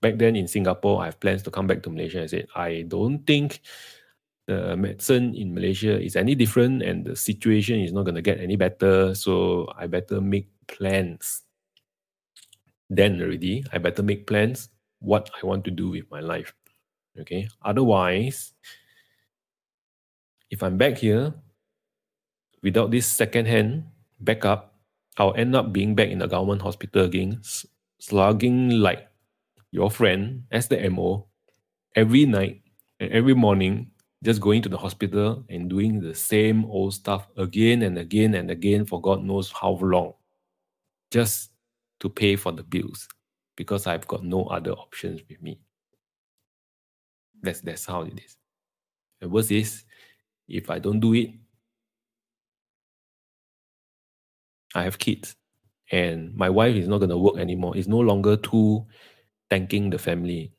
back 0.00 0.18
then 0.18 0.36
in 0.36 0.48
Singapore, 0.48 1.02
I 1.02 1.06
have 1.06 1.20
plans 1.20 1.42
to 1.44 1.50
come 1.50 1.66
back 1.66 1.82
to 1.84 1.90
Malaysia. 1.90 2.22
I 2.22 2.26
said, 2.26 2.46
I 2.54 2.84
don't 2.88 3.26
think 3.26 3.60
the 4.46 4.76
medicine 4.76 5.34
in 5.34 5.54
Malaysia 5.54 6.00
is 6.00 6.16
any 6.16 6.34
different 6.34 6.82
and 6.82 7.04
the 7.04 7.14
situation 7.14 7.80
is 7.80 7.92
not 7.92 8.04
going 8.04 8.16
to 8.16 8.22
get 8.22 8.40
any 8.40 8.56
better. 8.56 9.14
So 9.14 9.68
I 9.76 9.86
better 9.86 10.20
make 10.20 10.48
plans. 10.66 11.42
Then 12.88 13.20
already, 13.22 13.64
I 13.72 13.78
better 13.78 14.02
make 14.02 14.26
plans 14.26 14.68
what 14.98 15.30
I 15.40 15.46
want 15.46 15.64
to 15.66 15.70
do 15.70 15.90
with 15.90 16.10
my 16.10 16.20
life. 16.20 16.52
Okay. 17.20 17.48
Otherwise, 17.62 18.52
if 20.50 20.62
I'm 20.62 20.76
back 20.76 20.98
here 20.98 21.32
without 22.62 22.90
this 22.90 23.06
second 23.06 23.46
hand 23.46 23.84
backup, 24.20 24.74
I'll 25.16 25.34
end 25.34 25.54
up 25.54 25.72
being 25.72 25.94
back 25.94 26.08
in 26.08 26.18
the 26.18 26.26
government 26.26 26.62
hospital 26.62 27.04
again, 27.04 27.40
slugging 27.98 28.70
like 28.70 29.08
your 29.70 29.90
friend 29.90 30.44
as 30.50 30.68
the 30.68 30.90
MO 30.90 31.26
every 31.94 32.26
night 32.26 32.62
and 32.98 33.10
every 33.12 33.34
morning, 33.34 33.90
just 34.22 34.40
going 34.40 34.62
to 34.62 34.68
the 34.68 34.76
hospital 34.76 35.44
and 35.48 35.70
doing 35.70 36.00
the 36.00 36.14
same 36.14 36.64
old 36.66 36.94
stuff 36.94 37.28
again 37.36 37.82
and 37.82 37.96
again 37.96 38.34
and 38.34 38.50
again 38.50 38.84
for 38.84 39.00
God 39.00 39.22
knows 39.24 39.50
how 39.50 39.78
long, 39.80 40.14
just 41.10 41.50
to 42.00 42.08
pay 42.08 42.36
for 42.36 42.52
the 42.52 42.62
bills 42.62 43.08
because 43.56 43.86
I've 43.86 44.06
got 44.08 44.24
no 44.24 44.44
other 44.46 44.72
options 44.72 45.20
with 45.28 45.42
me. 45.42 45.60
That's 47.42 47.60
that's 47.60 47.86
how 47.86 48.02
it 48.02 48.20
is. 48.24 48.36
The 49.20 49.28
worst 49.28 49.52
is 49.52 49.84
if 50.50 50.70
I 50.70 50.78
don't 50.78 51.00
do 51.00 51.14
it, 51.14 51.30
I 54.74 54.84
have 54.84 54.98
kids. 54.98 55.36
And 55.92 56.34
my 56.34 56.48
wife 56.50 56.76
is 56.76 56.88
not 56.88 56.98
going 56.98 57.10
to 57.10 57.18
work 57.18 57.38
anymore. 57.38 57.76
It's 57.76 57.88
no 57.88 57.98
longer 57.98 58.36
two 58.36 58.86
thanking 59.48 59.90
the 59.90 59.98
family. 59.98 60.52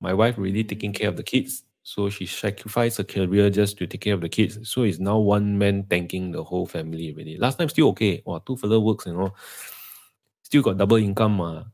My 0.00 0.14
wife 0.14 0.36
really 0.38 0.64
taking 0.64 0.92
care 0.92 1.08
of 1.08 1.16
the 1.16 1.22
kids, 1.22 1.64
so 1.82 2.08
she 2.08 2.24
sacrificed 2.24 2.98
her 2.98 3.04
career 3.04 3.50
just 3.50 3.76
to 3.78 3.86
take 3.86 4.00
care 4.02 4.14
of 4.14 4.20
the 4.20 4.28
kids. 4.28 4.58
So 4.68 4.82
it's 4.82 4.98
now 4.98 5.18
one 5.18 5.58
man 5.58 5.84
thanking 5.90 6.30
the 6.30 6.44
whole 6.44 6.66
family 6.66 7.12
really. 7.12 7.36
Last 7.36 7.58
time 7.58 7.68
still 7.68 7.88
okay. 7.88 8.22
Wow, 8.24 8.38
two 8.38 8.56
fella 8.56 8.80
works, 8.80 9.06
you 9.06 9.14
know. 9.14 9.34
Still 10.42 10.62
got 10.62 10.78
double 10.78 10.96
income, 10.96 11.40
uh, 11.40 11.64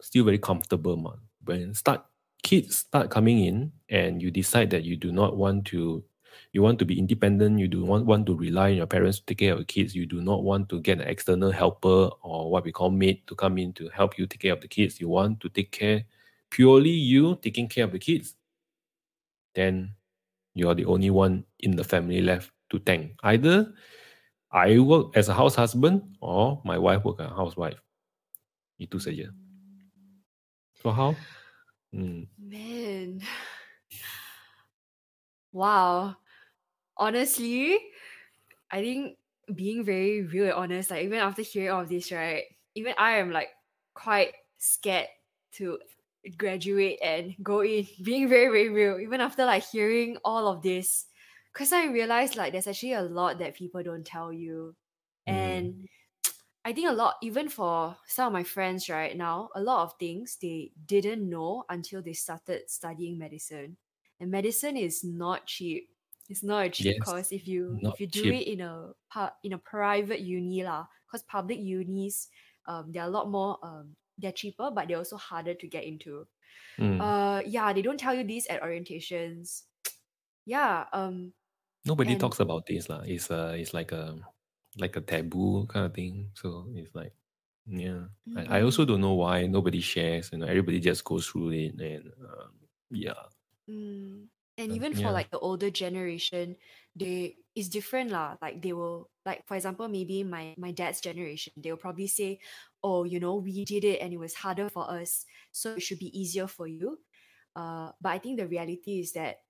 still 0.00 0.24
very 0.24 0.38
comfortable. 0.38 0.96
Ma. 0.96 1.14
When 1.44 1.74
start 1.74 2.04
kids 2.42 2.78
start 2.78 3.10
coming 3.10 3.44
in 3.44 3.72
and 3.88 4.22
you 4.22 4.30
decide 4.30 4.70
that 4.70 4.84
you 4.84 4.96
do 4.96 5.12
not 5.12 5.36
want 5.36 5.64
to 5.66 6.04
you 6.52 6.62
want 6.62 6.78
to 6.78 6.84
be 6.84 6.98
independent 6.98 7.58
you 7.58 7.68
do 7.68 7.86
not 7.86 8.04
want 8.04 8.26
to 8.26 8.36
rely 8.36 8.70
on 8.70 8.76
your 8.76 8.86
parents 8.86 9.18
to 9.18 9.26
take 9.26 9.38
care 9.38 9.52
of 9.52 9.58
your 9.58 9.66
kids. 9.66 9.94
You 9.94 10.06
do 10.06 10.20
not 10.20 10.42
want 10.42 10.68
to 10.70 10.80
get 10.80 11.00
an 11.00 11.08
external 11.08 11.50
helper 11.50 12.10
or 12.22 12.50
what 12.50 12.64
we 12.64 12.72
call 12.72 12.90
maid 12.90 13.26
to 13.26 13.34
come 13.34 13.58
in 13.58 13.72
to 13.74 13.88
help 13.88 14.18
you 14.18 14.26
take 14.26 14.40
care 14.40 14.52
of 14.52 14.60
the 14.60 14.68
kids. 14.68 15.00
You 15.00 15.08
want 15.08 15.40
to 15.40 15.48
take 15.48 15.70
care 15.70 16.04
purely 16.50 16.90
you 16.90 17.36
taking 17.42 17.68
care 17.68 17.84
of 17.84 17.92
the 17.92 17.98
kids. 17.98 18.34
Then 19.54 19.94
you 20.54 20.68
are 20.68 20.74
the 20.74 20.84
only 20.86 21.10
one 21.10 21.44
in 21.60 21.76
the 21.76 21.84
family 21.84 22.20
left 22.20 22.50
to 22.70 22.78
thank. 22.78 23.18
Either 23.22 23.72
I 24.50 24.78
work 24.78 25.16
as 25.16 25.28
a 25.28 25.34
house 25.34 25.54
husband 25.54 26.02
or 26.20 26.62
my 26.64 26.78
wife 26.78 27.04
work 27.04 27.20
as 27.20 27.30
a 27.30 27.34
housewife. 27.34 27.78
Itu 28.78 28.98
saja 28.98 29.30
so 30.84 30.92
how? 30.92 31.16
Mm. 31.94 32.28
man. 32.36 33.22
Wow 35.54 36.18
honestly, 36.96 37.78
I 38.70 38.80
think 38.80 39.16
being 39.54 39.84
very 39.84 40.22
real 40.22 40.44
and 40.44 40.54
honest, 40.54 40.90
like 40.90 41.04
even 41.04 41.18
after 41.18 41.42
hearing 41.42 41.70
all 41.70 41.82
of 41.82 41.88
this, 41.88 42.10
right? 42.12 42.44
Even 42.74 42.94
I 42.98 43.18
am 43.18 43.30
like 43.30 43.50
quite 43.94 44.34
scared 44.58 45.08
to 45.52 45.78
graduate 46.36 46.98
and 47.02 47.34
go 47.42 47.60
in, 47.62 47.86
being 48.02 48.28
very, 48.28 48.48
very 48.48 48.68
real, 48.70 49.00
even 49.00 49.20
after 49.20 49.44
like 49.44 49.64
hearing 49.64 50.16
all 50.24 50.48
of 50.48 50.62
this. 50.62 51.06
Cause 51.52 51.72
I 51.72 51.86
realized 51.86 52.36
like 52.36 52.52
there's 52.52 52.66
actually 52.66 52.94
a 52.94 53.02
lot 53.02 53.38
that 53.38 53.54
people 53.54 53.82
don't 53.82 54.04
tell 54.04 54.32
you. 54.32 54.74
Mm. 55.28 55.32
And 55.32 55.88
I 56.64 56.72
think 56.72 56.88
a 56.88 56.92
lot, 56.92 57.16
even 57.22 57.48
for 57.48 57.96
some 58.06 58.28
of 58.28 58.32
my 58.32 58.42
friends 58.42 58.88
right 58.88 59.16
now, 59.16 59.50
a 59.54 59.60
lot 59.60 59.84
of 59.84 59.94
things 60.00 60.36
they 60.40 60.72
didn't 60.86 61.28
know 61.28 61.64
until 61.68 62.02
they 62.02 62.14
started 62.14 62.68
studying 62.68 63.18
medicine. 63.18 63.76
And 64.18 64.30
medicine 64.30 64.76
is 64.76 65.04
not 65.04 65.46
cheap 65.46 65.90
it's 66.28 66.42
not 66.42 66.66
a 66.66 66.70
cheap 66.70 66.96
Yes, 66.96 66.98
course 66.98 67.32
if 67.32 67.46
you 67.46 67.80
if 67.84 68.00
you 68.00 68.06
do 68.06 68.22
cheap. 68.22 68.32
it 68.32 68.48
in 68.48 68.60
a 68.60 68.94
in 69.42 69.52
a 69.52 69.58
private 69.58 70.20
uni 70.20 70.64
lah. 70.64 70.86
Because 71.06 71.22
public 71.22 71.60
unis, 71.60 72.28
um, 72.66 72.90
they're 72.90 73.04
a 73.06 73.12
lot 73.12 73.30
more 73.30 73.58
um, 73.62 73.96
they're 74.18 74.32
cheaper, 74.34 74.70
but 74.70 74.88
they're 74.88 74.98
also 74.98 75.16
harder 75.16 75.54
to 75.54 75.66
get 75.68 75.84
into. 75.84 76.26
Mm. 76.78 77.00
Uh, 77.00 77.42
yeah, 77.46 77.72
they 77.72 77.82
don't 77.82 77.98
tell 78.00 78.14
you 78.14 78.24
this 78.24 78.48
at 78.50 78.62
orientations. 78.62 79.64
yeah, 80.46 80.86
um, 80.92 81.34
Nobody 81.84 82.12
and 82.12 82.20
talks 82.20 82.40
about 82.40 82.64
this 82.66 82.88
lah. 82.88 83.02
It's 83.04 83.30
uh, 83.30 83.52
it's 83.56 83.74
like 83.74 83.92
a 83.92 84.16
like 84.78 84.96
a 84.96 85.00
taboo 85.02 85.66
kind 85.66 85.86
of 85.86 85.94
thing. 85.94 86.30
So 86.34 86.66
it's 86.74 86.94
like, 86.94 87.12
yeah. 87.66 88.08
I, 88.36 88.58
I 88.58 88.62
also 88.62 88.84
don't 88.84 89.02
know 89.02 89.14
why 89.14 89.46
nobody 89.46 89.80
shares. 89.80 90.30
You 90.32 90.38
know, 90.38 90.46
everybody 90.46 90.80
just 90.80 91.04
goes 91.04 91.28
through 91.28 91.50
it, 91.52 91.74
and 91.80 92.12
um, 92.24 92.52
yeah. 92.90 93.28
mm, 93.68 94.28
and 94.56 94.72
even 94.72 94.94
for 94.94 95.10
like 95.10 95.30
the 95.30 95.38
older 95.38 95.70
generation 95.70 96.56
they 96.94 97.36
it's 97.54 97.68
different 97.68 98.10
lah 98.10 98.36
like 98.40 98.62
they 98.62 98.72
will 98.72 99.10
like 99.26 99.46
for 99.46 99.56
example 99.56 99.88
maybe 99.88 100.22
my 100.22 100.54
my 100.56 100.70
dad's 100.70 101.00
generation 101.00 101.52
they'll 101.56 101.76
probably 101.76 102.06
say 102.06 102.38
oh 102.82 103.04
you 103.04 103.18
know 103.18 103.34
we 103.36 103.64
did 103.64 103.84
it 103.84 104.00
and 104.00 104.12
it 104.12 104.18
was 104.18 104.34
harder 104.34 104.68
for 104.68 104.88
us 104.90 105.24
so 105.50 105.74
it 105.74 105.82
should 105.82 105.98
be 105.98 106.12
easier 106.18 106.46
for 106.46 106.66
you 106.66 106.98
uh 107.56 107.90
but 108.00 108.10
i 108.10 108.18
think 108.18 108.38
the 108.38 108.46
reality 108.46 109.00
is 109.00 109.12
that 109.12 109.42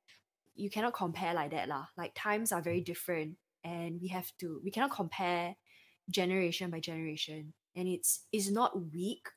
you 0.54 0.70
cannot 0.70 0.94
compare 0.94 1.34
like 1.34 1.50
that 1.50 1.68
lah 1.68 1.86
like 1.96 2.12
times 2.14 2.52
are 2.52 2.62
very 2.62 2.80
different 2.80 3.36
and 3.64 4.00
we 4.00 4.08
have 4.08 4.30
to 4.38 4.60
we 4.64 4.70
cannot 4.70 4.90
compare 4.90 5.56
generation 6.08 6.70
by 6.70 6.80
generation 6.80 7.52
and 7.76 7.88
it's 7.88 8.24
it's 8.32 8.50
not 8.50 8.72
weak 8.92 9.28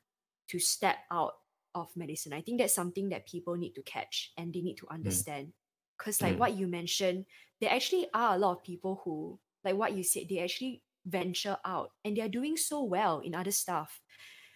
to 0.48 0.60
step 0.60 0.98
out 1.12 1.34
of 1.78 1.96
medicine. 1.96 2.34
I 2.34 2.42
think 2.42 2.60
that's 2.60 2.74
something 2.74 3.10
that 3.10 3.28
people 3.28 3.56
need 3.56 3.74
to 3.76 3.82
catch 3.84 4.32
and 4.38 4.54
they 4.54 4.62
need 4.62 4.78
to 4.78 4.86
mm. 4.86 4.94
understand. 4.94 5.54
Because, 5.98 6.22
like 6.22 6.36
mm. 6.36 6.40
what 6.40 6.58
you 6.58 6.68
mentioned, 6.68 7.26
there 7.60 7.72
actually 7.72 8.08
are 8.14 8.36
a 8.36 8.38
lot 8.38 8.58
of 8.58 8.64
people 8.64 9.02
who, 9.04 9.40
like 9.64 9.76
what 9.76 9.94
you 9.94 10.04
said, 10.04 10.24
they 10.30 10.40
actually 10.40 10.84
venture 11.06 11.58
out 11.66 11.92
and 12.04 12.16
they're 12.16 12.30
doing 12.30 12.58
so 12.58 12.84
well 12.84 13.20
in 13.20 13.34
other 13.34 13.52
stuff. 13.52 14.02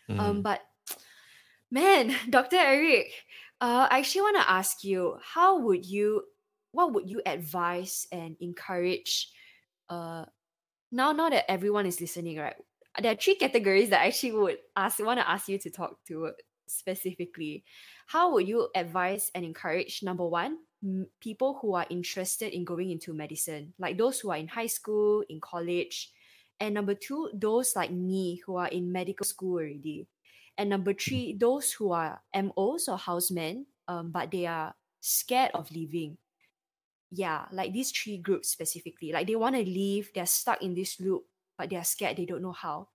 Um, 0.09 0.17
mm. 0.17 0.19
Um, 0.19 0.41
but 0.41 0.61
man, 1.71 2.15
Dr. 2.29 2.57
Eric, 2.57 3.11
uh, 3.59 3.87
I 3.89 3.99
actually 3.99 4.21
want 4.21 4.37
to 4.37 4.51
ask 4.51 4.83
you, 4.83 5.17
how 5.23 5.59
would 5.59 5.85
you, 5.85 6.23
what 6.71 6.93
would 6.93 7.09
you 7.09 7.21
advise 7.25 8.07
and 8.11 8.35
encourage? 8.39 9.31
Uh, 9.89 10.25
now, 10.91 11.11
now 11.11 11.29
that 11.29 11.49
everyone 11.49 11.85
is 11.85 12.01
listening, 12.01 12.37
right? 12.37 12.55
There 13.01 13.11
are 13.11 13.15
three 13.15 13.35
categories 13.35 13.89
that 13.89 14.01
I 14.01 14.07
actually 14.07 14.33
would 14.33 14.57
ask, 14.75 14.99
want 14.99 15.19
to 15.19 15.29
ask 15.29 15.47
you 15.47 15.57
to 15.59 15.69
talk 15.69 15.97
to 16.07 16.31
specifically, 16.67 17.63
how 18.07 18.33
would 18.33 18.47
you 18.47 18.69
advise 18.75 19.31
and 19.33 19.45
encourage 19.45 20.03
number 20.03 20.27
one, 20.27 20.57
people 21.19 21.59
who 21.61 21.75
are 21.75 21.85
interested 21.89 22.53
in 22.53 22.65
going 22.65 22.91
into 22.91 23.13
medicine, 23.13 23.73
like 23.77 23.97
those 23.97 24.19
who 24.19 24.31
are 24.31 24.37
in 24.37 24.47
high 24.47 24.67
school, 24.67 25.23
in 25.29 25.39
college, 25.39 26.11
and 26.59 26.73
number 26.73 26.93
two, 26.93 27.29
those 27.33 27.75
like 27.75 27.91
me 27.91 28.41
who 28.45 28.55
are 28.55 28.67
in 28.67 28.91
medical 28.91 29.25
school 29.25 29.59
already, 29.59 30.07
and 30.57 30.69
number 30.69 30.93
three, 30.93 31.33
those 31.33 31.71
who 31.71 31.91
are 31.91 32.21
MOs 32.35 32.87
or 32.87 32.97
housemen, 32.97 33.65
um, 33.87 34.11
but 34.11 34.31
they 34.31 34.45
are 34.45 34.73
scared 34.99 35.51
of 35.53 35.71
leaving. 35.71 36.17
Yeah, 37.11 37.45
like 37.51 37.73
these 37.73 37.91
three 37.91 38.17
groups 38.17 38.49
specifically, 38.49 39.11
like 39.11 39.27
they 39.27 39.35
want 39.35 39.55
to 39.55 39.63
leave, 39.63 40.11
they're 40.13 40.25
stuck 40.25 40.61
in 40.61 40.73
this 40.73 40.99
loop, 40.99 41.25
but 41.57 41.69
they 41.69 41.75
are 41.75 41.83
scared, 41.83 42.17
they 42.17 42.25
don't 42.25 42.41
know 42.41 42.53
how. 42.53 42.87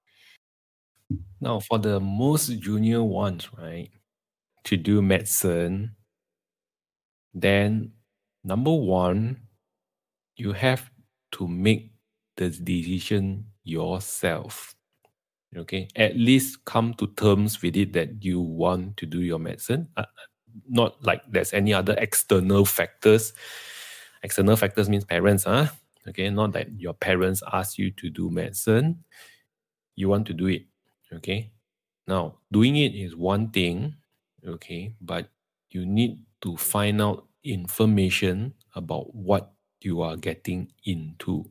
Now, 1.41 1.61
for 1.61 1.79
the 1.79 2.01
most 2.01 2.49
junior 2.61 3.03
ones, 3.03 3.53
right, 3.53 3.91
to 4.65 4.77
do 4.77 5.03
medicine, 5.03 5.97
then 7.37 7.93
number 8.45 8.73
one, 8.73 9.37
you 10.37 10.53
have 10.53 10.91
to 11.33 11.47
make 11.47 11.93
the 12.37 12.51
decision 12.51 13.47
yourself. 13.65 14.75
Okay, 15.57 15.89
at 15.97 16.17
least 16.17 16.65
come 16.65 16.93
to 16.95 17.07
terms 17.17 17.63
with 17.63 17.77
it 17.77 17.93
that 17.93 18.25
you 18.25 18.41
want 18.41 18.97
to 18.99 19.07
do 19.07 19.21
your 19.21 19.39
medicine. 19.39 19.89
Uh, 19.97 20.05
not 20.69 21.03
like 21.05 21.23
there's 21.31 21.53
any 21.53 21.73
other 21.73 21.95
external 21.99 22.65
factors. 22.65 23.33
External 24.23 24.57
factors 24.57 24.89
means 24.89 25.05
parents, 25.05 25.45
huh? 25.45 25.69
Okay, 26.09 26.31
not 26.31 26.53
that 26.53 26.69
your 26.81 26.95
parents 26.95 27.43
ask 27.53 27.79
you 27.79 27.91
to 27.93 28.11
do 28.11 28.31
medicine. 28.31 29.05
You 29.95 30.09
want 30.09 30.27
to 30.27 30.35
do 30.35 30.47
it 30.47 30.67
Okay. 31.13 31.53
Now, 32.07 32.39
doing 32.53 32.77
it 32.77 32.95
is 32.95 33.17
one 33.17 33.51
thing, 33.51 33.95
okay, 34.47 34.95
but 35.01 35.29
you 35.71 35.87
need 35.87 36.19
to 36.43 36.57
find 36.57 37.01
out 37.01 37.27
information 37.45 38.55
about 38.75 39.15
what 39.15 39.53
you 39.81 40.03
are 40.03 40.17
getting 40.17 40.71
into. 40.85 41.45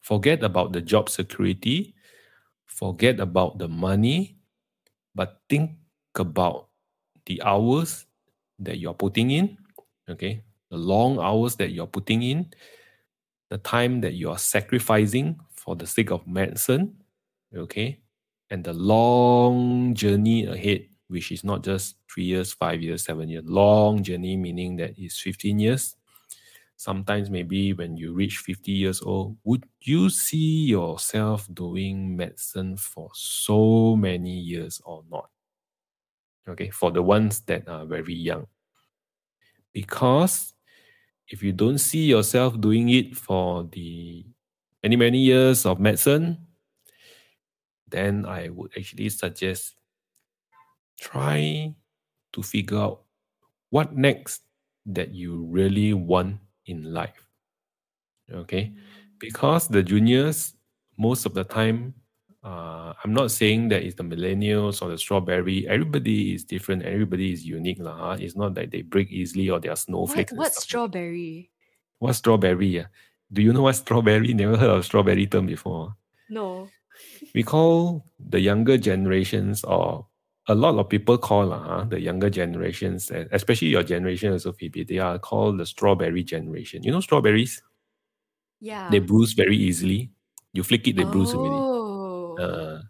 Forget 0.00 0.42
about 0.42 0.72
the 0.72 0.80
job 0.80 1.08
security, 1.08 1.94
forget 2.66 3.20
about 3.20 3.58
the 3.58 3.68
money, 3.68 4.36
but 5.14 5.40
think 5.48 5.72
about 6.14 6.68
the 7.26 7.42
hours 7.42 8.06
that 8.58 8.78
you're 8.78 8.94
putting 8.94 9.30
in, 9.30 9.58
okay, 10.08 10.42
the 10.70 10.76
long 10.76 11.18
hours 11.18 11.56
that 11.56 11.72
you're 11.72 11.86
putting 11.86 12.22
in, 12.22 12.50
the 13.50 13.58
time 13.58 14.00
that 14.00 14.14
you're 14.14 14.38
sacrificing 14.38 15.38
for 15.50 15.76
the 15.76 15.86
sake 15.86 16.10
of 16.10 16.26
medicine, 16.26 16.94
okay, 17.54 18.00
and 18.50 18.64
the 18.64 18.72
long 18.72 19.94
journey 19.94 20.46
ahead, 20.46 20.86
which 21.10 21.32
is 21.32 21.44
not 21.44 21.62
just 21.64 21.96
three 22.12 22.24
years, 22.24 22.52
five 22.52 22.80
years, 22.80 23.04
seven 23.04 23.28
years, 23.28 23.44
long 23.44 24.02
journey, 24.02 24.36
meaning 24.36 24.76
that 24.76 24.94
it's 24.96 25.20
15 25.20 25.58
years. 25.58 25.96
Sometimes, 26.76 27.28
maybe 27.28 27.74
when 27.74 27.96
you 27.96 28.14
reach 28.14 28.38
50 28.38 28.72
years 28.72 29.02
old, 29.02 29.36
would 29.44 29.64
you 29.82 30.08
see 30.08 30.64
yourself 30.64 31.46
doing 31.52 32.16
medicine 32.16 32.76
for 32.76 33.10
so 33.12 33.96
many 33.96 34.38
years 34.38 34.80
or 34.84 35.04
not? 35.10 35.28
Okay, 36.48 36.70
for 36.70 36.90
the 36.90 37.02
ones 37.02 37.40
that 37.42 37.68
are 37.68 37.84
very 37.84 38.14
young. 38.14 38.46
Because 39.72 40.54
if 41.28 41.42
you 41.42 41.52
don't 41.52 41.78
see 41.78 42.06
yourself 42.06 42.58
doing 42.60 42.88
it 42.88 43.16
for 43.16 43.68
the 43.70 44.24
many, 44.82 44.96
many 44.96 45.18
years 45.18 45.66
of 45.66 45.78
medicine, 45.80 46.46
then 47.88 48.24
I 48.24 48.48
would 48.48 48.72
actually 48.76 49.10
suggest 49.10 49.74
try 51.00 51.74
to 52.32 52.42
figure 52.42 52.78
out 52.78 53.02
what 53.70 53.96
next 53.96 54.42
that 54.86 55.14
you 55.14 55.46
really 55.48 55.94
want 55.94 56.36
in 56.66 56.92
life. 56.92 57.26
Okay, 58.32 58.72
because 59.18 59.66
the 59.66 59.82
juniors 59.82 60.54
most 60.96 61.26
of 61.26 61.34
the 61.34 61.42
time, 61.42 61.94
uh, 62.44 62.92
I'm 63.02 63.12
not 63.12 63.32
saying 63.32 63.70
that 63.70 63.82
it's 63.82 63.96
the 63.96 64.04
millennials 64.04 64.82
or 64.82 64.90
the 64.90 64.98
strawberry. 64.98 65.66
Everybody 65.66 66.34
is 66.34 66.44
different. 66.44 66.84
Everybody 66.84 67.32
is 67.32 67.44
unique, 67.44 67.80
lah. 67.80 67.96
Huh? 67.96 68.16
It's 68.20 68.36
not 68.36 68.54
that 68.54 68.70
they 68.70 68.82
break 68.82 69.10
easily 69.10 69.50
or 69.50 69.58
they 69.58 69.68
are 69.68 69.76
snowflakes. 69.76 70.32
What, 70.32 70.52
what's 70.52 70.62
strawberry? 70.62 71.50
What 71.98 72.12
strawberry? 72.12 72.68
Yeah. 72.68 72.86
Do 73.32 73.42
you 73.42 73.52
know 73.52 73.62
what 73.62 73.74
strawberry? 73.74 74.34
Never 74.34 74.56
heard 74.56 74.70
of 74.70 74.84
strawberry 74.84 75.26
term 75.26 75.46
before. 75.46 75.96
No 76.28 76.68
we 77.34 77.42
call 77.42 78.04
the 78.18 78.40
younger 78.40 78.76
generations 78.76 79.64
or 79.64 80.06
a 80.48 80.54
lot 80.54 80.78
of 80.78 80.88
people 80.88 81.18
call 81.18 81.52
uh, 81.52 81.84
the 81.84 82.00
younger 82.00 82.30
generations, 82.30 83.10
especially 83.32 83.68
your 83.68 83.82
generation 83.82 84.32
also, 84.32 84.52
Phoebe, 84.52 84.84
they 84.84 84.98
are 84.98 85.18
called 85.18 85.58
the 85.58 85.66
strawberry 85.66 86.24
generation. 86.24 86.82
You 86.82 86.92
know 86.92 87.00
strawberries? 87.00 87.62
Yeah. 88.60 88.88
They 88.90 88.98
bruise 88.98 89.32
very 89.32 89.56
easily. 89.56 90.10
You 90.52 90.62
flick 90.62 90.88
it, 90.88 90.96
they 90.96 91.04
oh. 91.04 91.10
bruise. 91.10 91.32
Oh. 91.34 92.36
Uh, 92.38 92.82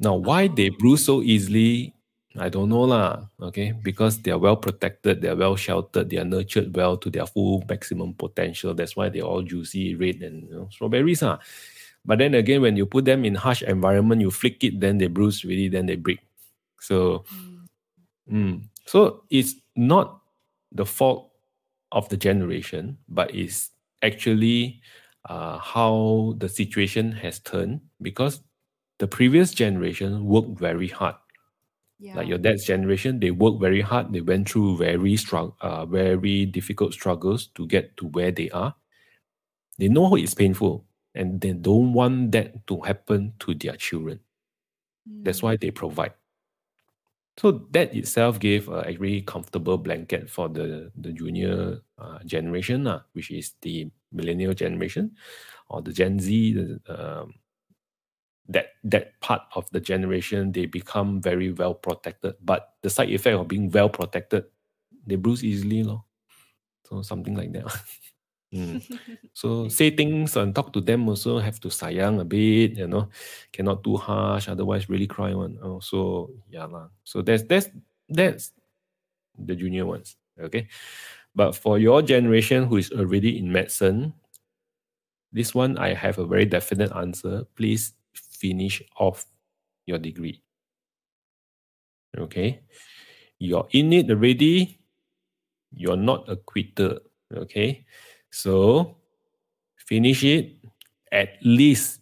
now, 0.00 0.14
why 0.14 0.44
oh. 0.44 0.54
they 0.54 0.70
bruise 0.70 1.04
so 1.04 1.22
easily, 1.22 1.94
I 2.38 2.48
don't 2.48 2.68
know 2.68 2.82
lah. 2.82 3.26
Okay, 3.42 3.72
because 3.72 4.22
they 4.22 4.30
are 4.30 4.38
well 4.38 4.56
protected, 4.56 5.20
they 5.20 5.28
are 5.28 5.36
well 5.36 5.56
sheltered, 5.56 6.08
they 6.08 6.18
are 6.18 6.24
nurtured 6.24 6.74
well 6.74 6.96
to 6.96 7.10
their 7.10 7.26
full 7.26 7.64
maximum 7.68 8.14
potential. 8.14 8.74
That's 8.74 8.96
why 8.96 9.08
they're 9.08 9.22
all 9.22 9.42
juicy, 9.42 9.94
red, 9.94 10.22
and 10.22 10.48
you 10.48 10.54
know, 10.54 10.68
strawberries. 10.70 11.22
Ah. 11.22 11.38
But 12.08 12.18
then 12.20 12.32
again, 12.34 12.62
when 12.62 12.76
you 12.76 12.86
put 12.86 13.04
them 13.04 13.26
in 13.26 13.36
harsh 13.36 13.60
environment, 13.62 14.22
you 14.22 14.30
flick 14.30 14.64
it, 14.64 14.80
then 14.80 14.96
they 14.96 15.08
bruise 15.08 15.44
really, 15.44 15.68
then 15.68 15.84
they 15.84 15.96
break. 15.96 16.20
So, 16.80 17.26
mm, 18.32 18.62
so 18.86 19.24
it's 19.28 19.56
not 19.76 20.22
the 20.72 20.86
fault 20.86 21.30
of 21.92 22.08
the 22.08 22.16
generation, 22.16 22.96
but 23.10 23.34
it's 23.34 23.72
actually 24.02 24.80
uh, 25.28 25.58
how 25.58 26.34
the 26.38 26.48
situation 26.48 27.12
has 27.12 27.40
turned 27.40 27.82
because 28.00 28.40
the 28.98 29.06
previous 29.06 29.52
generation 29.52 30.24
worked 30.24 30.58
very 30.58 30.88
hard. 30.88 31.16
Yeah. 32.00 32.16
Like 32.16 32.28
your 32.28 32.38
dad's 32.38 32.64
generation, 32.64 33.20
they 33.20 33.32
worked 33.32 33.60
very 33.60 33.82
hard. 33.82 34.14
They 34.14 34.22
went 34.22 34.48
through 34.48 34.78
very 34.78 35.16
strong, 35.18 35.52
uh, 35.60 35.84
very 35.84 36.46
difficult 36.46 36.94
struggles 36.94 37.48
to 37.56 37.66
get 37.66 37.98
to 37.98 38.06
where 38.06 38.32
they 38.32 38.48
are. 38.50 38.74
They 39.78 39.88
know 39.88 40.14
it's 40.14 40.34
painful, 40.34 40.86
and 41.14 41.40
they 41.40 41.52
don't 41.52 41.92
want 41.92 42.32
that 42.32 42.66
to 42.66 42.80
happen 42.80 43.32
to 43.40 43.54
their 43.54 43.76
children. 43.76 44.20
Mm. 45.08 45.24
That's 45.24 45.42
why 45.42 45.56
they 45.56 45.70
provide. 45.70 46.14
So 47.38 47.66
that 47.70 47.94
itself 47.94 48.40
gave 48.40 48.68
a 48.68 48.82
very 48.98 49.22
comfortable 49.22 49.78
blanket 49.78 50.28
for 50.28 50.48
the, 50.48 50.90
the 50.96 51.12
junior 51.12 51.78
uh, 51.96 52.18
generation, 52.26 52.86
uh, 52.88 53.02
which 53.12 53.30
is 53.30 53.52
the 53.62 53.88
millennial 54.10 54.54
generation 54.54 55.14
or 55.68 55.80
the 55.82 55.92
Gen 55.92 56.18
Z. 56.18 56.78
Um, 56.88 57.34
that 58.48 58.68
that 58.82 59.20
part 59.20 59.42
of 59.54 59.68
the 59.70 59.80
generation 59.80 60.52
they 60.52 60.66
become 60.66 61.20
very 61.20 61.52
well 61.52 61.74
protected. 61.74 62.34
But 62.42 62.74
the 62.82 62.90
side 62.90 63.10
effect 63.10 63.36
of 63.36 63.46
being 63.46 63.70
well 63.70 63.88
protected, 63.88 64.44
they 65.06 65.16
bruise 65.16 65.44
easily, 65.44 65.84
lor. 65.84 66.04
So 66.88 67.02
something 67.02 67.36
like 67.36 67.52
that. 67.52 67.66
Mm. 68.54 68.80
So 69.38 69.68
say 69.68 69.90
things 69.90 70.36
and 70.36 70.54
talk 70.54 70.72
to 70.72 70.80
them 70.80 71.08
also 71.08 71.38
have 71.38 71.60
to 71.60 71.68
sayang 71.68 72.20
a 72.20 72.24
bit, 72.24 72.76
you 72.76 72.88
know, 72.88 73.08
cannot 73.52 73.84
too 73.84 73.96
harsh, 73.96 74.48
otherwise 74.48 74.88
really 74.88 75.06
cry 75.06 75.32
one. 75.34 75.58
Oh, 75.62 75.78
so 75.78 76.30
yeah 76.50 76.66
lah. 76.66 76.88
So 77.04 77.22
that's 77.22 77.44
that's 77.44 77.70
that's 78.08 78.50
the 79.38 79.54
junior 79.54 79.86
ones. 79.86 80.16
Okay. 80.40 80.66
But 81.38 81.54
for 81.54 81.78
your 81.78 82.02
generation 82.02 82.66
who 82.66 82.78
is 82.78 82.90
already 82.90 83.38
in 83.38 83.52
medicine, 83.52 84.12
this 85.30 85.54
one 85.54 85.78
I 85.78 85.94
have 85.94 86.18
a 86.18 86.26
very 86.26 86.46
definite 86.46 86.90
answer. 86.96 87.46
Please 87.54 87.94
finish 88.12 88.82
off 88.98 89.26
your 89.86 89.98
degree. 89.98 90.42
Okay. 92.16 92.60
You're 93.38 93.68
in 93.70 93.92
it 93.92 94.10
already. 94.10 94.80
You're 95.70 96.00
not 96.00 96.28
a 96.28 96.36
quitter. 96.36 96.98
Okay. 97.30 97.84
So 98.30 98.96
finish 99.76 100.24
it, 100.24 100.56
at 101.12 101.38
least 101.42 102.00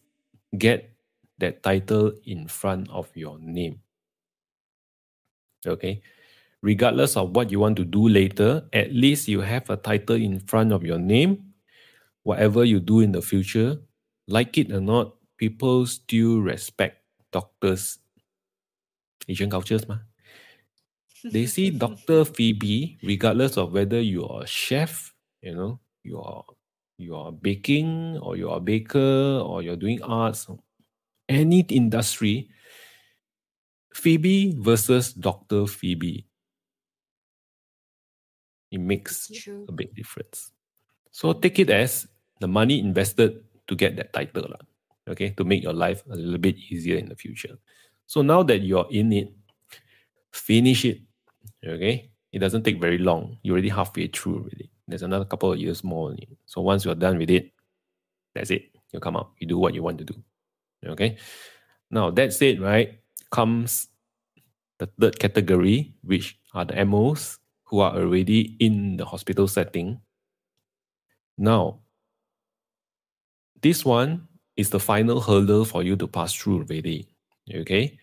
get 0.58 0.90
that 1.38 1.62
title 1.62 2.12
in 2.24 2.48
front 2.48 2.90
of 2.90 3.08
your 3.14 3.38
name. 3.38 3.80
Okay. 5.66 6.02
Regardless 6.62 7.16
of 7.16 7.36
what 7.36 7.50
you 7.50 7.60
want 7.60 7.76
to 7.76 7.84
do 7.84 8.08
later, 8.08 8.66
at 8.72 8.92
least 8.92 9.28
you 9.28 9.40
have 9.40 9.68
a 9.70 9.76
title 9.76 10.16
in 10.16 10.40
front 10.40 10.72
of 10.72 10.82
your 10.82 10.98
name. 10.98 11.52
Whatever 12.22 12.64
you 12.64 12.80
do 12.80 13.00
in 13.00 13.12
the 13.12 13.22
future, 13.22 13.78
like 14.26 14.58
it 14.58 14.72
or 14.72 14.80
not, 14.80 15.14
people 15.36 15.86
still 15.86 16.40
respect 16.40 17.02
doctors. 17.30 17.98
Asian 19.28 19.50
cultures, 19.50 19.86
ma. 19.86 19.98
They 21.22 21.46
see 21.46 21.70
Dr. 21.70 22.24
Phoebe, 22.34 22.98
regardless 23.02 23.56
of 23.56 23.72
whether 23.72 24.00
you 24.00 24.26
are 24.26 24.42
a 24.42 24.46
chef, 24.46 25.14
you 25.42 25.54
know, 25.54 25.80
you 26.06 26.22
are 26.22 26.44
you 26.98 27.14
are 27.14 27.32
baking 27.32 28.18
or 28.22 28.36
you 28.36 28.48
are 28.48 28.56
a 28.56 28.60
baker 28.60 29.42
or 29.44 29.62
you're 29.62 29.76
doing 29.76 30.00
arts, 30.02 30.46
any 31.28 31.60
industry, 31.68 32.48
Phoebe 33.92 34.54
versus 34.56 35.12
Dr. 35.12 35.66
Phoebe. 35.66 36.26
It 38.70 38.80
makes 38.80 39.30
a 39.68 39.72
big 39.72 39.94
difference. 39.94 40.52
So 41.10 41.32
take 41.32 41.58
it 41.58 41.70
as 41.70 42.06
the 42.40 42.48
money 42.48 42.78
invested 42.78 43.44
to 43.68 43.74
get 43.74 43.96
that 43.96 44.12
title, 44.12 44.52
okay, 45.08 45.30
to 45.30 45.44
make 45.44 45.62
your 45.62 45.72
life 45.72 46.02
a 46.10 46.16
little 46.16 46.38
bit 46.38 46.56
easier 46.70 46.96
in 46.96 47.08
the 47.08 47.16
future. 47.16 47.56
So 48.06 48.22
now 48.22 48.42
that 48.44 48.62
you're 48.62 48.86
in 48.90 49.12
it, 49.12 49.32
finish 50.32 50.84
it, 50.84 51.00
okay? 51.66 52.10
It 52.32 52.38
doesn't 52.40 52.64
take 52.64 52.80
very 52.80 52.98
long. 52.98 53.38
You're 53.42 53.54
already 53.54 53.70
halfway 53.70 54.08
through 54.08 54.44
already. 54.44 54.70
There's 54.88 55.02
another 55.02 55.24
couple 55.24 55.52
of 55.52 55.58
years 55.58 55.82
more. 55.82 56.14
So 56.46 56.60
once 56.60 56.84
you're 56.84 56.94
done 56.94 57.18
with 57.18 57.30
it, 57.30 57.52
that's 58.34 58.50
it. 58.50 58.70
You 58.92 59.00
come 59.00 59.16
out. 59.16 59.32
You 59.38 59.46
do 59.46 59.58
what 59.58 59.74
you 59.74 59.82
want 59.82 59.98
to 59.98 60.04
do. 60.04 60.14
Okay. 60.86 61.16
Now 61.90 62.10
that 62.10 62.32
said, 62.32 62.60
right, 62.60 62.98
comes 63.30 63.88
the 64.78 64.86
third 65.00 65.18
category, 65.18 65.94
which 66.02 66.38
are 66.54 66.64
the 66.64 66.84
MOs 66.84 67.38
who 67.64 67.80
are 67.80 67.96
already 67.96 68.56
in 68.60 68.96
the 68.96 69.04
hospital 69.04 69.48
setting. 69.48 70.00
Now, 71.38 71.80
this 73.60 73.84
one 73.84 74.28
is 74.56 74.70
the 74.70 74.80
final 74.80 75.20
hurdle 75.20 75.64
for 75.64 75.82
you 75.82 75.96
to 75.96 76.06
pass 76.06 76.32
through 76.32 76.58
already. 76.58 77.08
Okay. 77.52 77.98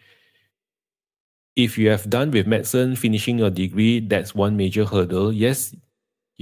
If 1.56 1.78
you 1.78 1.90
have 1.90 2.10
done 2.10 2.32
with 2.32 2.48
medicine, 2.48 2.96
finishing 2.96 3.38
your 3.38 3.52
degree, 3.52 4.00
that's 4.00 4.34
one 4.34 4.58
major 4.58 4.86
hurdle. 4.86 5.32
Yes, 5.32 5.76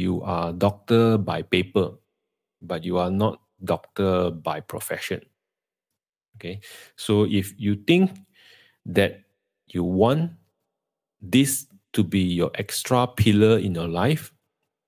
you 0.02 0.22
are 0.24 0.52
doctor 0.52 1.18
by 1.18 1.44
paper, 1.46 1.94
but 2.62 2.84
you 2.84 2.98
are 2.98 3.12
not 3.12 3.40
doctor 3.64 4.32
by 4.32 4.60
profession. 4.60 5.22
Okay, 6.36 6.60
so 6.98 7.30
if 7.30 7.54
you 7.62 7.76
think 7.76 8.18
that 8.86 9.22
you 9.68 9.84
want 9.84 10.32
this 11.22 11.68
to 11.94 12.04
be 12.04 12.20
your 12.20 12.50
extra 12.56 13.06
pillar 13.06 13.60
in 13.60 13.76
your 13.76 13.88
life, 13.88 14.34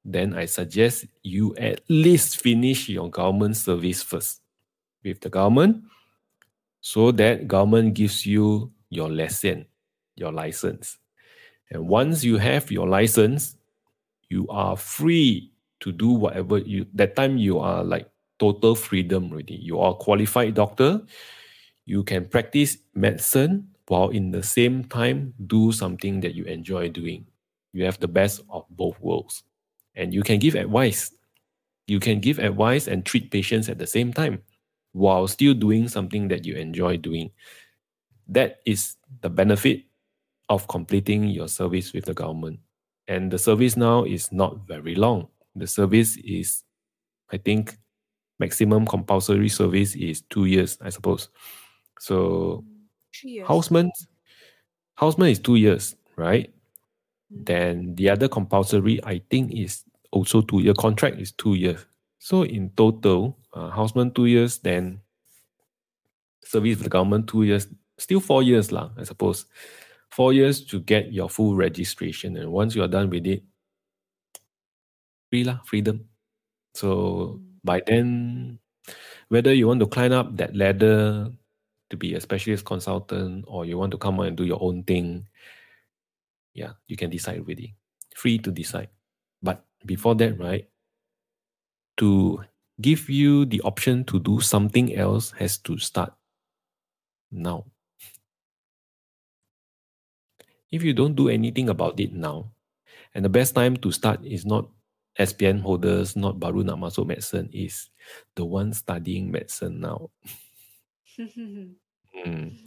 then 0.03 0.34
I 0.34 0.45
suggest 0.45 1.05
you 1.22 1.55
at 1.55 1.82
least 1.89 2.41
finish 2.41 2.89
your 2.89 3.09
government 3.09 3.55
service 3.55 4.01
first 4.01 4.41
with 5.03 5.22
the 5.22 5.30
government 5.30 5.84
so 6.82 7.11
that 7.11 7.47
government 7.47 7.93
gives 7.93 8.26
you 8.26 8.72
your 8.89 9.09
lesson, 9.09 9.66
your 10.16 10.32
license. 10.32 10.97
And 11.70 11.88
once 11.88 12.24
you 12.24 12.38
have 12.38 12.72
your 12.72 12.88
license, 12.88 13.55
you 14.34 14.47
are 14.49 14.75
free 14.75 15.53
to 15.79 15.91
do 15.91 16.09
whatever 16.09 16.57
you 16.57 16.88
that 16.97 17.15
time 17.15 17.38
you 17.38 17.59
are 17.59 17.84
like 17.84 18.09
total 18.39 18.73
freedom 18.73 19.31
already. 19.31 19.55
You 19.55 19.79
are 19.79 19.93
qualified 19.93 20.55
doctor. 20.55 21.01
You 21.86 22.03
can 22.03 22.25
practice 22.25 22.77
medicine 22.95 23.69
while 23.88 24.09
in 24.09 24.31
the 24.31 24.41
same 24.41 24.86
time 24.86 25.34
do 25.45 25.71
something 25.71 26.19
that 26.21 26.34
you 26.34 26.45
enjoy 26.45 26.89
doing. 26.89 27.27
You 27.73 27.86
have 27.86 27.99
the 27.99 28.07
best 28.07 28.41
of 28.49 28.65
both 28.69 28.99
worlds. 28.99 29.43
And 29.95 30.13
you 30.13 30.23
can 30.23 30.39
give 30.39 30.55
advice. 30.55 31.13
You 31.86 31.99
can 31.99 32.19
give 32.19 32.39
advice 32.39 32.88
and 32.88 33.05
treat 33.05 33.29
patients 33.29 33.69
at 33.69 33.77
the 33.77 33.86
same 33.86 34.13
time 34.13 34.41
while 34.93 35.27
still 35.27 35.53
doing 35.53 35.88
something 35.88 36.27
that 36.29 36.45
you 36.45 36.55
enjoy 36.55 36.97
doing. 36.97 37.29
That 38.27 38.61
is 38.65 38.95
the 39.21 39.29
benefit 39.29 39.84
of 40.49 40.67
completing 40.67 41.27
your 41.27 41.47
service 41.47 41.93
with 41.93 42.05
the 42.05 42.13
government 42.13 42.59
and 43.08 43.32
the 43.32 43.38
service 43.38 43.76
now 43.76 44.04
is 44.04 44.32
not 44.32 44.68
very 44.68 44.95
long. 44.95 45.28
The 45.56 45.68
service 45.68 46.18
is, 46.18 46.64
I 47.32 47.38
think, 47.38 47.78
maximum 48.39 48.86
compulsory 48.86 49.49
service 49.49 49.95
is 49.95 50.22
two 50.30 50.45
years, 50.45 50.78
I 50.82 50.89
suppose. 50.89 51.30
So, 51.99 52.64
houseman, 53.45 53.91
houseman 54.95 55.30
is 55.30 55.39
two 55.39 55.56
years, 55.56 55.95
right? 56.16 56.51
Mm. 57.34 57.45
Then 57.45 57.95
the 57.95 58.10
other 58.10 58.28
compulsory, 58.28 58.99
I 59.04 59.22
think, 59.30 59.54
is 59.54 59.84
also 60.12 60.41
two 60.41 60.62
year 60.62 60.74
contract 60.74 61.20
is 61.20 61.32
two 61.32 61.56
years. 61.56 61.86
So 62.20 62.43
in 62.43 62.70
total, 62.78 63.38
uh, 63.54 63.70
houseman 63.70 64.12
two 64.12 64.28
years, 64.28 64.60
then 64.60 65.01
service 66.43 66.78
with 66.78 66.84
the 66.84 66.89
government 66.89 67.28
two 67.28 67.43
years, 67.43 67.68
still 67.97 68.20
four 68.20 68.43
years 68.43 68.72
lah, 68.72 68.91
I 68.97 69.04
suppose 69.04 69.45
four 70.14 70.32
years 70.32 70.64
to 70.70 70.80
get 70.80 71.11
your 71.11 71.28
full 71.28 71.55
registration. 71.55 72.38
And 72.38 72.51
once 72.51 72.76
you 72.76 72.84
are 72.84 72.88
done 72.88 73.09
with 73.09 73.26
it, 73.26 73.41
free 75.30 75.43
lah, 75.43 75.59
freedom. 75.66 76.05
So 76.76 77.41
by 77.64 77.82
then, 77.86 78.59
whether 79.30 79.53
you 79.53 79.68
want 79.68 79.80
to 79.82 79.88
climb 79.88 80.14
up 80.14 80.38
that 80.38 80.55
ladder 80.55 81.34
to 81.89 81.97
be 81.97 82.14
a 82.14 82.22
specialist 82.22 82.66
consultant 82.66 83.45
or 83.47 83.66
you 83.66 83.78
want 83.78 83.91
to 83.91 83.97
come 83.97 84.20
out 84.20 84.28
and 84.28 84.38
do 84.38 84.45
your 84.45 84.61
own 84.61 84.84
thing, 84.84 85.26
yeah, 86.53 86.74
you 86.86 86.95
can 86.95 87.09
decide 87.09 87.39
already. 87.39 87.74
Free 88.16 88.38
to 88.38 88.51
decide. 88.51 88.89
But 89.41 89.66
before 89.86 90.14
that, 90.16 90.38
right, 90.38 90.70
to 91.97 92.43
give 92.82 93.09
you 93.09 93.45
the 93.45 93.61
option 93.61 94.03
to 94.05 94.20
do 94.20 94.41
something 94.41 94.93
else 94.95 95.34
has 95.38 95.57
to 95.66 95.78
start 95.78 96.14
now. 97.32 97.66
If 100.74 100.82
you 100.82 100.97
don't 100.97 101.13
do 101.13 101.30
anything 101.30 101.69
about 101.69 101.99
it 102.01 102.17
now, 102.17 102.49
and 103.13 103.21
the 103.24 103.30
best 103.30 103.53
time 103.53 103.78
to 103.78 103.93
start 103.93 104.26
is 104.26 104.41
not 104.41 104.65
SPM 105.21 105.61
holders, 105.61 106.17
not 106.17 106.41
baru 106.41 106.65
nak 106.65 106.82
masuk 106.82 107.05
medicine, 107.05 107.45
is 107.53 107.93
the 108.34 108.41
one 108.41 108.74
studying 108.74 109.30
medicine 109.30 109.78
now. 109.78 110.09
mm. 111.21 112.57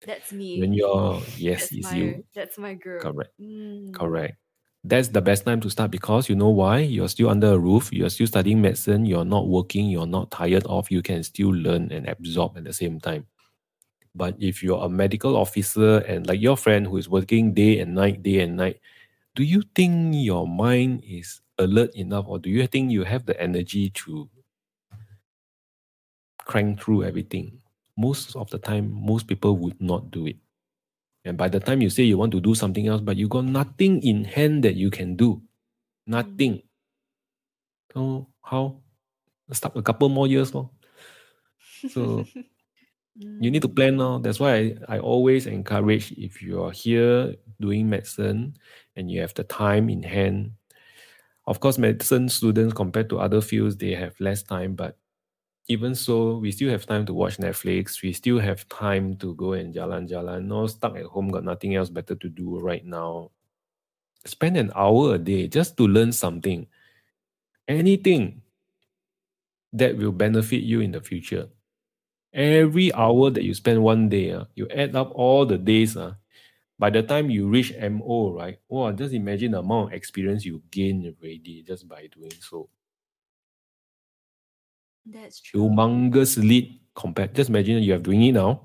That's 0.00 0.32
me. 0.32 0.64
When 0.64 0.72
you're 0.72 1.20
yes, 1.36 1.68
that's 1.68 1.72
it's 1.76 1.92
my, 1.92 1.96
you. 2.00 2.24
That's 2.32 2.56
my 2.56 2.72
girl. 2.72 3.04
Correct. 3.04 3.36
Mm. 3.36 3.92
Correct. 3.92 4.40
That's 4.82 5.12
the 5.12 5.20
best 5.20 5.44
time 5.44 5.60
to 5.60 5.70
start 5.70 5.92
because 5.92 6.32
you 6.32 6.34
know 6.34 6.50
why? 6.50 6.80
You're 6.80 7.12
still 7.12 7.28
under 7.28 7.52
a 7.52 7.58
roof, 7.58 7.92
you're 7.92 8.10
still 8.10 8.26
studying 8.26 8.64
medicine, 8.64 9.04
you're 9.04 9.28
not 9.28 9.46
working, 9.46 9.92
you're 9.92 10.10
not 10.10 10.32
tired 10.32 10.64
of, 10.66 10.90
you 10.90 11.04
can 11.04 11.22
still 11.22 11.52
learn 11.54 11.92
and 11.92 12.08
absorb 12.08 12.56
at 12.56 12.64
the 12.64 12.72
same 12.72 12.98
time. 12.98 13.28
But 14.14 14.36
if 14.38 14.62
you're 14.62 14.84
a 14.84 14.88
medical 14.88 15.36
officer 15.36 15.98
and 15.98 16.26
like 16.26 16.40
your 16.40 16.56
friend 16.56 16.86
who 16.86 16.96
is 16.98 17.08
working 17.08 17.54
day 17.54 17.78
and 17.80 17.94
night, 17.94 18.22
day 18.22 18.40
and 18.40 18.56
night, 18.56 18.80
do 19.34 19.42
you 19.42 19.62
think 19.74 20.14
your 20.14 20.46
mind 20.46 21.02
is 21.06 21.40
alert 21.58 21.94
enough 21.94 22.26
or 22.28 22.38
do 22.38 22.50
you 22.50 22.66
think 22.66 22.90
you 22.90 23.04
have 23.04 23.24
the 23.24 23.40
energy 23.40 23.90
to 23.90 24.28
crank 26.44 26.80
through 26.80 27.04
everything? 27.04 27.58
Most 27.96 28.36
of 28.36 28.50
the 28.50 28.58
time, 28.58 28.92
most 28.92 29.26
people 29.26 29.56
would 29.56 29.80
not 29.80 30.10
do 30.10 30.26
it. 30.26 30.36
And 31.24 31.38
by 31.38 31.48
the 31.48 31.60
time 31.60 31.80
you 31.80 31.88
say 31.88 32.02
you 32.02 32.18
want 32.18 32.32
to 32.32 32.40
do 32.40 32.54
something 32.54 32.86
else, 32.88 33.00
but 33.00 33.16
you 33.16 33.28
got 33.28 33.44
nothing 33.44 34.02
in 34.02 34.24
hand 34.24 34.64
that 34.64 34.74
you 34.74 34.90
can 34.90 35.16
do, 35.16 35.40
nothing. 36.06 36.62
So 37.94 38.26
how? 38.42 38.80
Stop 39.52 39.76
a 39.76 39.82
couple 39.82 40.08
more 40.08 40.26
years 40.26 40.52
more. 40.52 40.70
So 41.88 42.26
you 43.16 43.50
need 43.50 43.62
to 43.62 43.68
mm. 43.68 43.76
plan 43.76 43.96
now. 43.96 44.18
That's 44.18 44.40
why 44.40 44.54
I, 44.88 44.96
I 44.96 44.98
always 44.98 45.46
encourage 45.46 46.12
if 46.12 46.42
you 46.42 46.62
are 46.62 46.70
here 46.70 47.34
doing 47.60 47.88
medicine 47.88 48.56
and 48.96 49.10
you 49.10 49.20
have 49.20 49.34
the 49.34 49.44
time 49.44 49.88
in 49.88 50.02
hand. 50.02 50.52
Of 51.46 51.60
course, 51.60 51.78
medicine 51.78 52.28
students 52.28 52.74
compared 52.74 53.10
to 53.10 53.18
other 53.18 53.40
fields, 53.40 53.76
they 53.76 53.94
have 53.94 54.18
less 54.20 54.42
time, 54.42 54.74
but 54.74 54.96
even 55.68 55.94
so, 55.94 56.38
we 56.38 56.50
still 56.50 56.70
have 56.70 56.86
time 56.86 57.06
to 57.06 57.14
watch 57.14 57.38
Netflix. 57.38 58.02
We 58.02 58.12
still 58.12 58.38
have 58.38 58.68
time 58.68 59.16
to 59.18 59.34
go 59.34 59.52
and 59.52 59.72
jalan 59.72 60.08
jalan. 60.10 60.46
No, 60.46 60.66
stuck 60.66 60.96
at 60.96 61.06
home, 61.06 61.28
got 61.30 61.44
nothing 61.44 61.76
else 61.76 61.88
better 61.88 62.14
to 62.16 62.28
do 62.28 62.58
right 62.58 62.84
now. 62.84 63.30
Spend 64.24 64.56
an 64.56 64.72
hour 64.74 65.14
a 65.14 65.18
day 65.18 65.46
just 65.46 65.76
to 65.76 65.86
learn 65.86 66.12
something. 66.12 66.66
Anything 67.68 68.42
that 69.72 69.96
will 69.96 70.12
benefit 70.12 70.62
you 70.62 70.80
in 70.80 70.92
the 70.92 71.00
future. 71.00 71.48
Every 72.34 72.92
hour 72.92 73.30
that 73.30 73.42
you 73.42 73.54
spend 73.54 73.82
one 73.82 74.08
day, 74.10 74.32
uh, 74.32 74.44
you 74.54 74.68
add 74.68 74.94
up 74.96 75.12
all 75.14 75.46
the 75.46 75.56
days. 75.58 75.96
Uh, 75.96 76.14
by 76.78 76.90
the 76.90 77.02
time 77.02 77.30
you 77.30 77.48
reach 77.48 77.72
MO, 77.76 78.32
right? 78.32 78.58
Oh, 78.70 78.90
just 78.92 79.14
imagine 79.14 79.52
the 79.52 79.60
amount 79.60 79.88
of 79.88 79.94
experience 79.94 80.44
you 80.44 80.62
gain 80.70 81.04
already 81.06 81.62
just 81.66 81.88
by 81.88 82.08
doing 82.08 82.32
so. 82.40 82.68
That's 85.06 85.40
true. 85.40 85.60
humongous 85.68 86.36
lead 86.38 86.80
compared. 86.94 87.34
Just 87.34 87.50
imagine 87.50 87.82
you 87.82 87.94
are 87.94 87.98
doing 87.98 88.22
it 88.22 88.32
now. 88.32 88.64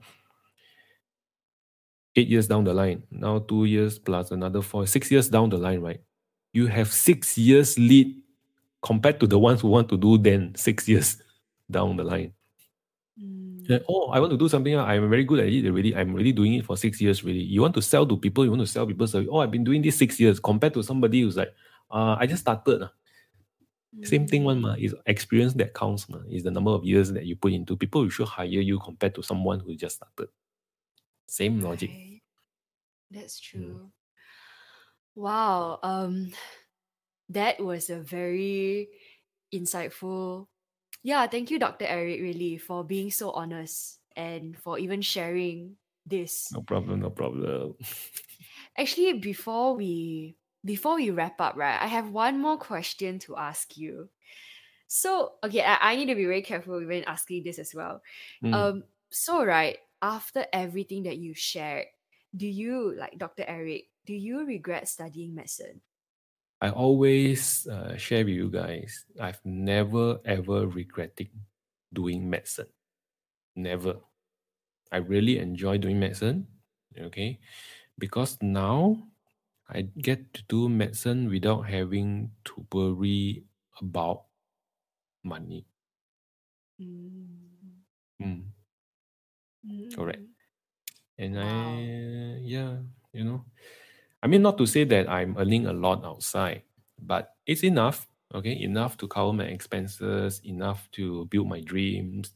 Eight 2.16 2.28
years 2.30 2.48
down 2.48 2.64
the 2.64 2.74
line, 2.74 3.04
now 3.12 3.38
two 3.40 3.66
years 3.66 4.00
plus 4.00 4.32
another 4.32 4.62
four, 4.64 4.88
six 4.88 5.12
years 5.12 5.30
down 5.30 5.50
the 5.50 5.58
line, 5.58 5.82
right? 5.82 6.02
You 6.52 6.66
have 6.66 6.92
six 6.92 7.38
years 7.38 7.78
lead 7.78 8.16
compared 8.82 9.20
to 9.22 9.28
the 9.28 9.38
ones 9.40 9.62
who 9.62 9.70
want 9.70 9.90
to 9.90 9.98
do 9.98 10.18
then 10.18 10.56
six 10.56 10.88
years 10.90 11.22
down 11.72 11.98
the 11.98 12.04
line. 12.04 12.34
Mm. 13.68 13.84
oh, 13.90 14.08
I 14.10 14.20
want 14.20 14.32
to 14.32 14.38
do 14.38 14.48
something. 14.50 14.78
I'm 14.78 15.10
very 15.10 15.24
good 15.24 15.40
at 15.40 15.48
it 15.48 15.66
already. 15.66 15.96
I'm 15.96 16.14
really 16.14 16.32
doing 16.32 16.54
it 16.54 16.66
for 16.66 16.78
six 16.78 17.02
years. 17.02 17.24
Really, 17.24 17.42
you 17.42 17.62
want 17.62 17.74
to 17.76 17.82
sell 17.82 18.06
to 18.06 18.18
people. 18.18 18.46
You 18.46 18.52
want 18.52 18.62
to 18.62 18.68
sell 18.68 18.86
people. 18.88 19.08
So, 19.08 19.26
oh, 19.30 19.40
I've 19.40 19.52
been 19.52 19.64
doing 19.64 19.82
this 19.82 19.98
six 19.98 20.20
years 20.20 20.40
compared 20.40 20.74
to 20.76 20.84
somebody 20.84 21.22
who's 21.22 21.38
like, 21.38 21.54
uh, 21.92 22.16
I 22.20 22.26
just 22.26 22.42
started. 22.42 22.84
ah. 22.84 22.92
Same 24.04 24.28
thing 24.28 24.44
one 24.44 24.62
ma, 24.62 24.76
is 24.78 24.94
experience 25.08 25.54
that 25.56 25.74
counts 25.74 26.08
ma, 26.08 26.20
is 26.30 26.44
the 26.44 26.52
number 26.52 26.70
of 26.72 26.86
years 26.86 27.12
that 27.14 27.26
you 27.26 27.36
put 27.36 27.54
into. 27.54 27.76
People 27.76 28.02
will 28.02 28.10
should 28.10 28.28
hire 28.28 28.46
you 28.46 28.80
compared 28.80 29.16
to 29.16 29.24
someone 29.24 29.60
who 29.60 29.76
just 29.76 29.96
started. 29.96 30.30
Same 31.28 31.62
logic. 31.62 31.90
Right. 31.90 32.22
That's 33.10 33.40
true. 33.40 33.90
Wow. 35.16 35.80
Um 35.82 36.32
that 37.30 37.60
was 37.60 37.90
a 37.90 38.00
very 38.00 38.90
insightful. 39.54 40.48
Yeah, 41.04 41.28
thank 41.28 41.52
you, 41.52 41.60
Dr. 41.60 41.86
Eric, 41.86 42.22
really, 42.22 42.58
for 42.58 42.84
being 42.84 43.12
so 43.12 43.32
honest 43.32 44.00
and 44.16 44.58
for 44.58 44.80
even 44.80 45.02
sharing 45.02 45.78
this. 46.06 46.52
No 46.52 46.62
problem, 46.62 47.02
no 47.02 47.10
problem. 47.10 47.76
Actually, 48.78 49.14
before 49.14 49.76
we 49.76 50.36
before 50.66 50.96
we 50.96 51.12
wrap 51.12 51.40
up, 51.40 51.56
right, 51.56 51.80
I 51.82 51.88
have 51.88 52.12
one 52.12 52.42
more 52.42 52.58
question 52.58 53.20
to 53.20 53.38
ask 53.38 53.78
you. 53.78 54.10
So, 54.88 55.34
okay, 55.44 55.62
I, 55.62 55.94
I 55.94 55.96
need 55.96 56.08
to 56.08 56.16
be 56.16 56.26
very 56.26 56.42
careful 56.42 56.80
when 56.86 57.04
asking 57.04 57.44
this 57.44 57.60
as 57.60 57.74
well. 57.76 58.02
Mm. 58.44 58.54
Um, 58.54 58.84
so 59.10 59.44
right, 59.44 59.78
after 60.02 60.46
everything 60.52 61.04
that 61.04 61.18
you 61.18 61.34
shared, 61.34 61.86
do 62.36 62.48
you, 62.48 62.96
like 62.98 63.18
Dr. 63.18 63.44
Eric, 63.48 63.88
do 64.06 64.14
you 64.14 64.46
regret 64.46 64.88
studying 64.88 65.36
medicine? 65.36 65.82
I 66.62 66.70
always 66.70 67.68
uh, 67.68 67.96
share 67.98 68.26
with 68.26 68.34
you 68.34 68.50
guys, 68.50 69.06
I've 69.22 69.42
never 69.46 70.20
ever 70.26 70.68
regretted 70.68 71.30
doing 71.94 72.30
medicine. 72.30 72.68
Never. 73.56 73.98
I 74.92 74.98
really 74.98 75.38
enjoy 75.38 75.78
doing 75.78 76.00
medicine. 76.00 76.48
Okay. 76.98 77.40
Because 78.00 78.38
now 78.42 78.98
I 79.70 79.82
get 80.02 80.34
to 80.34 80.44
do 80.48 80.70
medicine 80.70 81.30
without 81.30 81.68
having 81.70 82.32
to 82.46 82.66
worry 82.72 83.44
about 83.82 84.26
money. 85.24 85.66
Mm. 86.80 88.54
Mm, 89.66 89.96
correct. 89.96 90.22
Mm. 90.22 90.34
And 91.20 91.36
Wow. 91.36 91.44
I, 91.44 92.40
yeah, 92.46 92.78
you 93.14 93.24
know, 93.24 93.46
I 94.24 94.28
mean, 94.28 94.42
not 94.42 94.58
to 94.58 94.66
say 94.66 94.84
that 94.86 95.10
I'm 95.10 95.38
earning 95.38 95.68
a 95.68 95.74
lot 95.74 96.04
outside, 96.04 96.64
but 97.00 97.36
it's 97.46 97.64
enough, 97.64 98.08
okay, 98.34 98.60
enough 98.60 98.98
to 98.98 99.08
cover 99.08 99.32
my 99.34 99.46
expenses, 99.46 100.42
enough 100.44 100.90
to 100.94 101.26
build 101.26 101.48
my 101.48 101.62
dreams. 101.62 102.34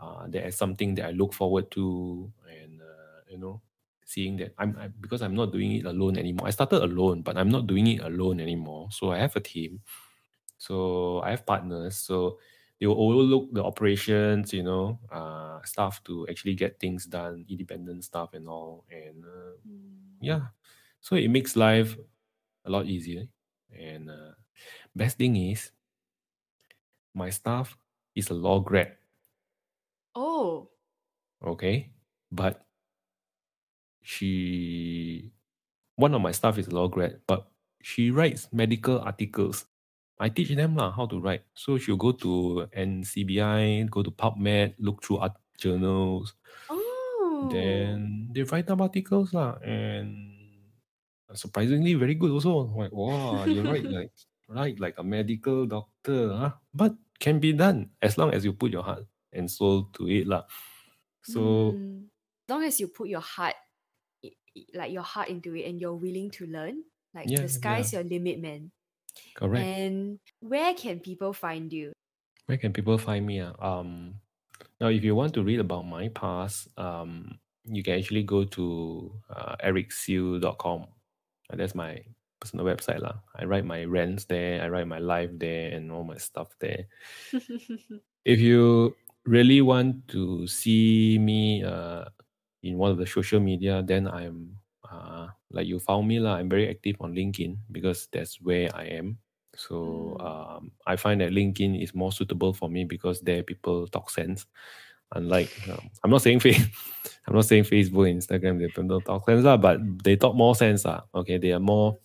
Uh, 0.00 0.26
that 0.28 0.46
is 0.46 0.56
something 0.56 0.94
that 0.96 1.06
I 1.06 1.10
look 1.12 1.32
forward 1.32 1.70
to, 1.72 2.32
and 2.50 2.82
uh, 2.82 3.20
you 3.30 3.38
know, 3.38 3.62
seeing 4.04 4.36
that 4.38 4.54
I'm 4.58 4.76
I, 4.78 4.88
because 4.88 5.22
I'm 5.22 5.34
not 5.34 5.52
doing 5.52 5.72
it 5.72 5.86
alone 5.86 6.18
anymore. 6.18 6.46
I 6.48 6.50
started 6.50 6.82
alone, 6.82 7.22
but 7.22 7.36
I'm 7.38 7.48
not 7.48 7.66
doing 7.66 7.86
it 7.86 8.00
alone 8.02 8.40
anymore. 8.40 8.88
So 8.92 9.12
I 9.12 9.18
have 9.18 9.36
a 9.36 9.40
team, 9.40 9.80
so 10.58 11.20
I 11.22 11.30
have 11.30 11.46
partners. 11.46 11.96
So 11.96 12.38
they 12.80 12.86
will 12.86 13.00
overlook 13.00 13.52
the 13.52 13.62
operations, 13.64 14.52
you 14.52 14.62
know, 14.62 14.98
uh, 15.12 15.62
stuff 15.64 16.02
to 16.04 16.26
actually 16.28 16.54
get 16.54 16.80
things 16.80 17.06
done, 17.06 17.46
independent 17.48 18.04
stuff 18.04 18.34
and 18.34 18.48
all, 18.48 18.84
and 18.90 19.24
uh, 19.24 19.56
Mm. 19.66 20.18
yeah 20.20 20.52
so 21.04 21.20
it 21.20 21.28
makes 21.28 21.52
life 21.52 22.00
a 22.64 22.70
lot 22.72 22.88
easier. 22.88 23.28
And 23.68 24.08
uh, 24.08 24.32
best 24.96 25.20
thing 25.20 25.36
is 25.36 25.68
my 27.12 27.28
staff 27.28 27.76
is 28.16 28.30
a 28.30 28.34
law 28.34 28.60
grad. 28.60 28.96
Oh, 30.16 30.70
okay? 31.44 31.92
But 32.32 32.64
she 34.00 35.30
one 35.96 36.14
of 36.14 36.22
my 36.24 36.32
staff 36.32 36.56
is 36.56 36.68
a 36.68 36.74
law 36.74 36.88
grad 36.88 37.20
but 37.26 37.48
she 37.82 38.10
writes 38.10 38.48
medical 38.50 38.98
articles. 39.00 39.66
I 40.18 40.30
teach 40.30 40.48
them 40.56 40.74
lah 40.74 40.90
how 40.90 41.04
to 41.12 41.20
write. 41.20 41.44
So 41.52 41.76
she'll 41.76 42.00
go 42.00 42.12
to 42.12 42.64
ncbi 42.72 43.90
go 43.92 44.00
to 44.00 44.10
pubmed 44.10 44.72
look 44.80 45.04
through 45.04 45.20
art 45.20 45.36
journals. 45.60 46.32
Oh, 46.70 47.48
then 47.52 48.30
they 48.32 48.42
write 48.48 48.70
up 48.70 48.80
articles 48.80 49.34
lah, 49.36 49.60
and 49.60 50.33
surprisingly 51.36 51.94
very 51.94 52.14
good 52.14 52.30
also. 52.30 52.68
Like, 52.74 52.92
wow, 52.92 53.44
you 53.44 53.62
write 53.62 53.88
like 53.88 54.10
write 54.48 54.80
like 54.80 54.98
a 54.98 55.04
medical 55.04 55.66
doctor, 55.66 56.34
huh? 56.36 56.52
But 56.74 56.96
can 57.20 57.40
be 57.40 57.52
done 57.52 57.90
as 58.02 58.18
long 58.18 58.34
as 58.34 58.44
you 58.44 58.52
put 58.52 58.72
your 58.72 58.82
heart 58.84 59.06
and 59.32 59.50
soul 59.50 59.90
to 59.98 60.08
it, 60.08 60.26
lah. 60.26 60.44
So 61.22 61.78
Mm. 61.78 62.08
as 62.48 62.48
long 62.50 62.64
as 62.64 62.80
you 62.80 62.88
put 62.88 63.08
your 63.08 63.20
heart, 63.20 63.56
like 64.74 64.92
your 64.92 65.02
heart 65.02 65.28
into 65.28 65.54
it, 65.54 65.66
and 65.68 65.80
you're 65.80 65.94
willing 65.94 66.30
to 66.30 66.46
learn, 66.46 66.84
like 67.14 67.30
yeah, 67.30 67.40
the 67.40 67.48
yeah, 67.62 67.88
sky's 67.88 67.92
your 67.92 68.02
limit, 68.04 68.38
man. 68.40 68.72
correct. 69.34 69.74
And 69.74 70.20
where 70.40 70.74
can 70.74 71.00
people 71.00 71.32
find 71.34 71.72
you? 71.72 71.92
Where 72.46 72.58
can 72.58 72.72
people 72.72 72.98
find 72.98 73.26
me? 73.26 73.40
ah? 73.40 73.54
Um, 73.58 74.20
Now, 74.80 74.88
if 74.88 75.04
you 75.04 75.14
want 75.14 75.34
to 75.34 75.42
read 75.44 75.60
about 75.60 75.86
my 75.86 76.08
past, 76.10 76.68
um, 76.78 77.40
you 77.64 77.82
can 77.82 77.98
actually 77.98 78.24
go 78.24 78.44
to 78.58 78.64
uh, 79.30 79.56
ericsiew.com. 79.62 80.88
And 81.50 81.60
that's 81.60 81.74
my 81.74 82.02
personal 82.40 82.66
website. 82.66 83.00
lah. 83.00 83.20
I 83.36 83.44
write 83.44 83.64
my 83.64 83.84
rants 83.84 84.24
there, 84.26 84.62
I 84.62 84.68
write 84.68 84.88
my 84.88 84.98
life 84.98 85.30
there, 85.34 85.72
and 85.72 85.92
all 85.92 86.04
my 86.04 86.18
stuff 86.18 86.54
there. 86.60 86.86
if 88.24 88.40
you 88.40 88.94
really 89.24 89.60
want 89.60 90.06
to 90.08 90.46
see 90.46 91.18
me 91.18 91.62
uh, 91.64 92.04
in 92.62 92.78
one 92.78 92.90
of 92.90 92.98
the 92.98 93.06
social 93.06 93.40
media, 93.40 93.82
then 93.84 94.08
I'm 94.08 94.56
uh, 94.90 95.28
like 95.50 95.66
you 95.66 95.78
found 95.78 96.08
me 96.08 96.20
lah. 96.20 96.36
I'm 96.36 96.48
very 96.48 96.68
active 96.68 96.96
on 97.00 97.14
LinkedIn 97.14 97.58
because 97.72 98.08
that's 98.12 98.40
where 98.40 98.68
I 98.74 98.84
am. 99.00 99.18
So 99.56 100.16
Mm. 100.18 100.20
um, 100.20 100.72
I 100.86 100.96
find 100.96 101.20
that 101.20 101.30
LinkedIn 101.30 101.80
is 101.82 101.94
more 101.94 102.12
suitable 102.12 102.52
for 102.52 102.68
me 102.68 102.84
because 102.84 103.20
there 103.20 103.42
people 103.42 103.86
talk 103.86 104.10
sense. 104.10 104.46
Unlike 105.14 105.68
um, 105.70 105.90
I'm 106.02 106.10
not 106.10 106.22
saying 106.22 106.40
face, 106.40 106.60
I'm 107.26 107.34
not 107.34 107.44
saying 107.46 107.64
Facebook, 107.64 108.10
Instagram, 108.10 108.58
they 108.58 108.68
don't 108.68 109.00
talk 109.00 109.26
sense 109.26 109.44
lah, 109.44 109.56
but 109.56 109.80
they 110.02 110.16
talk 110.16 110.34
more 110.34 110.54
sense 110.54 110.84
lah. 110.84 111.02
Okay, 111.14 111.38
they 111.38 111.52
are 111.52 111.60
more 111.60 111.98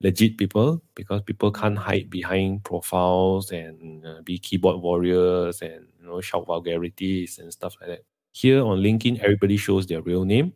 legit 0.00 0.36
people 0.36 0.82
because 0.94 1.22
people 1.22 1.50
can't 1.50 1.78
hide 1.78 2.10
behind 2.10 2.64
profiles 2.64 3.50
and 3.50 4.04
uh, 4.04 4.20
be 4.22 4.38
keyboard 4.38 4.82
warriors 4.82 5.62
and 5.62 5.86
you 6.00 6.06
know 6.06 6.20
shout 6.20 6.46
vulgarities 6.46 7.38
and 7.38 7.52
stuff 7.52 7.76
like 7.80 7.90
that. 7.90 8.02
Here 8.32 8.60
on 8.60 8.80
LinkedIn, 8.80 9.20
everybody 9.20 9.56
shows 9.56 9.86
their 9.86 10.02
real 10.02 10.24
name, 10.24 10.52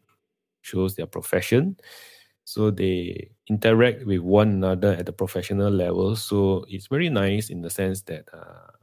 shows 0.60 0.96
their 0.96 1.06
profession, 1.06 1.76
so 2.44 2.70
they 2.70 3.30
interact 3.48 4.04
with 4.04 4.20
one 4.20 4.48
another 4.50 4.92
at 4.92 5.06
the 5.06 5.12
professional 5.12 5.70
level. 5.70 6.16
So 6.16 6.64
it's 6.68 6.88
very 6.88 7.08
nice 7.08 7.48
in 7.48 7.62
the 7.62 7.70
sense 7.70 8.02
that 8.02 8.28
uh, 8.32 8.74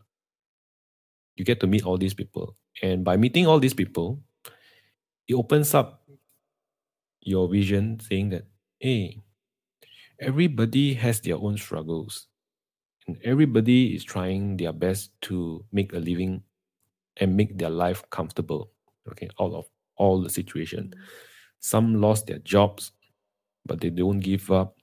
you 1.37 1.45
get 1.45 1.59
to 1.61 1.67
meet 1.67 1.85
all 1.85 1.97
these 1.97 2.13
people, 2.13 2.55
and 2.81 3.03
by 3.03 3.17
meeting 3.17 3.47
all 3.47 3.59
these 3.59 3.73
people, 3.73 4.19
it 5.27 5.35
opens 5.35 5.73
up 5.73 6.03
your 7.21 7.47
vision, 7.47 7.99
saying 7.99 8.29
that 8.29 8.45
hey, 8.79 9.21
everybody 10.19 10.93
has 10.93 11.19
their 11.21 11.35
own 11.35 11.57
struggles. 11.57 12.27
And 13.07 13.17
everybody 13.23 13.95
is 13.95 14.03
trying 14.03 14.57
their 14.57 14.73
best 14.73 15.11
to 15.23 15.63
make 15.71 15.93
a 15.93 15.97
living 15.97 16.43
and 17.15 17.37
make 17.37 17.57
their 17.57 17.69
life 17.69 18.03
comfortable. 18.09 18.71
Okay 19.09 19.29
out 19.39 19.53
of 19.53 19.65
all 19.95 20.21
the 20.21 20.29
situation. 20.29 20.93
Some 21.61 22.01
lost 22.01 22.27
their 22.27 22.39
jobs 22.39 22.91
but 23.67 23.81
they 23.81 23.89
don't 23.89 24.19
give 24.19 24.49
up. 24.49 24.79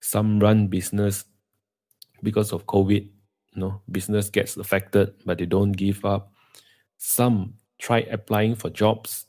Some 0.00 0.38
run 0.38 0.68
business 0.68 1.24
because 2.22 2.52
of 2.52 2.64
covid 2.64 3.08
you 3.54 3.60
know 3.60 3.80
business 3.90 4.30
gets 4.30 4.56
affected 4.56 5.14
but 5.24 5.38
they 5.38 5.46
don't 5.46 5.72
give 5.72 6.04
up. 6.04 6.32
Some 6.98 7.54
try 7.78 8.00
applying 8.00 8.54
for 8.54 8.70
jobs 8.70 9.26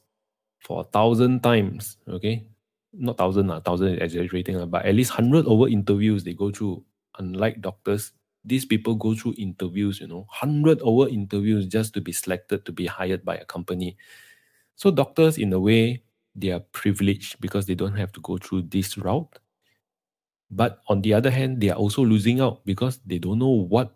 for 0.59 0.81
a 0.81 0.83
thousand 0.85 1.41
times 1.43 1.97
okay? 2.09 2.47
Not 2.93 3.17
thousand 3.17 3.49
uh, 3.49 3.59
thousand 3.59 3.95
is 3.95 4.01
exaggerating 4.01 4.67
but 4.69 4.85
at 4.85 4.95
least 4.95 5.11
hundred 5.11 5.45
over 5.45 5.67
interviews 5.67 6.23
they 6.23 6.33
go 6.33 6.51
through. 6.51 6.83
Unlike 7.19 7.61
doctors 7.61 8.11
these 8.43 8.65
people 8.65 8.95
go 8.95 9.15
through 9.15 9.33
interviews 9.37 9.99
you 9.99 10.07
know 10.07 10.27
hundred 10.29 10.79
over 10.81 11.09
interviews 11.09 11.65
just 11.67 11.93
to 11.93 12.01
be 12.01 12.11
selected 12.11 12.65
to 12.65 12.71
be 12.71 12.85
hired 12.85 13.23
by 13.25 13.35
a 13.35 13.45
company. 13.45 13.97
So 14.75 14.91
doctors 14.91 15.37
in 15.37 15.53
a 15.53 15.59
way 15.59 16.03
they 16.35 16.51
are 16.51 16.59
privileged 16.59 17.39
because 17.39 17.65
they 17.65 17.75
don't 17.75 17.95
have 17.95 18.11
to 18.13 18.19
go 18.21 18.37
through 18.37 18.63
this 18.63 18.97
route. 18.97 19.39
But 20.51 20.81
on 20.87 21.01
the 21.01 21.13
other 21.13 21.31
hand 21.31 21.61
they 21.61 21.69
are 21.69 21.77
also 21.77 22.03
losing 22.03 22.39
out 22.41 22.65
because 22.65 22.99
they 23.05 23.17
don't 23.17 23.39
know 23.39 23.49
what 23.49 23.94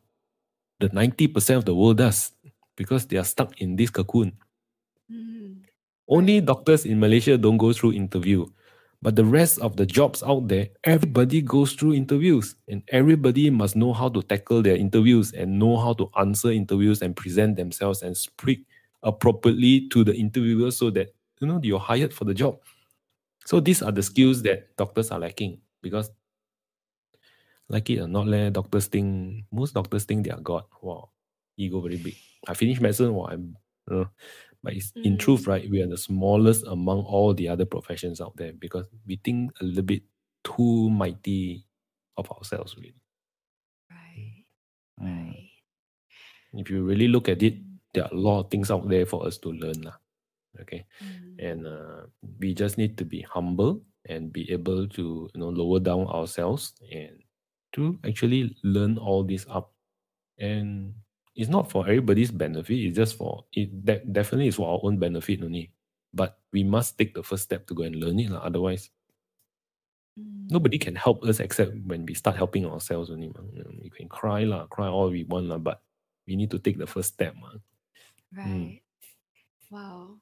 the 0.79 0.89
90% 0.89 1.57
of 1.57 1.65
the 1.65 1.75
world 1.75 1.97
does 1.97 2.31
because 2.75 3.07
they 3.07 3.17
are 3.17 3.25
stuck 3.25 3.59
in 3.61 3.75
this 3.75 3.89
cocoon 3.89 4.33
Mm. 5.11 5.63
only 6.07 6.41
doctors 6.41 6.85
in 6.85 6.99
Malaysia 6.99 7.37
don't 7.37 7.57
go 7.57 7.73
through 7.73 7.93
interview. 7.93 8.45
But 9.01 9.15
the 9.15 9.23
rest 9.25 9.59
of 9.59 9.77
the 9.77 9.85
jobs 9.85 10.21
out 10.23 10.49
there, 10.49 10.69
everybody 10.83 11.41
goes 11.41 11.73
through 11.73 11.93
interviews 11.93 12.55
and 12.67 12.83
everybody 12.89 13.49
must 13.49 13.75
know 13.75 13.93
how 13.93 14.09
to 14.09 14.21
tackle 14.21 14.61
their 14.61 14.75
interviews 14.75 15.31
and 15.31 15.57
know 15.57 15.77
how 15.77 15.93
to 15.93 16.09
answer 16.19 16.51
interviews 16.51 17.01
and 17.01 17.15
present 17.15 17.55
themselves 17.55 18.01
and 18.03 18.17
speak 18.17 18.65
appropriately 19.03 19.87
to 19.89 20.03
the 20.03 20.13
interviewer 20.13 20.69
so 20.71 20.89
that 20.91 21.15
you 21.39 21.47
know 21.47 21.59
you're 21.63 21.79
hired 21.79 22.13
for 22.13 22.25
the 22.25 22.33
job. 22.33 22.59
So 23.45 23.59
these 23.59 23.81
are 23.81 23.91
the 23.91 24.03
skills 24.03 24.41
that 24.43 24.75
doctors 24.77 25.11
are 25.11 25.19
lacking 25.19 25.59
because 25.81 26.11
like 27.69 27.89
it 27.89 27.99
or 27.99 28.07
not, 28.07 28.27
leh, 28.27 28.49
doctors 28.49 28.87
think 28.87 29.45
most 29.51 29.73
doctors 29.73 30.03
think 30.05 30.25
they 30.25 30.31
are 30.31 30.41
God. 30.41 30.63
Wow, 30.81 31.09
ego 31.57 31.81
very 31.81 31.97
big. 31.97 32.15
I 32.47 32.53
finished 32.53 32.81
medicine, 32.81 33.13
wow, 33.13 33.27
I'm 33.31 33.55
you 33.89 33.95
know, 33.95 34.09
but 34.63 34.73
it's, 34.73 34.91
in 35.03 35.17
truth, 35.17 35.43
Mm. 35.45 35.47
right, 35.47 35.69
we 35.69 35.81
are 35.81 35.87
the 35.87 35.97
smallest 35.97 36.65
among 36.67 37.01
all 37.05 37.33
the 37.33 37.47
other 37.49 37.65
professions 37.65 38.21
out 38.21 38.35
there 38.37 38.53
because 38.53 38.85
we 39.07 39.17
think 39.23 39.51
a 39.61 39.63
little 39.63 39.83
bit 39.83 40.03
too 40.43 40.89
mighty 40.89 41.65
of 42.17 42.29
ourselves, 42.31 42.75
really. 42.77 42.95
Right. 43.89 44.45
Mm. 45.01 45.27
Right. 45.33 45.49
If 46.53 46.69
you 46.69 46.83
really 46.83 47.07
look 47.07 47.29
at 47.29 47.43
it, 47.43 47.55
Mm. 47.55 47.79
there 47.93 48.03
are 48.05 48.13
a 48.13 48.17
lot 48.17 48.39
of 48.45 48.51
things 48.51 48.71
out 48.71 48.87
there 48.89 49.05
for 49.05 49.25
us 49.25 49.37
to 49.39 49.49
learn. 49.51 49.81
lah. 49.81 49.97
Okay. 50.61 50.85
Mm. 51.01 51.35
And 51.39 51.59
uh, 51.67 52.01
we 52.39 52.53
just 52.53 52.77
need 52.77 52.97
to 52.97 53.05
be 53.05 53.21
humble 53.21 53.81
and 54.09 54.33
be 54.33 54.49
able 54.51 54.87
to 54.97 55.29
you 55.33 55.39
know 55.39 55.49
lower 55.49 55.79
down 55.79 56.07
ourselves 56.07 56.73
and 56.91 57.21
to 57.73 57.99
actually 58.05 58.55
learn 58.63 58.97
all 58.97 59.23
this 59.23 59.45
up. 59.49 59.73
And 60.39 60.93
it's 61.35 61.49
not 61.49 61.69
for 61.69 61.83
everybody's 61.87 62.31
benefit, 62.31 62.73
it's 62.79 62.95
just 62.97 63.17
for 63.17 63.45
it 63.53 63.69
de- 63.85 64.03
definitely 64.11 64.47
is 64.47 64.55
for 64.55 64.67
our 64.69 64.79
own 64.83 64.97
benefit 64.99 65.43
only. 65.43 65.71
But 66.13 66.39
we 66.51 66.63
must 66.63 66.97
take 66.97 67.13
the 67.13 67.23
first 67.23 67.43
step 67.43 67.67
to 67.67 67.73
go 67.75 67.83
and 67.83 67.95
learn 67.95 68.19
it. 68.19 68.29
lah. 68.31 68.41
Otherwise, 68.45 68.89
Mm. 70.19 70.51
nobody 70.51 70.75
can 70.77 70.95
help 70.95 71.23
us 71.23 71.39
except 71.39 71.71
when 71.87 72.03
we 72.05 72.13
start 72.13 72.35
helping 72.35 72.65
ourselves 72.65 73.09
only. 73.09 73.29
mah. 73.29 73.45
You 73.53 73.63
We 73.83 73.89
can 73.93 74.09
cry, 74.09 74.43
lah, 74.43 74.67
cry 74.67 74.87
all 74.91 75.07
we 75.11 75.23
want, 75.23 75.47
lah, 75.47 75.59
but 75.61 75.79
we 76.27 76.35
need 76.35 76.51
to 76.51 76.59
take 76.59 76.75
the 76.77 76.87
first 76.89 77.13
step. 77.13 77.35
mah. 77.39 77.55
Mm. 78.35 78.35
Right. 78.35 78.81
Wow. 79.71 80.19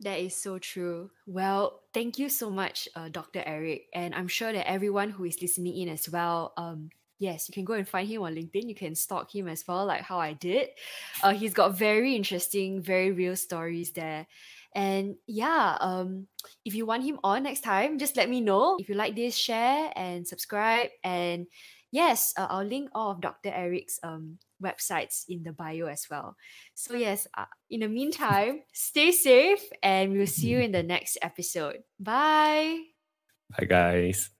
That 0.00 0.18
is 0.18 0.36
so 0.36 0.58
true. 0.58 1.10
Well, 1.26 1.80
thank 1.94 2.18
you 2.18 2.28
so 2.28 2.50
much, 2.50 2.88
uh, 2.96 3.08
Dr. 3.08 3.42
Eric. 3.46 3.86
And 3.94 4.14
I'm 4.14 4.28
sure 4.28 4.52
that 4.52 4.68
everyone 4.68 5.10
who 5.10 5.24
is 5.24 5.40
listening 5.40 5.76
in 5.76 5.88
as 5.88 6.08
well, 6.08 6.52
um, 6.56 6.90
yes, 7.18 7.48
you 7.48 7.54
can 7.54 7.64
go 7.64 7.74
and 7.74 7.88
find 7.88 8.08
him 8.08 8.22
on 8.22 8.34
LinkedIn. 8.34 8.68
You 8.68 8.74
can 8.74 8.94
stalk 8.94 9.34
him 9.34 9.48
as 9.48 9.64
well, 9.66 9.86
like 9.86 10.02
how 10.02 10.18
I 10.18 10.32
did. 10.32 10.68
Uh, 11.22 11.32
he's 11.32 11.54
got 11.54 11.78
very 11.78 12.16
interesting, 12.16 12.82
very 12.82 13.12
real 13.12 13.36
stories 13.36 13.92
there. 13.92 14.26
And 14.74 15.14
yeah, 15.28 15.78
um, 15.80 16.26
if 16.64 16.74
you 16.74 16.84
want 16.84 17.04
him 17.04 17.20
on 17.22 17.44
next 17.44 17.60
time, 17.60 17.96
just 17.98 18.16
let 18.16 18.28
me 18.28 18.40
know. 18.40 18.76
If 18.80 18.88
you 18.88 18.96
like 18.96 19.14
this, 19.14 19.36
share 19.36 19.92
and 19.94 20.26
subscribe. 20.26 20.90
And 21.04 21.46
yes, 21.94 22.34
uh, 22.36 22.50
I'll 22.50 22.66
link 22.66 22.90
all 22.92 23.12
of 23.12 23.22
Dr. 23.22 23.54
Eric's 23.54 24.02
um, 24.02 24.38
websites 24.58 25.22
in 25.30 25.46
the 25.46 25.52
bio 25.54 25.86
as 25.86 26.10
well. 26.10 26.34
So, 26.74 26.98
yes, 26.98 27.30
uh, 27.38 27.46
in 27.70 27.80
the 27.80 27.88
meantime, 27.88 28.66
stay 28.74 29.12
safe 29.12 29.62
and 29.80 30.12
we'll 30.12 30.26
see 30.26 30.48
you 30.48 30.58
in 30.58 30.72
the 30.72 30.82
next 30.82 31.16
episode. 31.22 31.86
Bye. 32.00 32.90
Bye, 33.56 33.66
guys. 33.70 34.30